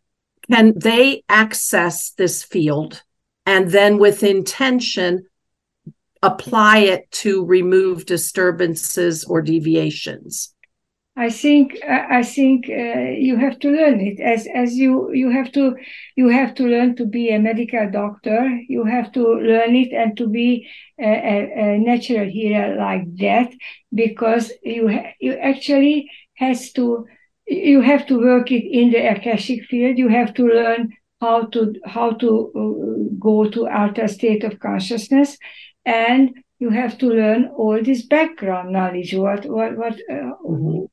can 0.49 0.77
they 0.77 1.23
access 1.29 2.11
this 2.11 2.43
field 2.43 3.03
and 3.45 3.69
then 3.69 3.97
with 3.97 4.23
intention 4.23 5.25
apply 6.21 6.79
it 6.79 7.09
to 7.11 7.45
remove 7.45 8.05
disturbances 8.05 9.23
or 9.23 9.41
deviations? 9.41 10.53
I 11.15 11.29
think 11.29 11.77
I 11.87 12.23
think 12.23 12.67
uh, 12.69 13.11
you 13.27 13.37
have 13.37 13.59
to 13.59 13.69
learn 13.69 14.01
it 14.01 14.19
as 14.19 14.47
as 14.47 14.75
you 14.75 15.11
you 15.13 15.29
have 15.29 15.51
to 15.51 15.75
you 16.15 16.29
have 16.29 16.55
to 16.55 16.63
learn 16.65 16.95
to 16.95 17.05
be 17.05 17.29
a 17.29 17.37
medical 17.39 17.87
doctor. 17.91 18.49
You 18.67 18.85
have 18.85 19.11
to 19.11 19.21
learn 19.21 19.75
it 19.75 19.91
and 19.93 20.17
to 20.17 20.27
be 20.27 20.67
a, 20.99 21.11
a, 21.33 21.75
a 21.75 21.77
natural 21.77 22.27
healer 22.27 22.75
like 22.77 23.05
that 23.17 23.53
because 23.93 24.51
you 24.63 24.87
ha- 24.87 25.13
you 25.19 25.33
actually 25.33 26.09
has 26.37 26.71
to 26.73 27.05
you 27.45 27.81
have 27.81 28.07
to 28.07 28.17
work 28.17 28.51
it 28.51 28.65
in 28.65 28.89
the 28.89 29.05
akashic 29.15 29.65
field. 29.65 29.99
You 29.99 30.07
have 30.07 30.33
to 30.33 30.47
learn 30.47 30.93
how 31.21 31.43
to 31.53 31.75
how 31.85 32.13
to 32.13 32.29
uh, 32.61 33.13
go 33.19 33.47
to 33.51 33.67
alter 33.67 34.07
state 34.07 34.43
of 34.43 34.59
consciousness, 34.59 35.37
and 35.85 36.33
you 36.57 36.71
have 36.71 36.97
to 36.97 37.07
learn 37.07 37.49
all 37.55 37.79
this 37.83 38.03
background 38.03 38.73
knowledge. 38.73 39.13
What 39.13 39.45
what 39.45 39.77
what. 39.77 39.93
Uh, 40.09 40.33
mm-hmm 40.43 40.85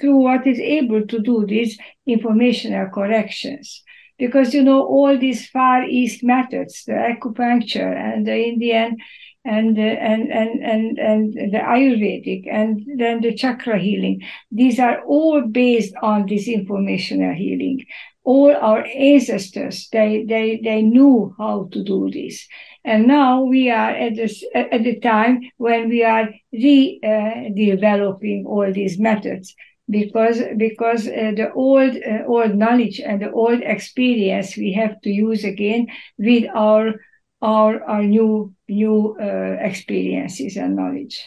through 0.00 0.16
what 0.16 0.46
is 0.46 0.58
able 0.58 1.06
to 1.06 1.20
do 1.20 1.46
these 1.46 1.78
informational 2.06 2.88
corrections. 2.90 3.82
Because, 4.18 4.52
you 4.52 4.62
know, 4.62 4.84
all 4.84 5.16
these 5.18 5.48
Far 5.48 5.84
East 5.84 6.22
methods, 6.22 6.84
the 6.84 6.92
acupuncture 6.92 7.94
and 7.94 8.26
the 8.26 8.36
Indian 8.36 8.98
and, 9.46 9.78
uh, 9.78 9.80
and, 9.80 10.30
and, 10.30 10.62
and, 10.62 10.98
and 10.98 11.52
the 11.52 11.58
Ayurvedic 11.58 12.46
and 12.50 12.84
then 12.98 13.22
the 13.22 13.34
chakra 13.34 13.78
healing, 13.78 14.20
these 14.52 14.78
are 14.78 15.00
all 15.04 15.40
based 15.40 15.94
on 16.02 16.26
this 16.26 16.46
informational 16.46 17.34
healing 17.34 17.86
all 18.24 18.54
our 18.54 18.84
ancestors 18.94 19.88
they 19.92 20.24
they 20.28 20.60
they 20.62 20.82
knew 20.82 21.34
how 21.38 21.68
to 21.72 21.82
do 21.82 22.10
this 22.12 22.46
and 22.84 23.06
now 23.06 23.42
we 23.42 23.70
are 23.70 23.90
at 23.90 24.16
this 24.16 24.44
at 24.54 24.82
the 24.84 24.98
time 25.00 25.40
when 25.58 25.88
we 25.88 26.02
are 26.02 26.28
re 26.52 27.00
uh, 27.04 27.50
developing 27.54 28.46
all 28.46 28.72
these 28.72 28.98
methods 28.98 29.54
because 29.88 30.40
because 30.56 31.06
uh, 31.06 31.32
the 31.36 31.52
old 31.54 31.96
uh, 31.96 32.24
old 32.26 32.54
knowledge 32.54 33.00
and 33.00 33.20
the 33.20 33.30
old 33.32 33.60
experience 33.62 34.56
we 34.56 34.72
have 34.72 35.00
to 35.02 35.10
use 35.10 35.44
again 35.44 35.88
with 36.18 36.44
our 36.54 36.94
our 37.42 37.82
our 37.84 38.02
new 38.02 38.54
new 38.68 39.16
uh, 39.20 39.56
experiences 39.60 40.56
and 40.56 40.76
knowledge. 40.76 41.26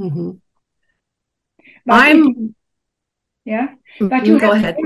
Mm-hmm. 0.00 0.30
i'm 1.88 2.28
it, 2.28 2.54
yeah? 3.44 3.68
But 3.98 4.26
you 4.26 4.38
go 4.38 4.52
ahead. 4.52 4.76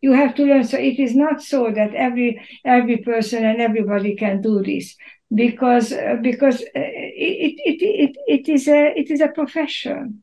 you 0.00 0.12
have 0.12 0.34
to 0.34 0.44
learn. 0.44 0.64
So 0.64 0.78
it 0.78 0.98
is 0.98 1.14
not 1.14 1.42
so 1.42 1.70
that 1.70 1.94
every 1.94 2.40
every 2.64 2.98
person 2.98 3.44
and 3.44 3.60
everybody 3.60 4.16
can 4.16 4.42
do 4.42 4.62
this 4.62 4.96
because 5.34 5.92
uh, 5.92 6.16
because 6.22 6.62
uh, 6.62 6.66
it, 6.74 7.54
it, 7.64 7.82
it, 7.82 8.16
it 8.28 8.48
is 8.48 8.68
a 8.68 8.92
it 8.96 9.10
is 9.10 9.20
a 9.20 9.28
profession 9.28 10.22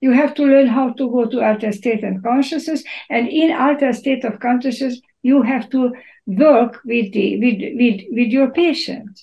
you 0.00 0.12
have 0.12 0.34
to 0.34 0.44
learn 0.44 0.66
how 0.66 0.92
to 0.92 1.10
go 1.10 1.26
to 1.26 1.42
alter 1.42 1.72
state 1.72 2.02
and 2.02 2.22
consciousness 2.22 2.82
and 3.08 3.28
in 3.28 3.52
alter 3.52 3.92
state 3.92 4.24
of 4.24 4.40
consciousness 4.40 5.00
you 5.22 5.42
have 5.42 5.68
to 5.70 5.92
work 6.26 6.80
with 6.84 7.12
the 7.12 7.38
with 7.38 7.60
with, 7.76 8.00
with 8.10 8.28
your 8.28 8.50
patient 8.50 9.20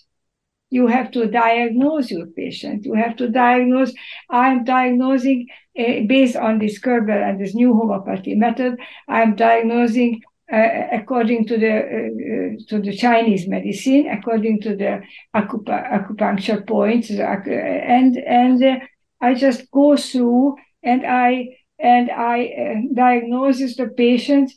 you 0.69 0.87
have 0.87 1.11
to 1.11 1.27
diagnose 1.27 2.11
your 2.11 2.27
patient. 2.27 2.85
You 2.85 2.93
have 2.95 3.15
to 3.17 3.29
diagnose. 3.29 3.93
I'm 4.29 4.65
diagnosing 4.65 5.47
uh, 5.79 6.01
based 6.07 6.35
on 6.35 6.59
this 6.59 6.77
Kerber 6.79 7.17
and 7.17 7.39
this 7.39 7.55
new 7.55 7.73
homeopathy 7.73 8.35
method. 8.35 8.77
I'm 9.07 9.35
diagnosing 9.35 10.21
uh, 10.51 10.87
according 10.93 11.45
to 11.47 11.57
the 11.57 11.77
uh, 11.77 12.63
to 12.69 12.81
the 12.81 12.95
Chinese 12.95 13.47
medicine, 13.47 14.07
according 14.07 14.61
to 14.61 14.75
the 14.75 15.01
acup- 15.35 15.65
acupuncture 15.65 16.65
points, 16.65 17.09
and 17.09 18.17
and 18.17 18.63
uh, 18.63 18.79
I 19.21 19.33
just 19.33 19.69
go 19.71 19.97
through 19.97 20.55
and 20.83 21.05
I 21.05 21.57
and 21.79 22.09
I 22.09 22.45
uh, 22.45 22.93
diagnose 22.93 23.75
the 23.75 23.87
patient 23.87 24.51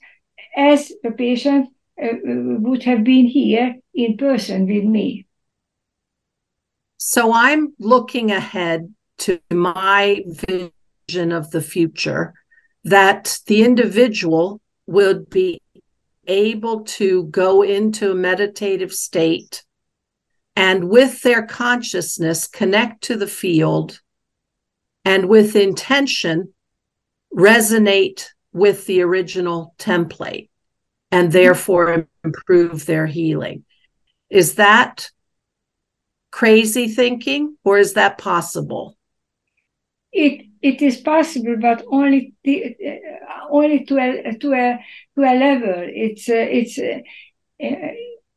as 0.56 0.92
the 1.02 1.10
patient 1.10 1.68
uh, 2.02 2.08
would 2.22 2.82
have 2.84 3.04
been 3.04 3.26
here 3.26 3.76
in 3.94 4.16
person 4.16 4.66
with 4.66 4.84
me. 4.84 5.26
So 6.98 7.32
I'm 7.32 7.74
looking 7.78 8.30
ahead 8.30 8.94
to 9.18 9.40
my 9.50 10.22
vision 10.48 11.32
of 11.32 11.50
the 11.50 11.60
future 11.60 12.34
that 12.84 13.40
the 13.46 13.64
individual 13.64 14.60
would 14.86 15.28
be 15.30 15.60
able 16.30 16.84
to 16.84 17.24
go 17.24 17.62
into 17.62 18.12
a 18.12 18.14
meditative 18.14 18.92
state 18.92 19.64
and 20.56 20.88
with 20.88 21.22
their 21.22 21.44
consciousness 21.44 22.46
connect 22.46 23.02
to 23.02 23.16
the 23.16 23.26
field 23.26 24.00
and 25.04 25.28
with 25.28 25.56
intention 25.56 26.52
resonate 27.34 28.26
with 28.52 28.86
the 28.86 29.02
original 29.02 29.74
template 29.78 30.48
and 31.10 31.32
therefore 31.32 32.06
improve 32.24 32.86
their 32.86 33.06
healing. 33.06 33.64
Is 34.28 34.54
that 34.54 35.10
crazy 36.30 36.88
thinking, 36.88 37.56
or 37.64 37.78
is 37.78 37.94
that 37.94 38.18
possible? 38.18 38.96
It 40.12 40.46
it 40.62 40.82
is 40.82 40.98
possible, 40.98 41.56
but 41.60 41.84
only 41.90 42.34
the, 42.44 42.76
uh, 42.86 43.46
only 43.50 43.84
to 43.86 43.98
a 43.98 44.36
to 44.38 44.52
a 44.52 44.78
to 45.16 45.22
a 45.22 45.34
level. 45.34 45.74
It's 45.76 46.28
uh, 46.28 46.34
it's 46.34 46.78
uh, 46.78 47.00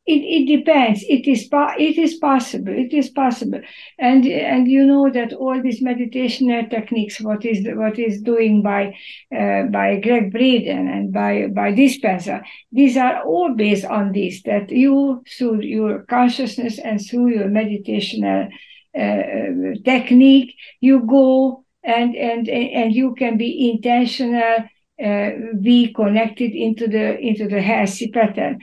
it, 0.06 0.20
it 0.20 0.58
depends. 0.58 1.02
It 1.08 1.26
is 1.26 1.48
it 1.50 1.98
is 1.98 2.14
possible. 2.14 2.72
It 2.72 2.92
is 2.92 3.08
possible, 3.08 3.60
and 3.98 4.26
and 4.26 4.70
you 4.70 4.86
know 4.86 5.10
that 5.10 5.32
all 5.32 5.60
these 5.62 5.80
meditation 5.80 6.48
techniques, 6.68 7.20
what 7.20 7.44
is 7.44 7.66
what 7.74 7.98
is 7.98 8.20
doing 8.20 8.62
by 8.62 8.94
uh, 9.34 9.64
by 9.64 10.00
Gregg 10.00 10.30
Braden 10.30 10.88
and 10.88 11.12
by 11.12 11.46
by 11.48 11.72
Dispenza, 11.72 12.42
these 12.70 12.96
are 12.96 13.22
all 13.22 13.54
based 13.54 13.86
on 13.86 14.12
this. 14.12 14.42
That 14.42 14.70
you 14.70 15.24
through 15.38 15.62
your 15.62 16.02
consciousness 16.02 16.78
and 16.78 17.00
through 17.00 17.28
your 17.28 17.48
meditational 17.48 18.50
uh, 18.96 19.80
technique, 19.84 20.54
you 20.80 21.00
go 21.00 21.63
and 21.84 22.14
and 22.16 22.48
and 22.48 22.94
you 22.94 23.14
can 23.14 23.36
be 23.36 23.70
intentional. 23.70 24.64
Uh, 25.04 25.30
be 25.60 25.92
connected 25.92 26.52
into 26.52 26.86
the 26.86 27.18
into 27.18 27.48
the 27.48 27.60
healthy 27.60 28.08
pattern. 28.12 28.60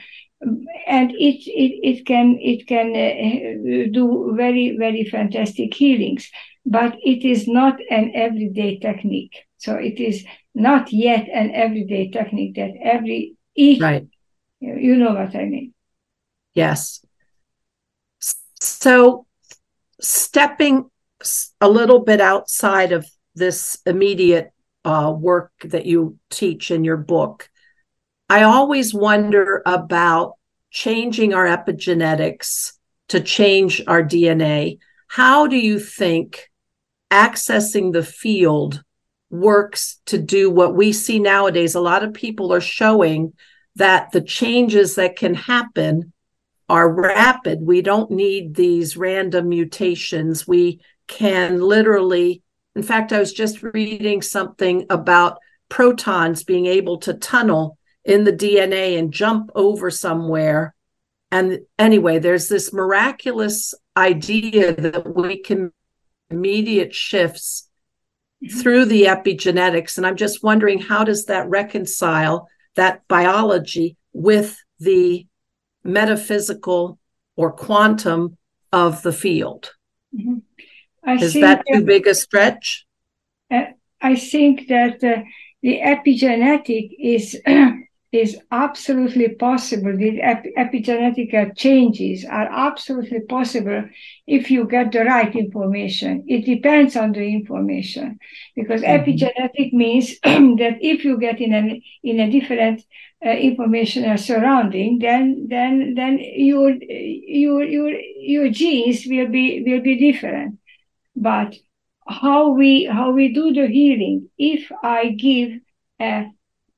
And 0.86 1.10
it, 1.10 1.46
it, 1.46 1.72
it 1.82 2.06
can 2.06 2.38
it 2.40 2.66
can 2.66 2.88
uh, 2.96 3.92
do 3.92 4.32
very 4.34 4.74
very 4.78 5.04
fantastic 5.04 5.74
healings 5.74 6.30
but 6.64 6.96
it 7.02 7.24
is 7.24 7.48
not 7.48 7.78
an 7.90 8.12
everyday 8.14 8.78
technique. 8.78 9.44
So 9.58 9.74
it 9.74 10.00
is 10.00 10.24
not 10.54 10.92
yet 10.92 11.28
an 11.32 11.50
everyday 11.54 12.10
technique 12.10 12.56
that 12.56 12.72
every 12.82 13.36
each 13.54 13.80
right. 13.80 14.06
You 14.60 14.96
know 14.96 15.12
what 15.12 15.34
i 15.34 15.44
mean? 15.44 15.74
Yes. 16.54 17.04
So 18.60 19.26
stepping 20.00 20.88
a 21.60 21.68
little 21.68 22.00
bit 22.00 22.20
outside 22.20 22.92
of 22.92 23.06
this 23.34 23.78
immediate 23.86 24.52
uh, 24.84 25.14
work 25.16 25.52
that 25.64 25.86
you 25.86 26.18
teach 26.30 26.70
in 26.70 26.84
your 26.84 26.96
book 26.96 27.48
I 28.32 28.44
always 28.44 28.94
wonder 28.94 29.62
about 29.66 30.36
changing 30.70 31.34
our 31.34 31.44
epigenetics 31.44 32.72
to 33.08 33.20
change 33.20 33.82
our 33.86 34.02
DNA. 34.02 34.78
How 35.06 35.46
do 35.46 35.58
you 35.58 35.78
think 35.78 36.48
accessing 37.10 37.92
the 37.92 38.02
field 38.02 38.82
works 39.28 40.00
to 40.06 40.16
do 40.16 40.50
what 40.50 40.74
we 40.74 40.94
see 40.94 41.18
nowadays? 41.18 41.74
A 41.74 41.80
lot 41.80 42.02
of 42.02 42.14
people 42.14 42.54
are 42.54 42.60
showing 42.62 43.34
that 43.76 44.12
the 44.12 44.22
changes 44.22 44.94
that 44.94 45.16
can 45.16 45.34
happen 45.34 46.14
are 46.70 46.90
rapid. 46.90 47.58
We 47.60 47.82
don't 47.82 48.10
need 48.10 48.54
these 48.54 48.96
random 48.96 49.50
mutations. 49.50 50.48
We 50.48 50.80
can 51.12 51.60
literally, 51.60 52.42
in 52.74 52.82
fact, 52.82 53.12
I 53.12 53.18
was 53.18 53.34
just 53.34 53.62
reading 53.62 54.22
something 54.22 54.86
about 54.88 55.38
protons 55.68 56.42
being 56.42 56.66
able 56.66 56.98
to 56.98 57.14
tunnel 57.14 57.76
in 58.04 58.24
the 58.24 58.32
DNA 58.32 58.98
and 58.98 59.12
jump 59.12 59.50
over 59.54 59.90
somewhere. 59.90 60.74
And 61.30 61.60
anyway, 61.78 62.18
there's 62.18 62.48
this 62.48 62.72
miraculous 62.72 63.74
idea 63.96 64.74
that 64.74 65.14
we 65.14 65.38
can 65.38 65.70
immediate 66.30 66.94
shifts 66.94 67.68
through 68.60 68.86
the 68.86 69.04
epigenetics. 69.04 69.98
And 69.98 70.06
I'm 70.06 70.16
just 70.16 70.42
wondering 70.42 70.80
how 70.80 71.04
does 71.04 71.26
that 71.26 71.48
reconcile 71.48 72.48
that 72.74 73.06
biology 73.06 73.96
with 74.14 74.58
the 74.78 75.26
metaphysical 75.84 76.98
or 77.36 77.52
quantum 77.52 78.38
of 78.72 79.02
the 79.02 79.12
field? 79.12 79.72
Mm-hmm. 80.14 80.38
Is 81.06 81.34
that 81.34 81.64
too 81.70 81.84
big 81.84 82.06
a 82.06 82.14
stretch? 82.14 82.86
Uh, 83.50 83.64
I 84.00 84.16
think 84.16 84.68
that 84.68 85.02
uh, 85.02 85.22
the 85.62 85.80
epigenetic 85.80 86.90
is 86.98 87.38
is 88.12 88.38
absolutely 88.50 89.30
possible. 89.30 89.96
The 89.96 90.20
ep- 90.20 90.44
epigenetic 90.58 91.56
changes 91.56 92.26
are 92.26 92.46
absolutely 92.46 93.20
possible 93.20 93.84
if 94.26 94.50
you 94.50 94.66
get 94.66 94.92
the 94.92 95.04
right 95.04 95.34
information. 95.34 96.24
It 96.28 96.44
depends 96.44 96.94
on 96.94 97.12
the 97.12 97.24
information 97.24 98.18
because 98.54 98.82
mm-hmm. 98.82 99.10
epigenetic 99.10 99.72
means 99.72 100.20
that 100.22 100.76
if 100.82 101.04
you 101.04 101.18
get 101.18 101.40
in 101.40 101.54
a 101.54 101.82
in 102.02 102.20
a 102.20 102.30
different 102.30 102.84
uh, 103.24 103.30
informational 103.30 104.18
surrounding, 104.18 104.98
then 104.98 105.46
then 105.48 105.94
then 105.94 106.18
your 106.18 106.70
your 106.70 107.64
your 107.64 107.90
your 107.90 108.50
genes 108.50 109.06
will 109.06 109.28
be 109.28 109.62
will 109.66 109.80
be 109.80 109.96
different. 110.12 110.58
But 111.14 111.54
how 112.06 112.50
we 112.50 112.84
how 112.84 113.12
we 113.12 113.32
do 113.32 113.52
the 113.52 113.66
healing? 113.66 114.28
If 114.38 114.70
I 114.82 115.10
give 115.10 115.60
a 116.00 116.26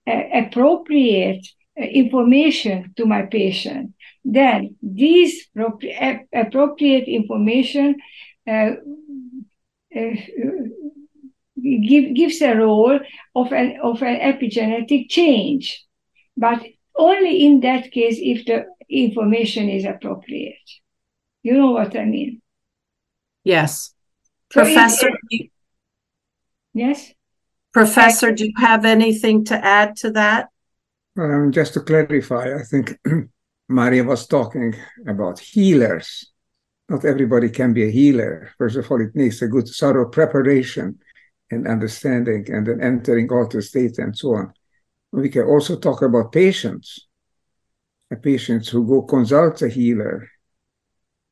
appropriate 0.07 1.47
uh, 1.81 1.85
information 1.85 2.93
to 2.97 3.07
my 3.07 3.23
patient, 3.23 3.95
then 4.25 4.77
this 4.83 5.47
appropriate 6.33 7.09
information 7.09 7.97
uh, 8.47 8.73
uh, 9.97 10.15
give, 11.57 12.15
gives 12.15 12.43
a 12.43 12.55
role 12.55 13.01
of 13.35 13.53
an, 13.53 13.79
of 13.83 14.03
an 14.03 14.21
epigenetic 14.21 15.09
change, 15.09 15.85
but 16.37 16.63
only 16.97 17.45
in 17.45 17.61
that 17.61 17.91
case 17.91 18.19
if 18.21 18.45
the 18.45 18.67
information 18.89 19.69
is 19.69 19.85
appropriate. 19.85 20.55
You 21.43 21.55
know 21.55 21.71
what 21.71 21.97
I 21.97 22.05
mean? 22.05 22.41
Yes. 23.43 23.94
So 24.55 24.61
Professor. 24.61 25.11
It, 25.31 25.51
yes? 26.75 27.13
Professor, 27.73 28.31
do 28.31 28.47
you 28.47 28.53
have 28.59 28.85
anything 28.85 29.45
to 29.47 29.57
add 29.57 29.97
to 29.97 30.13
that? 30.13 30.51
Um, 31.19 31.51
just 31.51 31.75
to 31.75 31.81
clarify, 31.81 32.55
I 32.55 32.63
think 32.63 32.97
Maria 33.69 34.05
was 34.05 34.29
talking 34.29 34.77
about 35.09 35.41
healers. 35.41 36.31
Not 36.89 37.05
everybody 37.05 37.49
can 37.49 37.73
be 37.73 37.83
a 37.83 37.91
healer. 37.91 38.53
First 38.57 38.77
of 38.77 38.89
all, 38.93 39.01
it 39.01 39.17
needs 39.17 39.43
a 39.43 39.49
good 39.49 39.67
thorough 39.67 40.09
preparation 40.09 41.01
and 41.51 41.67
understanding 41.67 42.47
and 42.47 42.65
then 42.65 42.81
entering 42.81 43.33
altered 43.33 43.65
state 43.65 43.99
and 43.99 44.17
so 44.17 44.37
on. 44.37 44.53
We 45.11 45.31
can 45.31 45.47
also 45.47 45.77
talk 45.81 46.01
about 46.03 46.31
patients. 46.31 47.09
A 48.13 48.17
patient 48.17 48.69
who 48.69 48.87
go 48.87 49.03
consult 49.03 49.63
a 49.63 49.69
healer 49.69 50.29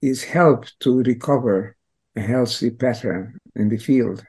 is 0.01 0.25
helped 0.25 0.75
to 0.81 1.05
recover 1.05 1.77
a 2.17 2.21
healthy 2.21 2.71
pattern 2.71 3.39
in 3.57 3.69
the 3.69 3.79
field 3.79 4.25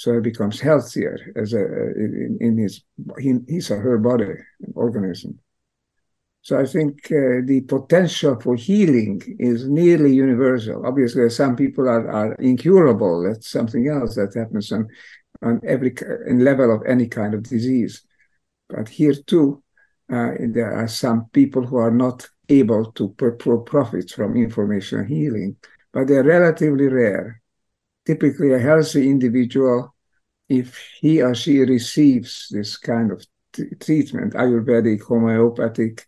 so 0.00 0.14
he 0.14 0.20
becomes 0.20 0.58
healthier 0.58 1.18
as 1.36 1.52
a 1.52 1.62
in, 1.62 2.38
in 2.40 2.56
his 2.56 2.82
in 3.18 3.44
his 3.46 3.70
or 3.70 3.80
her 3.80 3.98
body 3.98 4.32
organism. 4.74 5.38
So 6.40 6.58
I 6.58 6.64
think 6.64 7.04
uh, 7.12 7.44
the 7.44 7.66
potential 7.68 8.40
for 8.40 8.56
healing 8.56 9.20
is 9.38 9.68
nearly 9.68 10.14
universal. 10.14 10.86
Obviously, 10.86 11.28
some 11.28 11.54
people 11.54 11.86
are, 11.86 12.10
are 12.10 12.32
incurable. 12.36 13.24
That's 13.24 13.50
something 13.50 13.88
else 13.88 14.14
that 14.14 14.32
happens 14.34 14.72
on 14.72 14.88
on 15.42 15.60
every 15.66 15.94
in 16.26 16.42
level 16.44 16.74
of 16.74 16.80
any 16.86 17.06
kind 17.06 17.34
of 17.34 17.42
disease. 17.42 18.02
But 18.70 18.88
here 18.88 19.14
too, 19.26 19.62
uh, 20.10 20.30
there 20.48 20.72
are 20.72 20.88
some 20.88 21.26
people 21.34 21.66
who 21.66 21.76
are 21.76 21.90
not 21.90 22.26
able 22.48 22.90
to 22.92 23.08
profit 23.66 24.10
from 24.10 24.34
information 24.34 25.06
healing, 25.06 25.56
but 25.92 26.06
they're 26.06 26.24
relatively 26.24 26.88
rare 26.88 27.40
typically 28.06 28.52
a 28.52 28.58
healthy 28.58 29.08
individual, 29.08 29.94
if 30.48 30.78
he 31.00 31.22
or 31.22 31.34
she 31.34 31.60
receives 31.60 32.48
this 32.50 32.76
kind 32.76 33.12
of 33.12 33.24
t- 33.52 33.74
treatment, 33.78 34.34
Ayurvedic, 34.34 35.02
homeopathic, 35.02 36.06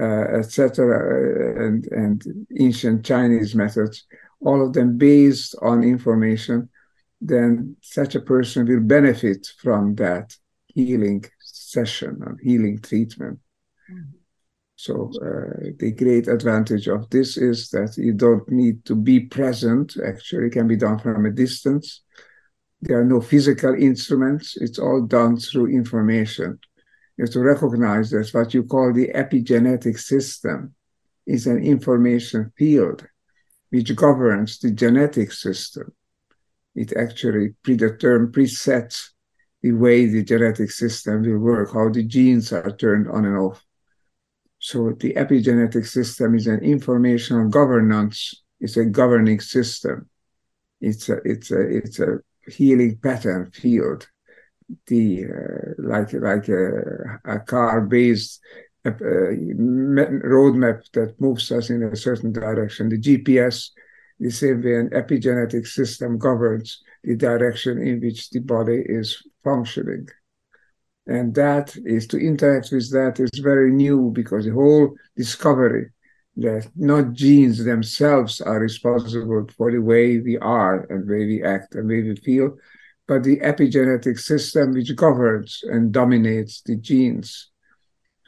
uh, 0.00 0.38
etc., 0.38 1.66
and, 1.66 1.86
and 1.88 2.46
ancient 2.58 3.04
Chinese 3.04 3.54
methods, 3.54 4.06
all 4.40 4.64
of 4.64 4.72
them 4.72 4.96
based 4.96 5.54
on 5.60 5.82
information, 5.82 6.68
then 7.20 7.76
such 7.82 8.14
a 8.14 8.20
person 8.20 8.66
will 8.66 8.80
benefit 8.80 9.46
from 9.58 9.94
that 9.96 10.34
healing 10.68 11.24
session 11.40 12.22
or 12.22 12.38
healing 12.42 12.80
treatment. 12.80 13.38
Mm-hmm. 13.90 14.21
So 14.82 15.12
uh, 15.14 15.70
the 15.78 15.92
great 15.92 16.26
advantage 16.26 16.88
of 16.88 17.08
this 17.08 17.36
is 17.36 17.68
that 17.70 17.96
you 17.96 18.14
don't 18.14 18.50
need 18.50 18.84
to 18.86 18.96
be 18.96 19.20
present. 19.20 19.96
Actually, 20.04 20.48
it 20.48 20.54
can 20.54 20.66
be 20.66 20.74
done 20.74 20.98
from 20.98 21.24
a 21.24 21.30
distance. 21.30 22.02
There 22.80 22.98
are 22.98 23.04
no 23.04 23.20
physical 23.20 23.74
instruments. 23.74 24.56
It's 24.56 24.80
all 24.80 25.02
done 25.02 25.36
through 25.36 25.68
information. 25.68 26.58
You 27.16 27.26
have 27.26 27.32
to 27.34 27.38
recognize 27.38 28.10
that 28.10 28.30
what 28.32 28.54
you 28.54 28.64
call 28.64 28.92
the 28.92 29.06
epigenetic 29.14 30.00
system 30.00 30.74
is 31.28 31.46
an 31.46 31.62
information 31.62 32.52
field 32.58 33.06
which 33.70 33.94
governs 33.94 34.58
the 34.58 34.72
genetic 34.72 35.30
system. 35.30 35.92
It 36.74 36.92
actually 36.96 37.54
predetermines, 37.62 38.32
presets 38.32 39.10
the 39.62 39.70
way 39.70 40.06
the 40.06 40.24
genetic 40.24 40.72
system 40.72 41.22
will 41.22 41.38
work, 41.38 41.72
how 41.72 41.88
the 41.88 42.02
genes 42.02 42.52
are 42.52 42.76
turned 42.76 43.06
on 43.08 43.24
and 43.26 43.38
off. 43.38 43.64
So 44.62 44.92
the 44.92 45.14
epigenetic 45.14 45.88
system 45.88 46.36
is 46.36 46.46
an 46.46 46.60
informational 46.60 47.48
governance. 47.48 48.44
It's 48.60 48.76
a 48.76 48.84
governing 48.84 49.40
system. 49.40 50.08
It's 50.80 51.08
a 51.08 51.16
it's 51.24 51.50
a 51.50 51.60
it's 51.60 51.98
a 51.98 52.20
healing 52.46 52.96
pattern 52.98 53.50
field. 53.50 54.06
The 54.86 55.24
uh, 55.24 55.72
like 55.78 56.12
like 56.12 56.48
a, 56.48 57.18
a 57.24 57.40
car 57.40 57.80
based 57.80 58.40
uh, 58.84 58.92
roadmap 58.92 60.88
that 60.92 61.20
moves 61.20 61.50
us 61.50 61.68
in 61.68 61.82
a 61.82 61.96
certain 61.96 62.32
direction. 62.32 62.88
The 62.88 63.00
GPS, 63.00 63.70
the 64.20 64.30
same 64.30 64.62
way 64.62 64.76
an 64.76 64.90
epigenetic 64.90 65.66
system 65.66 66.18
governs 66.18 66.80
the 67.02 67.16
direction 67.16 67.82
in 67.82 68.00
which 68.00 68.30
the 68.30 68.38
body 68.38 68.80
is 68.86 69.26
functioning 69.42 70.06
and 71.06 71.34
that 71.34 71.76
is 71.84 72.06
to 72.06 72.18
interact 72.18 72.70
with 72.72 72.90
that 72.92 73.18
is 73.18 73.30
very 73.42 73.72
new 73.72 74.10
because 74.14 74.44
the 74.44 74.52
whole 74.52 74.94
discovery 75.16 75.90
that 76.36 76.66
not 76.76 77.12
genes 77.12 77.62
themselves 77.62 78.40
are 78.40 78.60
responsible 78.60 79.46
for 79.56 79.70
the 79.70 79.78
way 79.78 80.18
we 80.18 80.38
are 80.38 80.86
and 80.90 81.08
way 81.08 81.26
we 81.26 81.42
act 81.42 81.74
and 81.74 81.88
way 81.88 82.02
we 82.02 82.16
feel 82.16 82.56
but 83.08 83.24
the 83.24 83.38
epigenetic 83.38 84.18
system 84.18 84.72
which 84.72 84.94
governs 84.96 85.60
and 85.64 85.92
dominates 85.92 86.62
the 86.62 86.76
genes. 86.76 87.50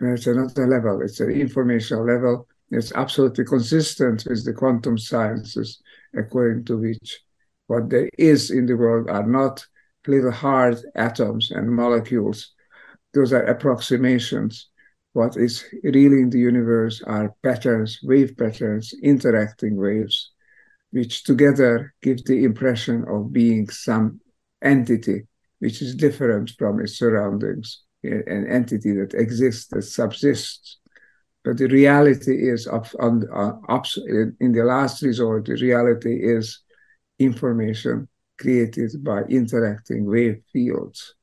It's 0.01 0.27
another 0.27 0.67
level. 0.67 1.01
It's 1.03 1.21
an 1.21 1.31
informational 1.31 2.05
level. 2.05 2.49
It's 2.71 2.93
absolutely 2.93 3.45
consistent 3.45 4.27
with 4.29 4.45
the 4.45 4.53
quantum 4.53 4.99
sciences 4.99 5.81
according 6.15 6.65
to 6.67 6.77
which 6.77 7.21
what 7.67 7.89
there 7.89 8.11
is 8.19 8.51
in 8.51 8.67
the 8.67 8.77
world 8.77 9.09
are 9.09 9.27
not 9.27 9.65
little 10.07 10.31
hard 10.31 10.77
atoms 10.95 11.51
and 11.51 11.71
molecules 11.71 12.53
those 13.15 13.33
are 13.33 13.45
approximations. 13.45 14.69
What 15.13 15.37
is 15.37 15.65
really 15.83 16.21
in 16.21 16.31
the 16.31 16.41
universe 16.41 17.01
are 17.07 17.35
patterns, 17.43 18.01
wave 18.03 18.37
patterns, 18.37 18.93
interacting 19.03 19.77
waves, 19.77 20.33
which 20.91 21.23
together 21.23 21.95
give 22.03 22.25
the 22.25 22.45
impression 22.45 23.05
of 23.09 23.33
being 23.33 23.69
some 23.69 24.21
entity 24.61 25.23
which 25.65 25.81
is 25.81 25.95
different 25.95 26.51
from 26.59 26.79
its 26.79 26.99
surroundings, 26.99 27.85
an 28.03 28.47
entity 28.47 28.93
that 28.93 29.15
exists, 29.15 29.69
that 29.69 29.81
subsists. 29.81 30.79
But 31.43 31.57
the 31.57 31.69
reality 31.69 32.51
is, 32.51 32.67
up, 32.67 32.87
on, 33.01 33.25
uh, 33.33 33.53
up, 33.71 33.87
in 34.41 34.53
the 34.53 34.63
last 34.63 35.03
resort, 35.03 35.47
the 35.47 35.55
reality 35.55 36.17
is 36.23 36.61
information 37.19 38.09
created 38.39 39.03
by 39.03 39.23
interacting 39.23 40.05
wave 40.05 40.43
fields. 40.53 41.15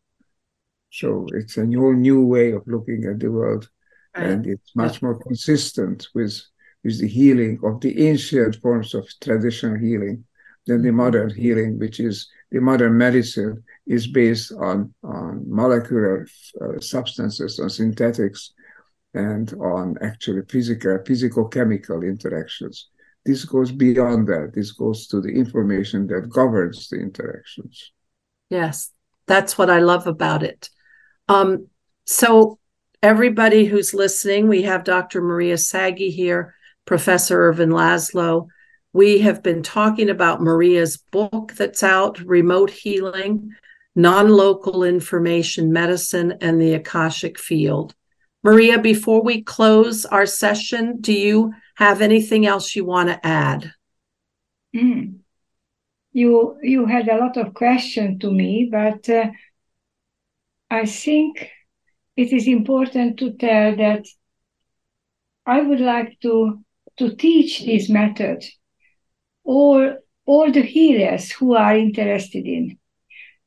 So 0.92 1.26
it's 1.34 1.58
a 1.58 1.66
whole 1.66 1.94
new 1.94 2.26
way 2.26 2.52
of 2.52 2.68
looking 2.68 3.06
at 3.06 3.20
the 3.20 3.32
world, 3.32 3.70
and 4.14 4.46
it's 4.46 4.76
much 4.76 5.02
more 5.02 5.18
consistent 5.18 6.08
with 6.14 6.40
with 6.84 7.00
the 7.00 7.08
healing 7.08 7.60
of 7.64 7.80
the 7.80 8.08
ancient 8.10 8.56
forms 8.58 8.94
of 8.94 9.08
traditional 9.22 9.78
healing 9.78 10.26
than 10.66 10.82
the 10.82 10.90
mm-hmm. 10.90 10.98
modern 10.98 11.30
healing, 11.34 11.80
which 11.80 12.00
is 12.00 12.30
the 12.52 12.60
modern 12.60 12.98
medicine 12.98 13.64
is 13.88 14.08
based 14.08 14.52
on 14.52 14.94
on 15.04 15.44
molecular 15.48 16.28
uh, 16.62 16.80
substances, 16.80 17.60
on 17.60 17.70
synthetics, 17.70 18.54
and 19.14 19.54
on 19.54 19.98
actually 20.02 20.42
physical 20.50 21.00
physical 21.06 21.48
chemical 21.48 22.04
interactions. 22.04 22.90
This 23.26 23.46
goes 23.46 23.72
beyond 23.72 24.28
that. 24.28 24.52
This 24.54 24.72
goes 24.72 25.08
to 25.08 25.22
the 25.22 25.30
information 25.30 26.08
that 26.08 26.30
governs 26.30 26.90
the 26.90 27.00
interactions. 27.00 27.92
Yes, 28.50 28.92
that's 29.28 29.58
what 29.58 29.70
I 29.70 29.80
love 29.80 30.08
about 30.08 30.44
it. 30.44 30.70
Um, 31.32 31.68
so, 32.06 32.60
everybody 33.02 33.64
who's 33.64 33.94
listening, 33.94 34.50
we 34.50 34.64
have 34.64 34.84
Dr. 34.84 35.22
Maria 35.22 35.58
Sagi 35.58 36.10
here, 36.12 36.56
Professor 36.86 37.48
Ervin 37.48 37.70
Laszlo. 37.70 38.48
We 38.92 39.20
have 39.20 39.42
been 39.42 39.64
talking 39.64 40.10
about 40.10 40.42
Maria's 40.42 40.98
book 40.98 41.54
that's 41.54 41.84
out, 41.84 42.20
Remote 42.20 42.70
Healing, 42.70 43.52
Non 43.96 44.28
Local 44.28 44.84
Information 44.84 45.72
Medicine, 45.72 46.34
and 46.42 46.62
the 46.62 46.74
Akashic 46.74 47.40
Field. 47.40 47.96
Maria, 48.44 48.78
before 48.78 49.24
we 49.24 49.42
close 49.42 50.04
our 50.04 50.26
session, 50.26 50.98
do 51.00 51.14
you 51.14 51.54
have 51.76 52.02
anything 52.02 52.46
else 52.46 52.76
you 52.76 52.84
want 52.84 53.08
to 53.08 53.26
add? 53.26 53.72
Mm. 54.76 55.20
You 56.12 56.58
you 56.62 56.88
had 56.88 57.08
a 57.08 57.16
lot 57.16 57.38
of 57.38 57.54
questions 57.54 58.20
to 58.20 58.30
me, 58.30 58.68
but 58.70 59.08
uh, 59.08 59.28
I 60.72 60.86
think 60.86 61.50
it 62.16 62.32
is 62.32 62.48
important 62.48 63.20
to 63.20 63.34
tell 63.34 63.76
that 63.76 64.06
I 65.46 65.62
would 65.62 65.82
like 65.82 66.18
to 66.22 66.64
to 66.98 67.16
teach 67.16 67.66
this 67.66 67.90
method 67.90 68.44
all 69.44 69.98
all 70.26 70.52
the 70.52 70.62
healers 70.62 71.30
who 71.32 71.56
are 71.56 71.76
interested 71.78 72.46
in 72.46 72.78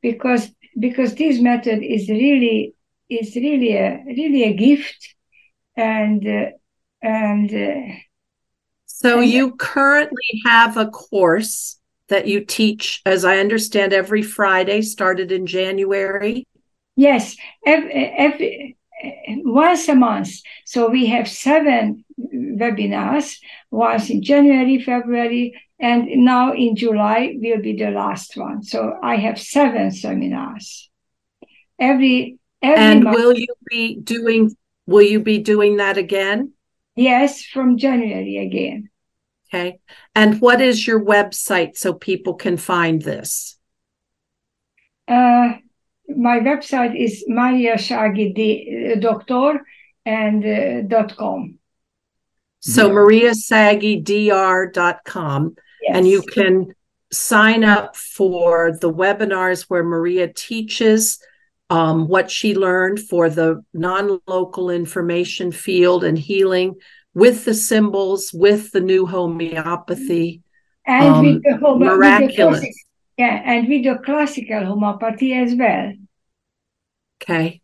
because 0.01 0.51
because 0.79 1.15
this 1.15 1.39
method 1.41 1.81
is 1.81 2.09
really 2.09 2.75
is 3.09 3.35
really 3.35 3.73
a 3.75 4.03
really 4.05 4.43
a 4.43 4.53
gift 4.53 5.15
and 5.75 6.27
uh, 6.27 6.49
and 7.01 7.49
uh, 7.51 7.95
so 8.85 9.21
and 9.21 9.31
you 9.31 9.55
currently 9.55 10.41
have 10.45 10.77
a 10.77 10.87
course 10.87 11.79
that 12.09 12.27
you 12.27 12.43
teach 12.43 13.01
as 13.05 13.25
i 13.25 13.37
understand 13.37 13.93
every 13.93 14.21
friday 14.21 14.81
started 14.81 15.31
in 15.31 15.45
january 15.45 16.45
yes 16.95 17.35
every, 17.65 17.93
every 17.93 18.77
once 19.43 19.87
a 19.87 19.95
month 19.95 20.29
so 20.65 20.89
we 20.89 21.07
have 21.07 21.27
seven 21.27 22.03
webinars 22.19 23.37
once 23.71 24.09
in 24.09 24.23
january 24.23 24.81
february 24.81 25.53
and 25.79 26.07
now 26.23 26.53
in 26.53 26.75
july 26.75 27.33
will 27.37 27.61
be 27.61 27.75
the 27.75 27.91
last 27.91 28.37
one 28.37 28.63
so 28.63 28.97
i 29.03 29.15
have 29.15 29.39
seven 29.39 29.91
seminars 29.91 30.89
every 31.79 32.37
Every 32.61 32.83
and 32.83 33.03
month. 33.03 33.17
will 33.17 33.37
you 33.37 33.53
be 33.69 33.95
doing 33.95 34.55
will 34.87 35.03
you 35.03 35.19
be 35.19 35.37
doing 35.37 35.77
that 35.77 35.97
again? 35.97 36.53
Yes, 36.95 37.43
from 37.43 37.77
January 37.77 38.37
again. 38.37 38.89
Okay. 39.53 39.79
And 40.15 40.41
what 40.41 40.61
is 40.61 40.87
your 40.87 41.03
website 41.03 41.77
so 41.77 41.93
people 41.93 42.33
can 42.33 42.57
find 42.57 43.01
this? 43.01 43.57
Uh, 45.07 45.53
my 46.07 46.39
website 46.39 46.99
is 46.99 47.23
Maria 47.27 47.77
Sagi 47.77 48.91
uh, 48.93 48.99
Doctor 48.99 49.65
and 50.05 50.89
dot 50.89 51.15
com. 51.17 51.59
So 52.59 52.89
dot 54.71 54.99
com, 55.05 55.55
yes. 55.81 55.97
and 55.97 56.07
you 56.07 56.21
can 56.21 56.73
sign 57.11 57.63
up 57.63 57.95
for 57.95 58.77
the 58.79 58.91
webinars 58.91 59.63
where 59.63 59.83
Maria 59.83 60.31
teaches 60.31 61.19
um, 61.69 62.07
what 62.07 62.29
she 62.29 62.55
learned 62.55 62.99
for 62.99 63.29
the 63.29 63.63
non 63.73 64.19
local 64.27 64.69
information 64.69 65.51
field 65.51 66.03
and 66.03 66.17
healing 66.17 66.75
with 67.13 67.45
the 67.45 67.53
symbols, 67.53 68.31
with 68.33 68.71
the 68.71 68.81
new 68.81 69.05
homeopathy. 69.05 70.41
And 70.85 71.07
um, 71.07 71.25
with 71.25 71.43
the 71.43 71.57
homo- 71.57 71.85
miraculous. 71.85 72.61
With 72.61 72.69
the 72.69 72.73
yeah, 73.17 73.41
and 73.45 73.67
with 73.67 73.83
the 73.83 73.95
classical 74.03 74.65
homeopathy 74.65 75.33
as 75.33 75.55
well. 75.55 75.93
Okay. 77.21 77.61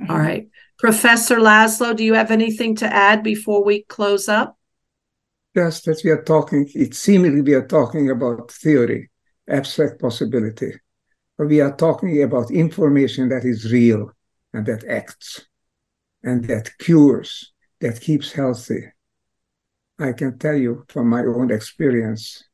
Uh-huh. 0.00 0.12
All 0.12 0.18
right. 0.18 0.48
Professor 0.78 1.36
Laszlo, 1.36 1.94
do 1.96 2.04
you 2.04 2.14
have 2.14 2.30
anything 2.30 2.74
to 2.76 2.86
add 2.92 3.22
before 3.22 3.64
we 3.64 3.84
close 3.84 4.28
up? 4.28 4.58
Yes, 5.54 5.82
that 5.82 6.00
we 6.04 6.10
are 6.10 6.22
talking, 6.22 6.68
it 6.74 6.94
seemingly 6.94 7.42
we 7.42 7.54
are 7.54 7.66
talking 7.66 8.10
about 8.10 8.50
theory, 8.50 9.10
abstract 9.48 10.00
possibility 10.00 10.72
But 11.38 11.48
we 11.48 11.60
are 11.60 11.76
talking 11.76 12.22
about 12.22 12.50
information 12.50 13.28
that 13.30 13.44
is 13.44 13.72
real 13.72 14.12
and 14.52 14.66
that 14.66 14.84
acts 14.84 15.46
and 16.22 16.44
that 16.46 16.70
cures, 16.78 17.52
that 17.80 18.00
keeps 18.00 18.32
healthy. 18.32 18.92
I 19.98 20.12
can 20.12 20.38
tell 20.38 20.54
you 20.56 20.84
from 20.88 21.08
my 21.08 21.20
own 21.24 21.50
experience, 21.50 22.44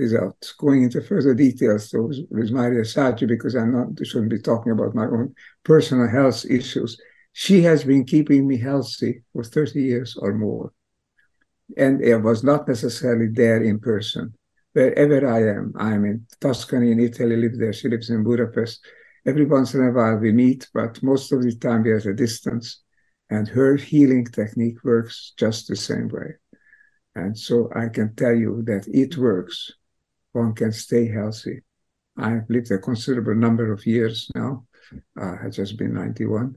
without 0.00 0.36
going 0.58 0.82
into 0.82 1.02
further 1.02 1.34
details 1.34 1.92
with, 1.92 2.18
with 2.30 2.50
Maria 2.50 2.84
Sagi, 2.84 3.26
because 3.26 3.54
I'm 3.54 3.72
not 3.72 4.06
shouldn't 4.06 4.30
be 4.30 4.40
talking 4.40 4.72
about 4.72 4.94
my 4.94 5.04
own 5.04 5.34
personal 5.62 6.08
health 6.08 6.44
issues. 6.48 6.98
She 7.32 7.62
has 7.62 7.84
been 7.84 8.04
keeping 8.04 8.46
me 8.48 8.56
healthy 8.56 9.22
for 9.32 9.44
30 9.44 9.82
years 9.82 10.16
or 10.16 10.34
more. 10.34 10.72
And 11.76 12.04
I 12.04 12.16
was 12.16 12.42
not 12.42 12.66
necessarily 12.66 13.28
there 13.28 13.62
in 13.62 13.78
person 13.78 14.34
wherever 14.72 15.28
I 15.28 15.58
am. 15.58 15.72
I'm 15.78 16.04
in 16.04 16.26
Tuscany 16.40 16.92
in 16.92 17.00
Italy, 17.00 17.36
live 17.36 17.58
there. 17.58 17.72
She 17.72 17.88
lives 17.88 18.10
in 18.10 18.24
Budapest. 18.24 18.80
Every 19.26 19.44
once 19.44 19.74
in 19.74 19.84
a 19.84 19.92
while 19.92 20.16
we 20.16 20.32
meet, 20.32 20.68
but 20.72 21.02
most 21.02 21.30
of 21.32 21.42
the 21.42 21.54
time 21.54 21.82
we 21.82 21.90
are 21.90 21.98
at 21.98 22.06
a 22.06 22.14
distance. 22.14 22.82
And 23.28 23.46
her 23.48 23.76
healing 23.76 24.24
technique 24.24 24.82
works 24.82 25.34
just 25.36 25.68
the 25.68 25.76
same 25.76 26.08
way. 26.08 26.34
And 27.14 27.36
so 27.36 27.70
I 27.74 27.88
can 27.88 28.14
tell 28.14 28.34
you 28.34 28.62
that 28.66 28.88
it 28.88 29.16
works. 29.16 29.70
One 30.32 30.54
can 30.54 30.72
stay 30.72 31.08
healthy. 31.08 31.62
I've 32.16 32.48
lived 32.48 32.70
a 32.70 32.78
considerable 32.78 33.34
number 33.34 33.72
of 33.72 33.86
years 33.86 34.30
now. 34.34 34.66
Uh, 35.20 35.36
I've 35.42 35.52
just 35.52 35.76
been 35.76 35.94
91. 35.94 36.56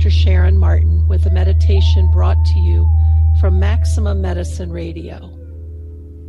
Dr. 0.08 0.20
Sharon 0.20 0.56
Martin 0.56 1.06
with 1.06 1.26
a 1.26 1.30
meditation 1.30 2.10
brought 2.10 2.42
to 2.42 2.58
you 2.60 2.88
from 3.40 3.60
Maximum 3.60 4.22
Medicine 4.22 4.72
Radio. 4.72 5.38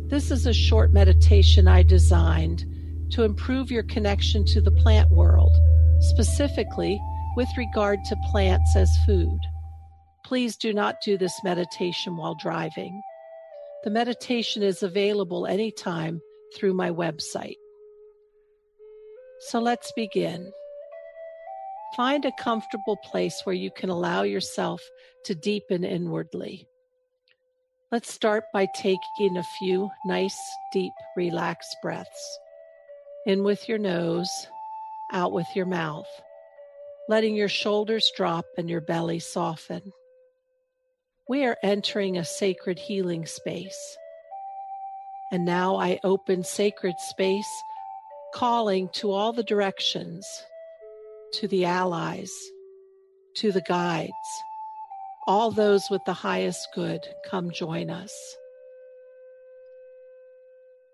This 0.08 0.30
is 0.30 0.44
a 0.44 0.52
short 0.52 0.92
meditation 0.92 1.66
I 1.66 1.82
designed 1.82 2.66
to 3.12 3.22
improve 3.22 3.70
your 3.70 3.84
connection 3.84 4.44
to 4.48 4.60
the 4.60 4.70
plant 4.70 5.10
world, 5.10 5.50
specifically 6.00 7.00
with 7.38 7.48
regard 7.56 8.04
to 8.04 8.16
plants 8.30 8.76
as 8.76 8.90
food. 9.06 9.40
Please 10.26 10.58
do 10.58 10.74
not 10.74 10.96
do 11.02 11.16
this 11.16 11.40
meditation 11.42 12.18
while 12.18 12.34
driving. 12.34 13.00
The 13.84 13.90
meditation 13.90 14.62
is 14.62 14.82
available 14.82 15.46
anytime 15.46 16.20
through 16.54 16.74
my 16.74 16.90
website. 16.90 17.56
So 19.48 19.58
let's 19.58 19.90
begin. 19.96 20.52
Find 21.96 22.24
a 22.24 22.32
comfortable 22.32 22.96
place 22.96 23.40
where 23.44 23.54
you 23.54 23.70
can 23.70 23.90
allow 23.90 24.22
yourself 24.22 24.80
to 25.24 25.34
deepen 25.34 25.84
inwardly. 25.84 26.66
Let's 27.90 28.12
start 28.12 28.44
by 28.52 28.68
taking 28.76 29.36
a 29.36 29.42
few 29.58 29.90
nice, 30.04 30.38
deep, 30.72 30.92
relaxed 31.16 31.76
breaths. 31.82 32.38
In 33.26 33.42
with 33.42 33.68
your 33.68 33.78
nose, 33.78 34.30
out 35.12 35.32
with 35.32 35.48
your 35.56 35.66
mouth, 35.66 36.06
letting 37.08 37.34
your 37.34 37.48
shoulders 37.48 38.12
drop 38.16 38.44
and 38.56 38.70
your 38.70 38.80
belly 38.80 39.18
soften. 39.18 39.92
We 41.28 41.44
are 41.44 41.56
entering 41.62 42.16
a 42.16 42.24
sacred 42.24 42.78
healing 42.78 43.26
space. 43.26 43.96
And 45.32 45.44
now 45.44 45.76
I 45.76 45.98
open 46.04 46.44
sacred 46.44 46.94
space 46.98 47.50
calling 48.32 48.88
to 48.94 49.10
all 49.10 49.32
the 49.32 49.42
directions, 49.42 50.24
to 51.34 51.48
the 51.48 51.64
allies, 51.64 52.32
to 53.36 53.52
the 53.52 53.62
guides, 53.62 54.10
all 55.26 55.50
those 55.50 55.82
with 55.90 56.04
the 56.06 56.12
highest 56.12 56.68
good, 56.74 57.00
come 57.28 57.50
join 57.50 57.90
us. 57.90 58.12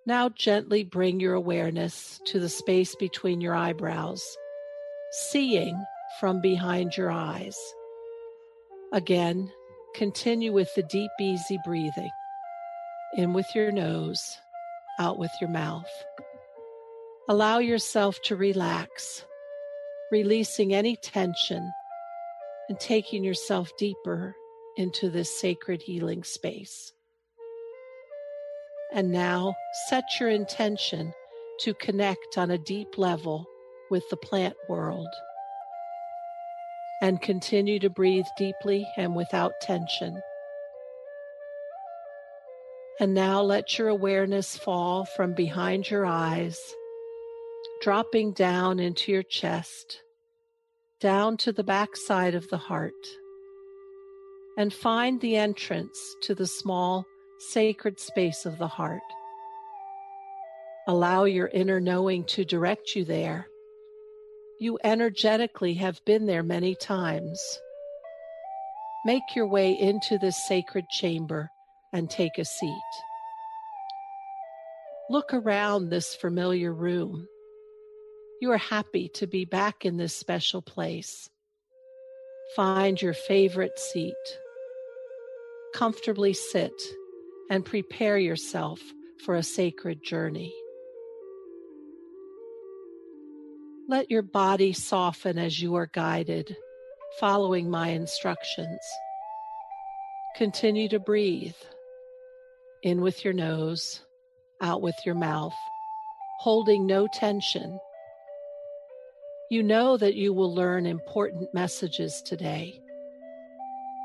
Now 0.04 0.28
gently 0.28 0.84
bring 0.84 1.20
your 1.20 1.34
awareness 1.34 2.20
to 2.26 2.38
the 2.38 2.48
space 2.48 2.94
between 2.94 3.40
your 3.40 3.54
eyebrows, 3.54 4.22
seeing 5.30 5.82
from 6.20 6.40
behind 6.40 6.96
your 6.96 7.10
eyes. 7.10 7.56
Again, 8.92 9.50
continue 9.94 10.52
with 10.52 10.72
the 10.74 10.84
deep, 10.84 11.10
easy 11.18 11.58
breathing. 11.64 12.10
In 13.14 13.32
with 13.32 13.46
your 13.54 13.72
nose, 13.72 14.38
out 15.00 15.18
with 15.18 15.32
your 15.40 15.50
mouth. 15.50 15.90
Allow 17.28 17.58
yourself 17.58 18.20
to 18.24 18.36
relax, 18.36 19.24
releasing 20.10 20.74
any 20.74 20.96
tension 20.96 21.72
and 22.68 22.78
taking 22.78 23.24
yourself 23.24 23.70
deeper 23.78 24.34
into 24.76 25.10
this 25.10 25.40
sacred 25.40 25.82
healing 25.82 26.22
space. 26.24 26.92
And 28.92 29.10
now 29.10 29.54
set 29.88 30.04
your 30.20 30.28
intention 30.28 31.12
to 31.60 31.74
connect 31.74 32.38
on 32.38 32.50
a 32.50 32.58
deep 32.58 32.98
level 32.98 33.46
with 33.90 34.08
the 34.10 34.16
plant 34.16 34.54
world. 34.68 35.08
And 37.02 37.20
continue 37.20 37.78
to 37.80 37.90
breathe 37.90 38.26
deeply 38.38 38.88
and 38.96 39.14
without 39.14 39.52
tension. 39.60 40.20
And 42.98 43.12
now 43.12 43.42
let 43.42 43.78
your 43.78 43.88
awareness 43.88 44.56
fall 44.56 45.04
from 45.04 45.34
behind 45.34 45.90
your 45.90 46.06
eyes 46.06 46.58
dropping 47.80 48.32
down 48.32 48.80
into 48.80 49.12
your 49.12 49.22
chest, 49.22 50.02
down 51.00 51.36
to 51.36 51.52
the 51.52 51.64
backside 51.64 52.34
of 52.34 52.48
the 52.48 52.56
heart, 52.56 52.92
and 54.58 54.72
find 54.72 55.20
the 55.20 55.36
entrance 55.36 55.98
to 56.22 56.34
the 56.34 56.46
small 56.46 57.04
sacred 57.38 58.00
space 58.00 58.46
of 58.46 58.58
the 58.58 58.68
heart. 58.68 59.02
Allow 60.88 61.24
your 61.24 61.48
inner 61.48 61.80
knowing 61.80 62.24
to 62.26 62.44
direct 62.44 62.94
you 62.94 63.04
there. 63.04 63.48
You 64.58 64.78
energetically 64.84 65.74
have 65.74 66.02
been 66.06 66.26
there 66.26 66.42
many 66.42 66.74
times. 66.74 67.40
Make 69.04 69.34
your 69.34 69.46
way 69.46 69.72
into 69.72 70.16
this 70.18 70.36
sacred 70.48 70.88
chamber 70.88 71.50
and 71.92 72.08
take 72.08 72.38
a 72.38 72.44
seat. 72.44 72.90
Look 75.10 75.34
around 75.34 75.90
this 75.90 76.14
familiar 76.14 76.72
room. 76.72 77.26
You 78.38 78.52
are 78.52 78.58
happy 78.58 79.08
to 79.14 79.26
be 79.26 79.46
back 79.46 79.86
in 79.86 79.96
this 79.96 80.14
special 80.14 80.60
place. 80.60 81.30
Find 82.54 83.00
your 83.00 83.14
favorite 83.14 83.78
seat. 83.78 84.14
Comfortably 85.74 86.34
sit 86.34 86.74
and 87.48 87.64
prepare 87.64 88.18
yourself 88.18 88.80
for 89.24 89.36
a 89.36 89.42
sacred 89.42 90.02
journey. 90.04 90.52
Let 93.88 94.10
your 94.10 94.22
body 94.22 94.74
soften 94.74 95.38
as 95.38 95.62
you 95.62 95.76
are 95.76 95.90
guided, 95.94 96.54
following 97.18 97.70
my 97.70 97.88
instructions. 97.88 98.80
Continue 100.36 100.90
to 100.90 100.98
breathe. 100.98 101.56
In 102.82 103.00
with 103.00 103.24
your 103.24 103.32
nose, 103.32 104.02
out 104.60 104.82
with 104.82 104.96
your 105.06 105.14
mouth, 105.14 105.56
holding 106.40 106.86
no 106.86 107.06
tension 107.06 107.78
you 109.48 109.62
know 109.62 109.96
that 109.96 110.16
you 110.16 110.32
will 110.32 110.52
learn 110.52 110.86
important 110.86 111.54
messages 111.54 112.20
today. 112.22 112.80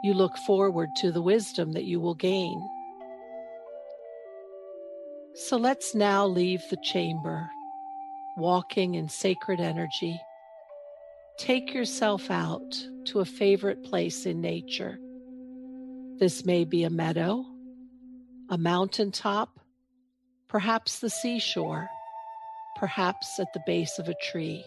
You 0.04 0.14
look 0.14 0.38
forward 0.38 0.90
to 0.98 1.12
the 1.12 1.22
wisdom 1.22 1.72
that 1.74 1.86
you 1.86 2.00
will 2.00 2.14
gain. 2.14 2.62
So 5.34 5.58
let's 5.58 5.96
now 5.96 6.28
leave 6.28 6.62
the 6.70 6.78
chamber, 6.78 7.50
walking 8.38 8.96
in 8.96 9.10
sacred 9.10 9.60
energy. 9.60 10.20
Take 11.40 11.74
yourself 11.74 12.30
out 12.30 12.80
to 13.06 13.20
a 13.20 13.26
favorite 13.26 13.84
place 13.84 14.28
in 14.28 14.42
nature. 14.42 15.00
This 16.20 16.46
may 16.46 16.66
be 16.66 16.84
a 16.84 16.90
meadow, 16.92 17.44
a 18.50 18.58
mountaintop, 18.60 19.60
perhaps 20.48 21.00
the 21.00 21.10
seashore, 21.10 21.90
perhaps 22.76 23.40
at 23.40 23.52
the 23.54 23.62
base 23.66 23.98
of 23.98 24.08
a 24.08 24.16
tree. 24.32 24.64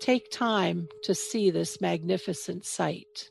Take 0.00 0.30
time 0.30 0.88
to 1.04 1.14
see 1.14 1.50
this 1.50 1.80
magnificent 1.80 2.64
sight. 2.64 3.30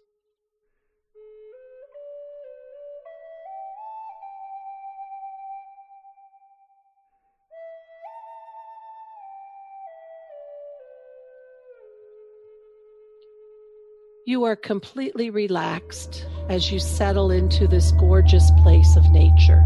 You 14.25 14.45
are 14.45 14.55
completely 14.55 15.29
relaxed 15.29 16.25
as 16.47 16.71
you 16.71 16.79
settle 16.79 17.29
into 17.29 17.67
this 17.67 17.91
gorgeous 17.91 18.49
place 18.63 18.95
of 18.95 19.09
nature. 19.11 19.61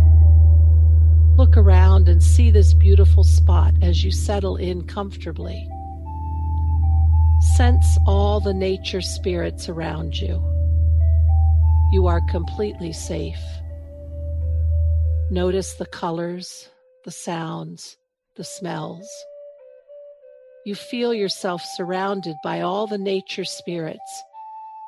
Look 1.38 1.56
around 1.56 2.10
and 2.10 2.24
see 2.24 2.50
this 2.50 2.74
beautiful 2.74 3.24
spot 3.24 3.76
as 3.84 4.04
you 4.04 4.10
settle 4.10 4.56
in 4.56 4.88
comfortably. 4.88 5.70
Sense 7.40 7.98
all 8.06 8.40
the 8.40 8.54
nature 8.54 9.02
spirits 9.02 9.70
around 9.70 10.20
you. 10.20 10.42
You 11.92 12.08
are 12.08 12.22
completely 12.30 12.92
safe. 12.92 13.40
Notice 15.30 15.74
the 15.76 15.86
colors, 15.86 16.70
the 17.06 17.12
sounds, 17.12 17.98
the 18.36 18.44
smells. 18.44 19.08
You 20.66 20.76
feel 20.76 21.14
yourself 21.14 21.62
surrounded 21.64 22.36
by 22.44 22.62
all 22.62 22.88
the 22.88 22.98
nature 22.98 23.46
spirits, 23.46 24.24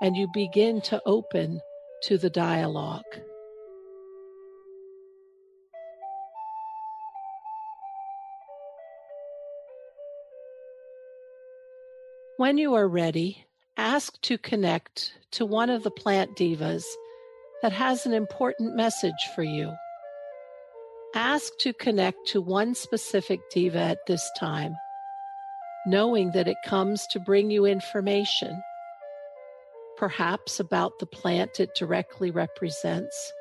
and 0.02 0.18
you 0.18 0.28
begin 0.34 0.82
to 0.82 1.02
open 1.06 1.62
to 2.04 2.18
the 2.18 2.30
dialogue. 2.30 3.06
When 12.39 12.57
you 12.57 12.73
are 12.75 12.87
ready, 12.87 13.43
ask 13.75 14.21
to 14.21 14.37
connect 14.37 15.11
to 15.31 15.45
one 15.45 15.69
of 15.69 15.83
the 15.83 15.91
plant 15.91 16.37
divas 16.37 16.85
that 17.61 17.73
has 17.73 18.05
an 18.05 18.13
important 18.13 18.77
message 18.77 19.27
for 19.35 19.43
you. 19.43 19.73
Ask 21.13 21.51
to 21.59 21.73
connect 21.73 22.27
to 22.27 22.39
one 22.39 22.75
specific 22.75 23.41
diva 23.51 23.79
at 23.79 24.05
this 24.07 24.25
time, 24.39 24.73
knowing 25.85 26.31
that 26.31 26.47
it 26.47 26.55
comes 26.65 27.05
to 27.07 27.19
bring 27.19 27.51
you 27.51 27.65
information, 27.65 28.63
perhaps 29.97 30.61
about 30.61 30.97
the 30.99 31.07
plant 31.07 31.59
it 31.59 31.75
directly 31.75 32.31
represents, 32.31 33.33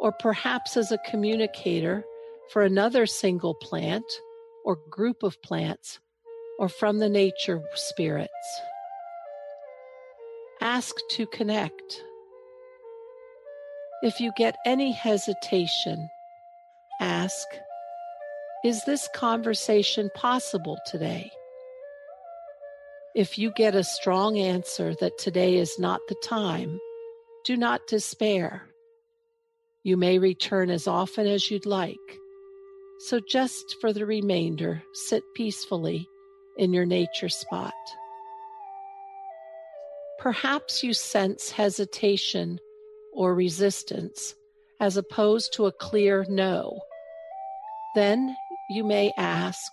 or 0.00 0.12
perhaps 0.12 0.78
as 0.78 0.90
a 0.90 1.04
communicator 1.10 2.06
for 2.54 2.62
another 2.62 3.04
single 3.04 3.54
plant 3.56 4.06
or 4.64 4.78
group 4.88 5.22
of 5.22 5.42
plants 5.42 6.00
or 6.58 6.68
from 6.68 6.98
the 6.98 7.08
nature 7.08 7.62
spirits. 7.74 8.60
Ask 10.60 10.94
to 11.10 11.26
connect. 11.26 12.02
If 14.02 14.20
you 14.20 14.32
get 14.36 14.56
any 14.66 14.92
hesitation, 14.92 16.08
ask, 17.00 17.46
Is 18.64 18.84
this 18.84 19.08
conversation 19.14 20.10
possible 20.16 20.78
today? 20.86 21.30
If 23.14 23.38
you 23.38 23.52
get 23.52 23.74
a 23.74 23.84
strong 23.84 24.38
answer 24.38 24.94
that 25.00 25.18
today 25.18 25.56
is 25.56 25.78
not 25.78 26.00
the 26.08 26.16
time, 26.24 26.78
do 27.44 27.56
not 27.56 27.86
despair. 27.86 28.62
You 29.84 29.96
may 29.96 30.18
return 30.18 30.70
as 30.70 30.86
often 30.86 31.26
as 31.26 31.50
you'd 31.50 31.66
like. 31.66 31.96
So, 33.00 33.20
just 33.20 33.76
for 33.80 33.92
the 33.92 34.06
remainder, 34.06 34.82
sit 34.92 35.22
peacefully 35.34 36.06
in 36.58 36.72
your 36.72 36.84
nature 36.84 37.28
spot. 37.28 37.72
Perhaps 40.18 40.82
you 40.82 40.92
sense 40.92 41.50
hesitation 41.50 42.58
or 43.12 43.34
resistance 43.34 44.34
as 44.80 44.96
opposed 44.96 45.52
to 45.54 45.66
a 45.66 45.72
clear 45.72 46.26
no. 46.28 46.80
Then 47.94 48.36
you 48.70 48.84
may 48.84 49.12
ask, 49.16 49.72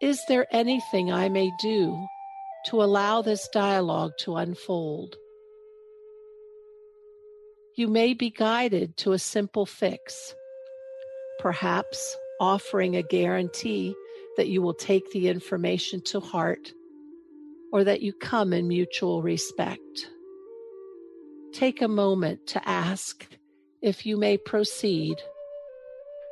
Is 0.00 0.20
there 0.28 0.46
anything 0.50 1.10
I 1.10 1.28
may 1.28 1.50
do 1.60 2.06
to 2.66 2.82
allow 2.82 3.22
this 3.22 3.48
dialogue 3.48 4.12
to 4.20 4.36
unfold? 4.36 5.16
You 7.76 7.88
may 7.88 8.12
be 8.12 8.30
guided 8.30 8.96
to 8.98 9.12
a 9.12 9.18
simple 9.18 9.64
fix, 9.64 10.34
perhaps 11.38 12.16
offering 12.38 12.96
a 12.96 13.02
guarantee 13.02 13.94
that 14.36 14.48
you 14.48 14.62
will 14.62 14.74
take 14.74 15.10
the 15.12 15.28
information 15.28 16.00
to 16.02 16.20
heart 16.20 16.72
or 17.72 17.84
that 17.84 18.02
you 18.02 18.12
come 18.12 18.52
in 18.52 18.68
mutual 18.68 19.22
respect. 19.22 20.10
Take 21.52 21.82
a 21.82 21.88
moment 21.88 22.46
to 22.48 22.68
ask 22.68 23.26
if 23.82 24.06
you 24.06 24.16
may 24.16 24.36
proceed 24.36 25.16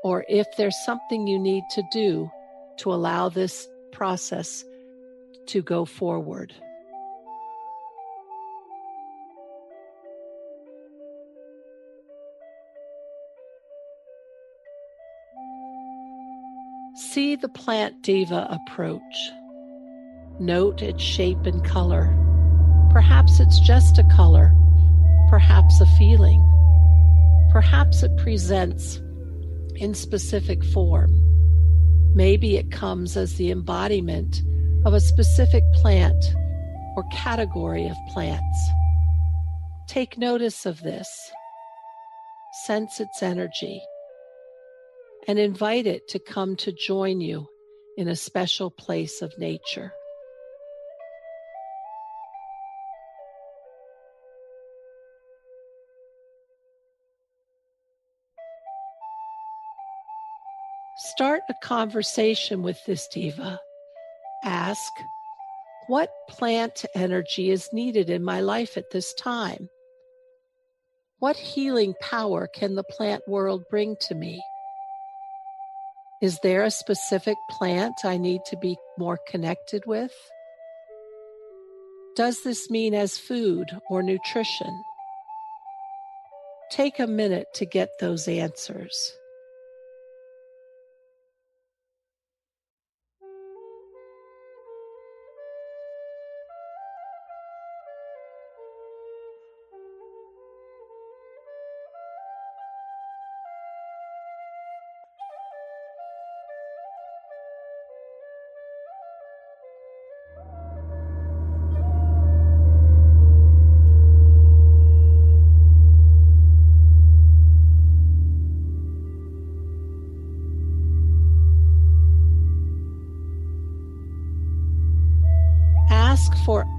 or 0.05 0.25
if 0.29 0.47
there's 0.57 0.77
something 0.85 1.27
you 1.27 1.39
need 1.39 1.65
to 1.73 1.83
do 1.93 2.31
to 2.79 2.93
allow 2.93 3.29
this 3.29 3.67
process 3.93 4.65
to 5.47 5.63
go 5.63 5.85
forward. 5.85 6.55
See 17.19 17.35
the 17.35 17.49
plant 17.49 18.01
diva 18.03 18.47
approach. 18.49 19.33
Note 20.39 20.83
its 20.83 21.03
shape 21.03 21.47
and 21.47 21.65
color. 21.65 22.17
Perhaps 22.93 23.41
it's 23.41 23.59
just 23.59 23.99
a 23.99 24.05
color, 24.05 24.55
perhaps 25.29 25.81
a 25.81 25.87
feeling. 25.99 26.41
Perhaps 27.51 28.05
it 28.05 28.17
presents 28.19 29.01
in 29.75 29.95
specific 29.95 30.63
form. 30.67 31.11
Maybe 32.15 32.57
it 32.57 32.71
comes 32.71 33.17
as 33.17 33.35
the 33.35 33.51
embodiment 33.51 34.41
of 34.85 34.95
a 34.95 35.01
specific 35.01 35.65
plant 35.73 36.25
or 36.95 37.03
category 37.11 37.89
of 37.89 37.97
plants. 38.11 38.71
Take 39.89 40.19
notice 40.19 40.67
of 40.67 40.83
this, 40.83 41.33
sense 42.65 43.01
its 43.01 43.25
energy, 43.25 43.83
and 45.29 45.39
invite 45.39 45.87
it 45.87 46.09
to 46.09 46.19
come 46.19 46.57
to 46.57 46.73
join 46.73 47.21
you 47.21 47.47
in 47.99 48.09
a 48.09 48.17
special 48.17 48.71
place 48.71 49.21
of 49.21 49.39
nature. 49.39 49.93
Start 60.97 61.43
a 61.51 61.55
conversation 61.63 62.63
with 62.63 62.79
this 62.87 63.07
diva. 63.13 63.61
Ask, 64.45 64.93
what 65.89 66.11
plant 66.31 66.87
energy 66.95 67.51
is 67.51 67.69
needed 67.73 68.09
in 68.09 68.25
my 68.25 68.41
life 68.41 68.79
at 68.79 68.91
this 68.93 69.13
time? 69.15 69.69
What 71.19 71.37
healing 71.37 71.95
power 72.01 72.49
can 72.55 72.77
the 72.77 72.85
plant 72.85 73.23
world 73.29 73.65
bring 73.69 73.97
to 74.03 74.15
me? 74.15 74.41
Is 76.21 76.41
there 76.43 76.65
a 76.65 76.71
specific 76.71 77.37
plant 77.49 77.95
I 78.05 78.17
need 78.17 78.41
to 78.47 78.57
be 78.57 78.77
more 78.99 79.21
connected 79.29 79.85
with? 79.87 80.13
Does 82.17 82.43
this 82.43 82.69
mean 82.69 82.93
as 82.93 83.17
food 83.17 83.67
or 83.89 84.03
nutrition? 84.03 84.83
Take 86.73 86.99
a 86.99 87.07
minute 87.07 87.47
to 87.55 87.67
get 87.67 87.89
those 88.01 88.27
answers. 88.27 89.13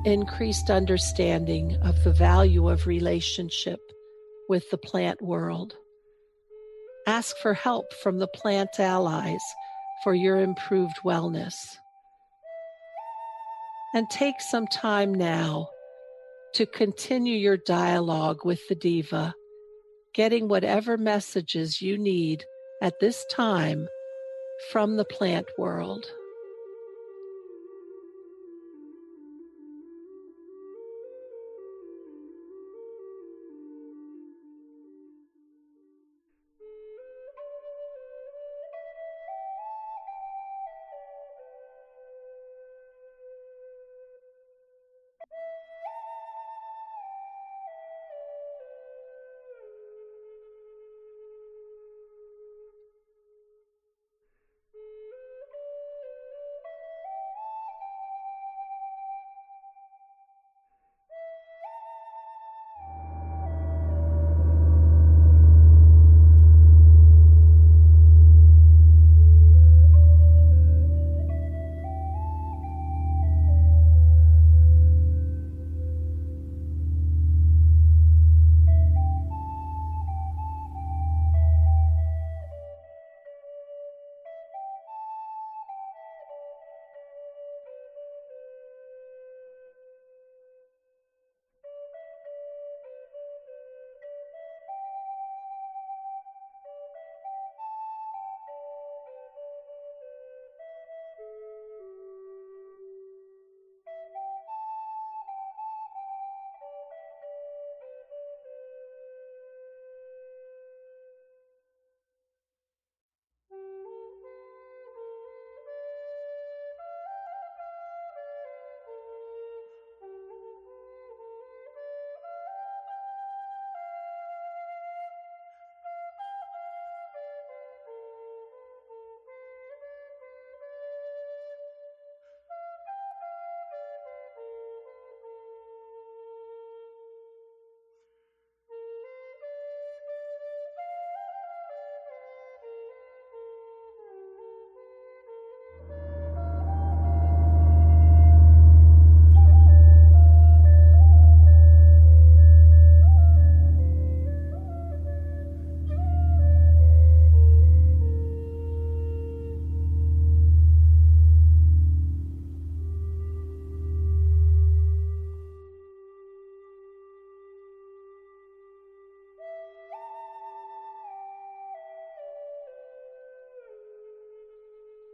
Increased 0.10 0.70
understanding 0.70 1.78
of 1.84 2.04
the 2.04 2.12
value 2.12 2.70
of 2.70 2.88
relationship 2.88 3.80
with 4.50 4.70
the 4.72 4.78
plant 4.78 5.22
world. 5.22 5.76
Ask 7.08 7.38
for 7.38 7.54
help 7.54 7.94
from 8.04 8.20
the 8.20 8.28
plant 8.28 8.80
allies 8.80 9.42
for 10.04 10.14
your 10.14 10.40
improved 10.40 10.98
wellness. 11.06 11.54
And 13.94 14.10
take 14.10 14.42
some 14.42 14.68
time 14.68 15.14
now 15.14 15.70
to 16.54 16.66
continue 16.66 17.36
your 17.36 17.58
dialogue 17.58 18.44
with 18.44 18.68
the 18.68 18.76
diva, 18.76 19.34
getting 20.14 20.48
whatever 20.48 20.98
messages 20.98 21.82
you 21.82 21.98
need 21.98 22.44
at 22.82 23.00
this 23.00 23.26
time 23.32 23.88
from 24.72 24.98
the 24.98 25.06
plant 25.06 25.48
world. 25.58 26.06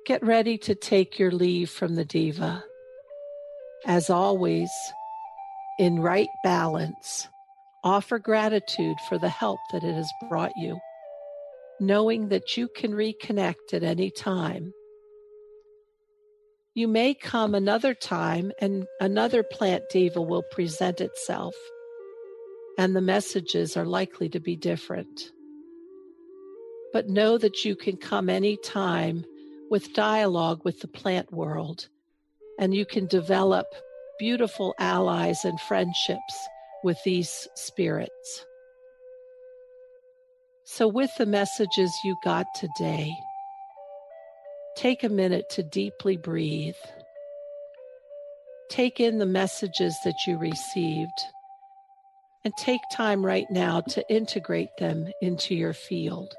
Get 0.06 0.24
ready 0.24 0.60
to 0.60 0.76
take 0.76 1.18
your 1.18 1.32
leave 1.32 1.72
from 1.72 1.96
the 1.96 2.06
diva. 2.06 2.64
As 3.88 4.12
always, 4.12 4.70
in 5.80 6.00
right 6.00 6.30
balance, 6.44 7.28
offer 7.84 8.20
gratitude 8.20 8.98
for 9.10 9.18
the 9.18 9.30
help 9.30 9.60
that 9.72 9.84
it 9.84 9.96
has 9.96 10.12
brought 10.30 10.52
you, 10.58 10.80
knowing 11.80 12.30
that 12.30 12.56
you 12.56 12.68
can 12.68 12.92
reconnect 12.92 13.74
at 13.74 13.82
any 13.82 14.12
time. 14.12 14.72
You 16.76 16.88
may 16.88 17.16
come 17.16 17.56
another 17.56 17.96
time 17.96 18.52
and 18.60 18.86
another 19.00 19.42
plant 19.42 19.86
diva 19.90 20.22
will 20.22 20.44
present 20.52 21.02
itself, 21.02 21.56
and 22.78 22.96
the 22.96 23.02
messages 23.02 23.76
are 23.76 23.86
likely 23.86 24.30
to 24.30 24.40
be 24.40 24.56
different. 24.56 25.32
But 26.94 27.10
know 27.10 27.40
that 27.40 27.66
you 27.66 27.76
can 27.76 27.98
come 27.98 28.30
any 28.30 28.56
time 28.58 29.26
with 29.70 29.94
dialogue 29.94 30.62
with 30.64 30.80
the 30.80 30.88
plant 30.88 31.32
world, 31.32 31.88
and 32.60 32.74
you 32.74 32.86
can 32.86 33.08
develop 33.08 33.68
beautiful 34.20 34.74
allies 34.80 35.44
and 35.44 35.60
friendships 35.60 36.48
with 36.84 36.98
these 37.04 37.48
spirits. 37.56 38.46
So, 40.66 40.88
with 40.88 41.12
the 41.18 41.26
messages 41.26 41.92
you 42.04 42.16
got 42.24 42.46
today, 42.56 43.12
take 44.76 45.04
a 45.04 45.10
minute 45.10 45.50
to 45.52 45.64
deeply 45.64 46.18
breathe. 46.18 46.76
Take 48.70 49.00
in 49.00 49.20
the 49.20 49.28
messages 49.28 49.96
that 50.04 50.26
you 50.26 50.38
received 50.38 51.22
and 52.44 52.54
take 52.58 52.82
time 52.92 53.26
right 53.26 53.50
now 53.50 53.82
to 53.82 54.04
integrate 54.10 54.78
them 54.78 55.08
into 55.22 55.56
your 55.56 55.74
field. 55.74 56.34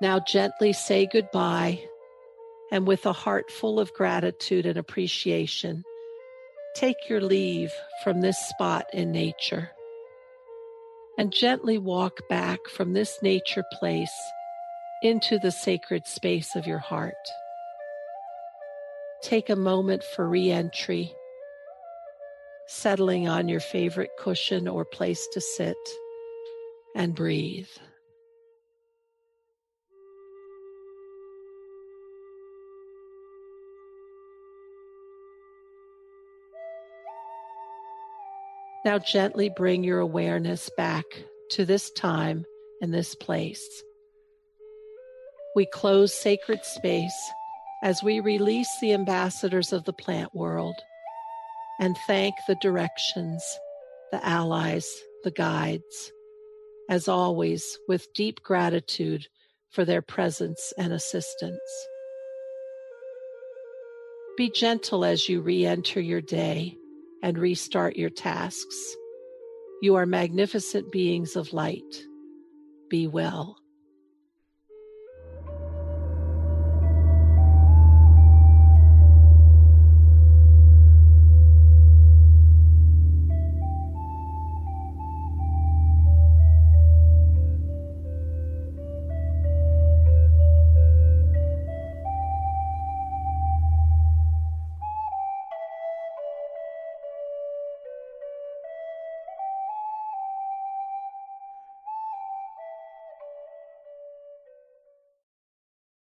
Now 0.00 0.18
gently 0.18 0.72
say 0.72 1.06
goodbye 1.12 1.84
and 2.72 2.86
with 2.86 3.04
a 3.04 3.12
heart 3.12 3.50
full 3.50 3.78
of 3.78 3.92
gratitude 3.92 4.64
and 4.64 4.78
appreciation, 4.78 5.84
take 6.74 7.08
your 7.08 7.20
leave 7.20 7.72
from 8.02 8.20
this 8.20 8.38
spot 8.38 8.86
in 8.94 9.12
nature 9.12 9.70
and 11.18 11.32
gently 11.32 11.76
walk 11.76 12.26
back 12.30 12.60
from 12.66 12.94
this 12.94 13.18
nature 13.22 13.64
place 13.74 14.14
into 15.02 15.38
the 15.38 15.50
sacred 15.50 16.06
space 16.06 16.56
of 16.56 16.66
your 16.66 16.78
heart. 16.78 17.14
Take 19.22 19.50
a 19.50 19.56
moment 19.56 20.02
for 20.02 20.26
re 20.26 20.50
entry, 20.50 21.14
settling 22.66 23.28
on 23.28 23.48
your 23.48 23.60
favorite 23.60 24.12
cushion 24.18 24.66
or 24.66 24.86
place 24.86 25.26
to 25.34 25.42
sit 25.42 25.76
and 26.94 27.14
breathe. 27.14 27.68
Now 38.82 38.98
gently 38.98 39.50
bring 39.50 39.84
your 39.84 39.98
awareness 39.98 40.70
back 40.74 41.04
to 41.50 41.66
this 41.66 41.90
time 41.90 42.46
and 42.80 42.94
this 42.94 43.14
place. 43.14 43.82
We 45.54 45.66
close 45.66 46.14
sacred 46.14 46.64
space 46.64 47.30
as 47.82 48.02
we 48.02 48.20
release 48.20 48.70
the 48.80 48.94
ambassadors 48.94 49.74
of 49.74 49.84
the 49.84 49.92
plant 49.92 50.34
world 50.34 50.76
and 51.78 51.96
thank 52.06 52.34
the 52.46 52.56
directions, 52.56 53.44
the 54.12 54.24
allies, 54.26 54.88
the 55.24 55.30
guides, 55.30 56.12
as 56.88 57.06
always, 57.06 57.78
with 57.86 58.12
deep 58.14 58.42
gratitude 58.42 59.26
for 59.70 59.84
their 59.84 60.02
presence 60.02 60.72
and 60.78 60.92
assistance. 60.92 61.58
Be 64.38 64.50
gentle 64.50 65.04
as 65.04 65.28
you 65.28 65.42
re 65.42 65.66
enter 65.66 66.00
your 66.00 66.22
day 66.22 66.76
and 67.22 67.38
restart 67.38 67.96
your 67.96 68.10
tasks. 68.10 68.96
You 69.82 69.96
are 69.96 70.06
magnificent 70.06 70.90
beings 70.92 71.36
of 71.36 71.52
light. 71.52 72.04
Be 72.88 73.06
well. 73.06 73.59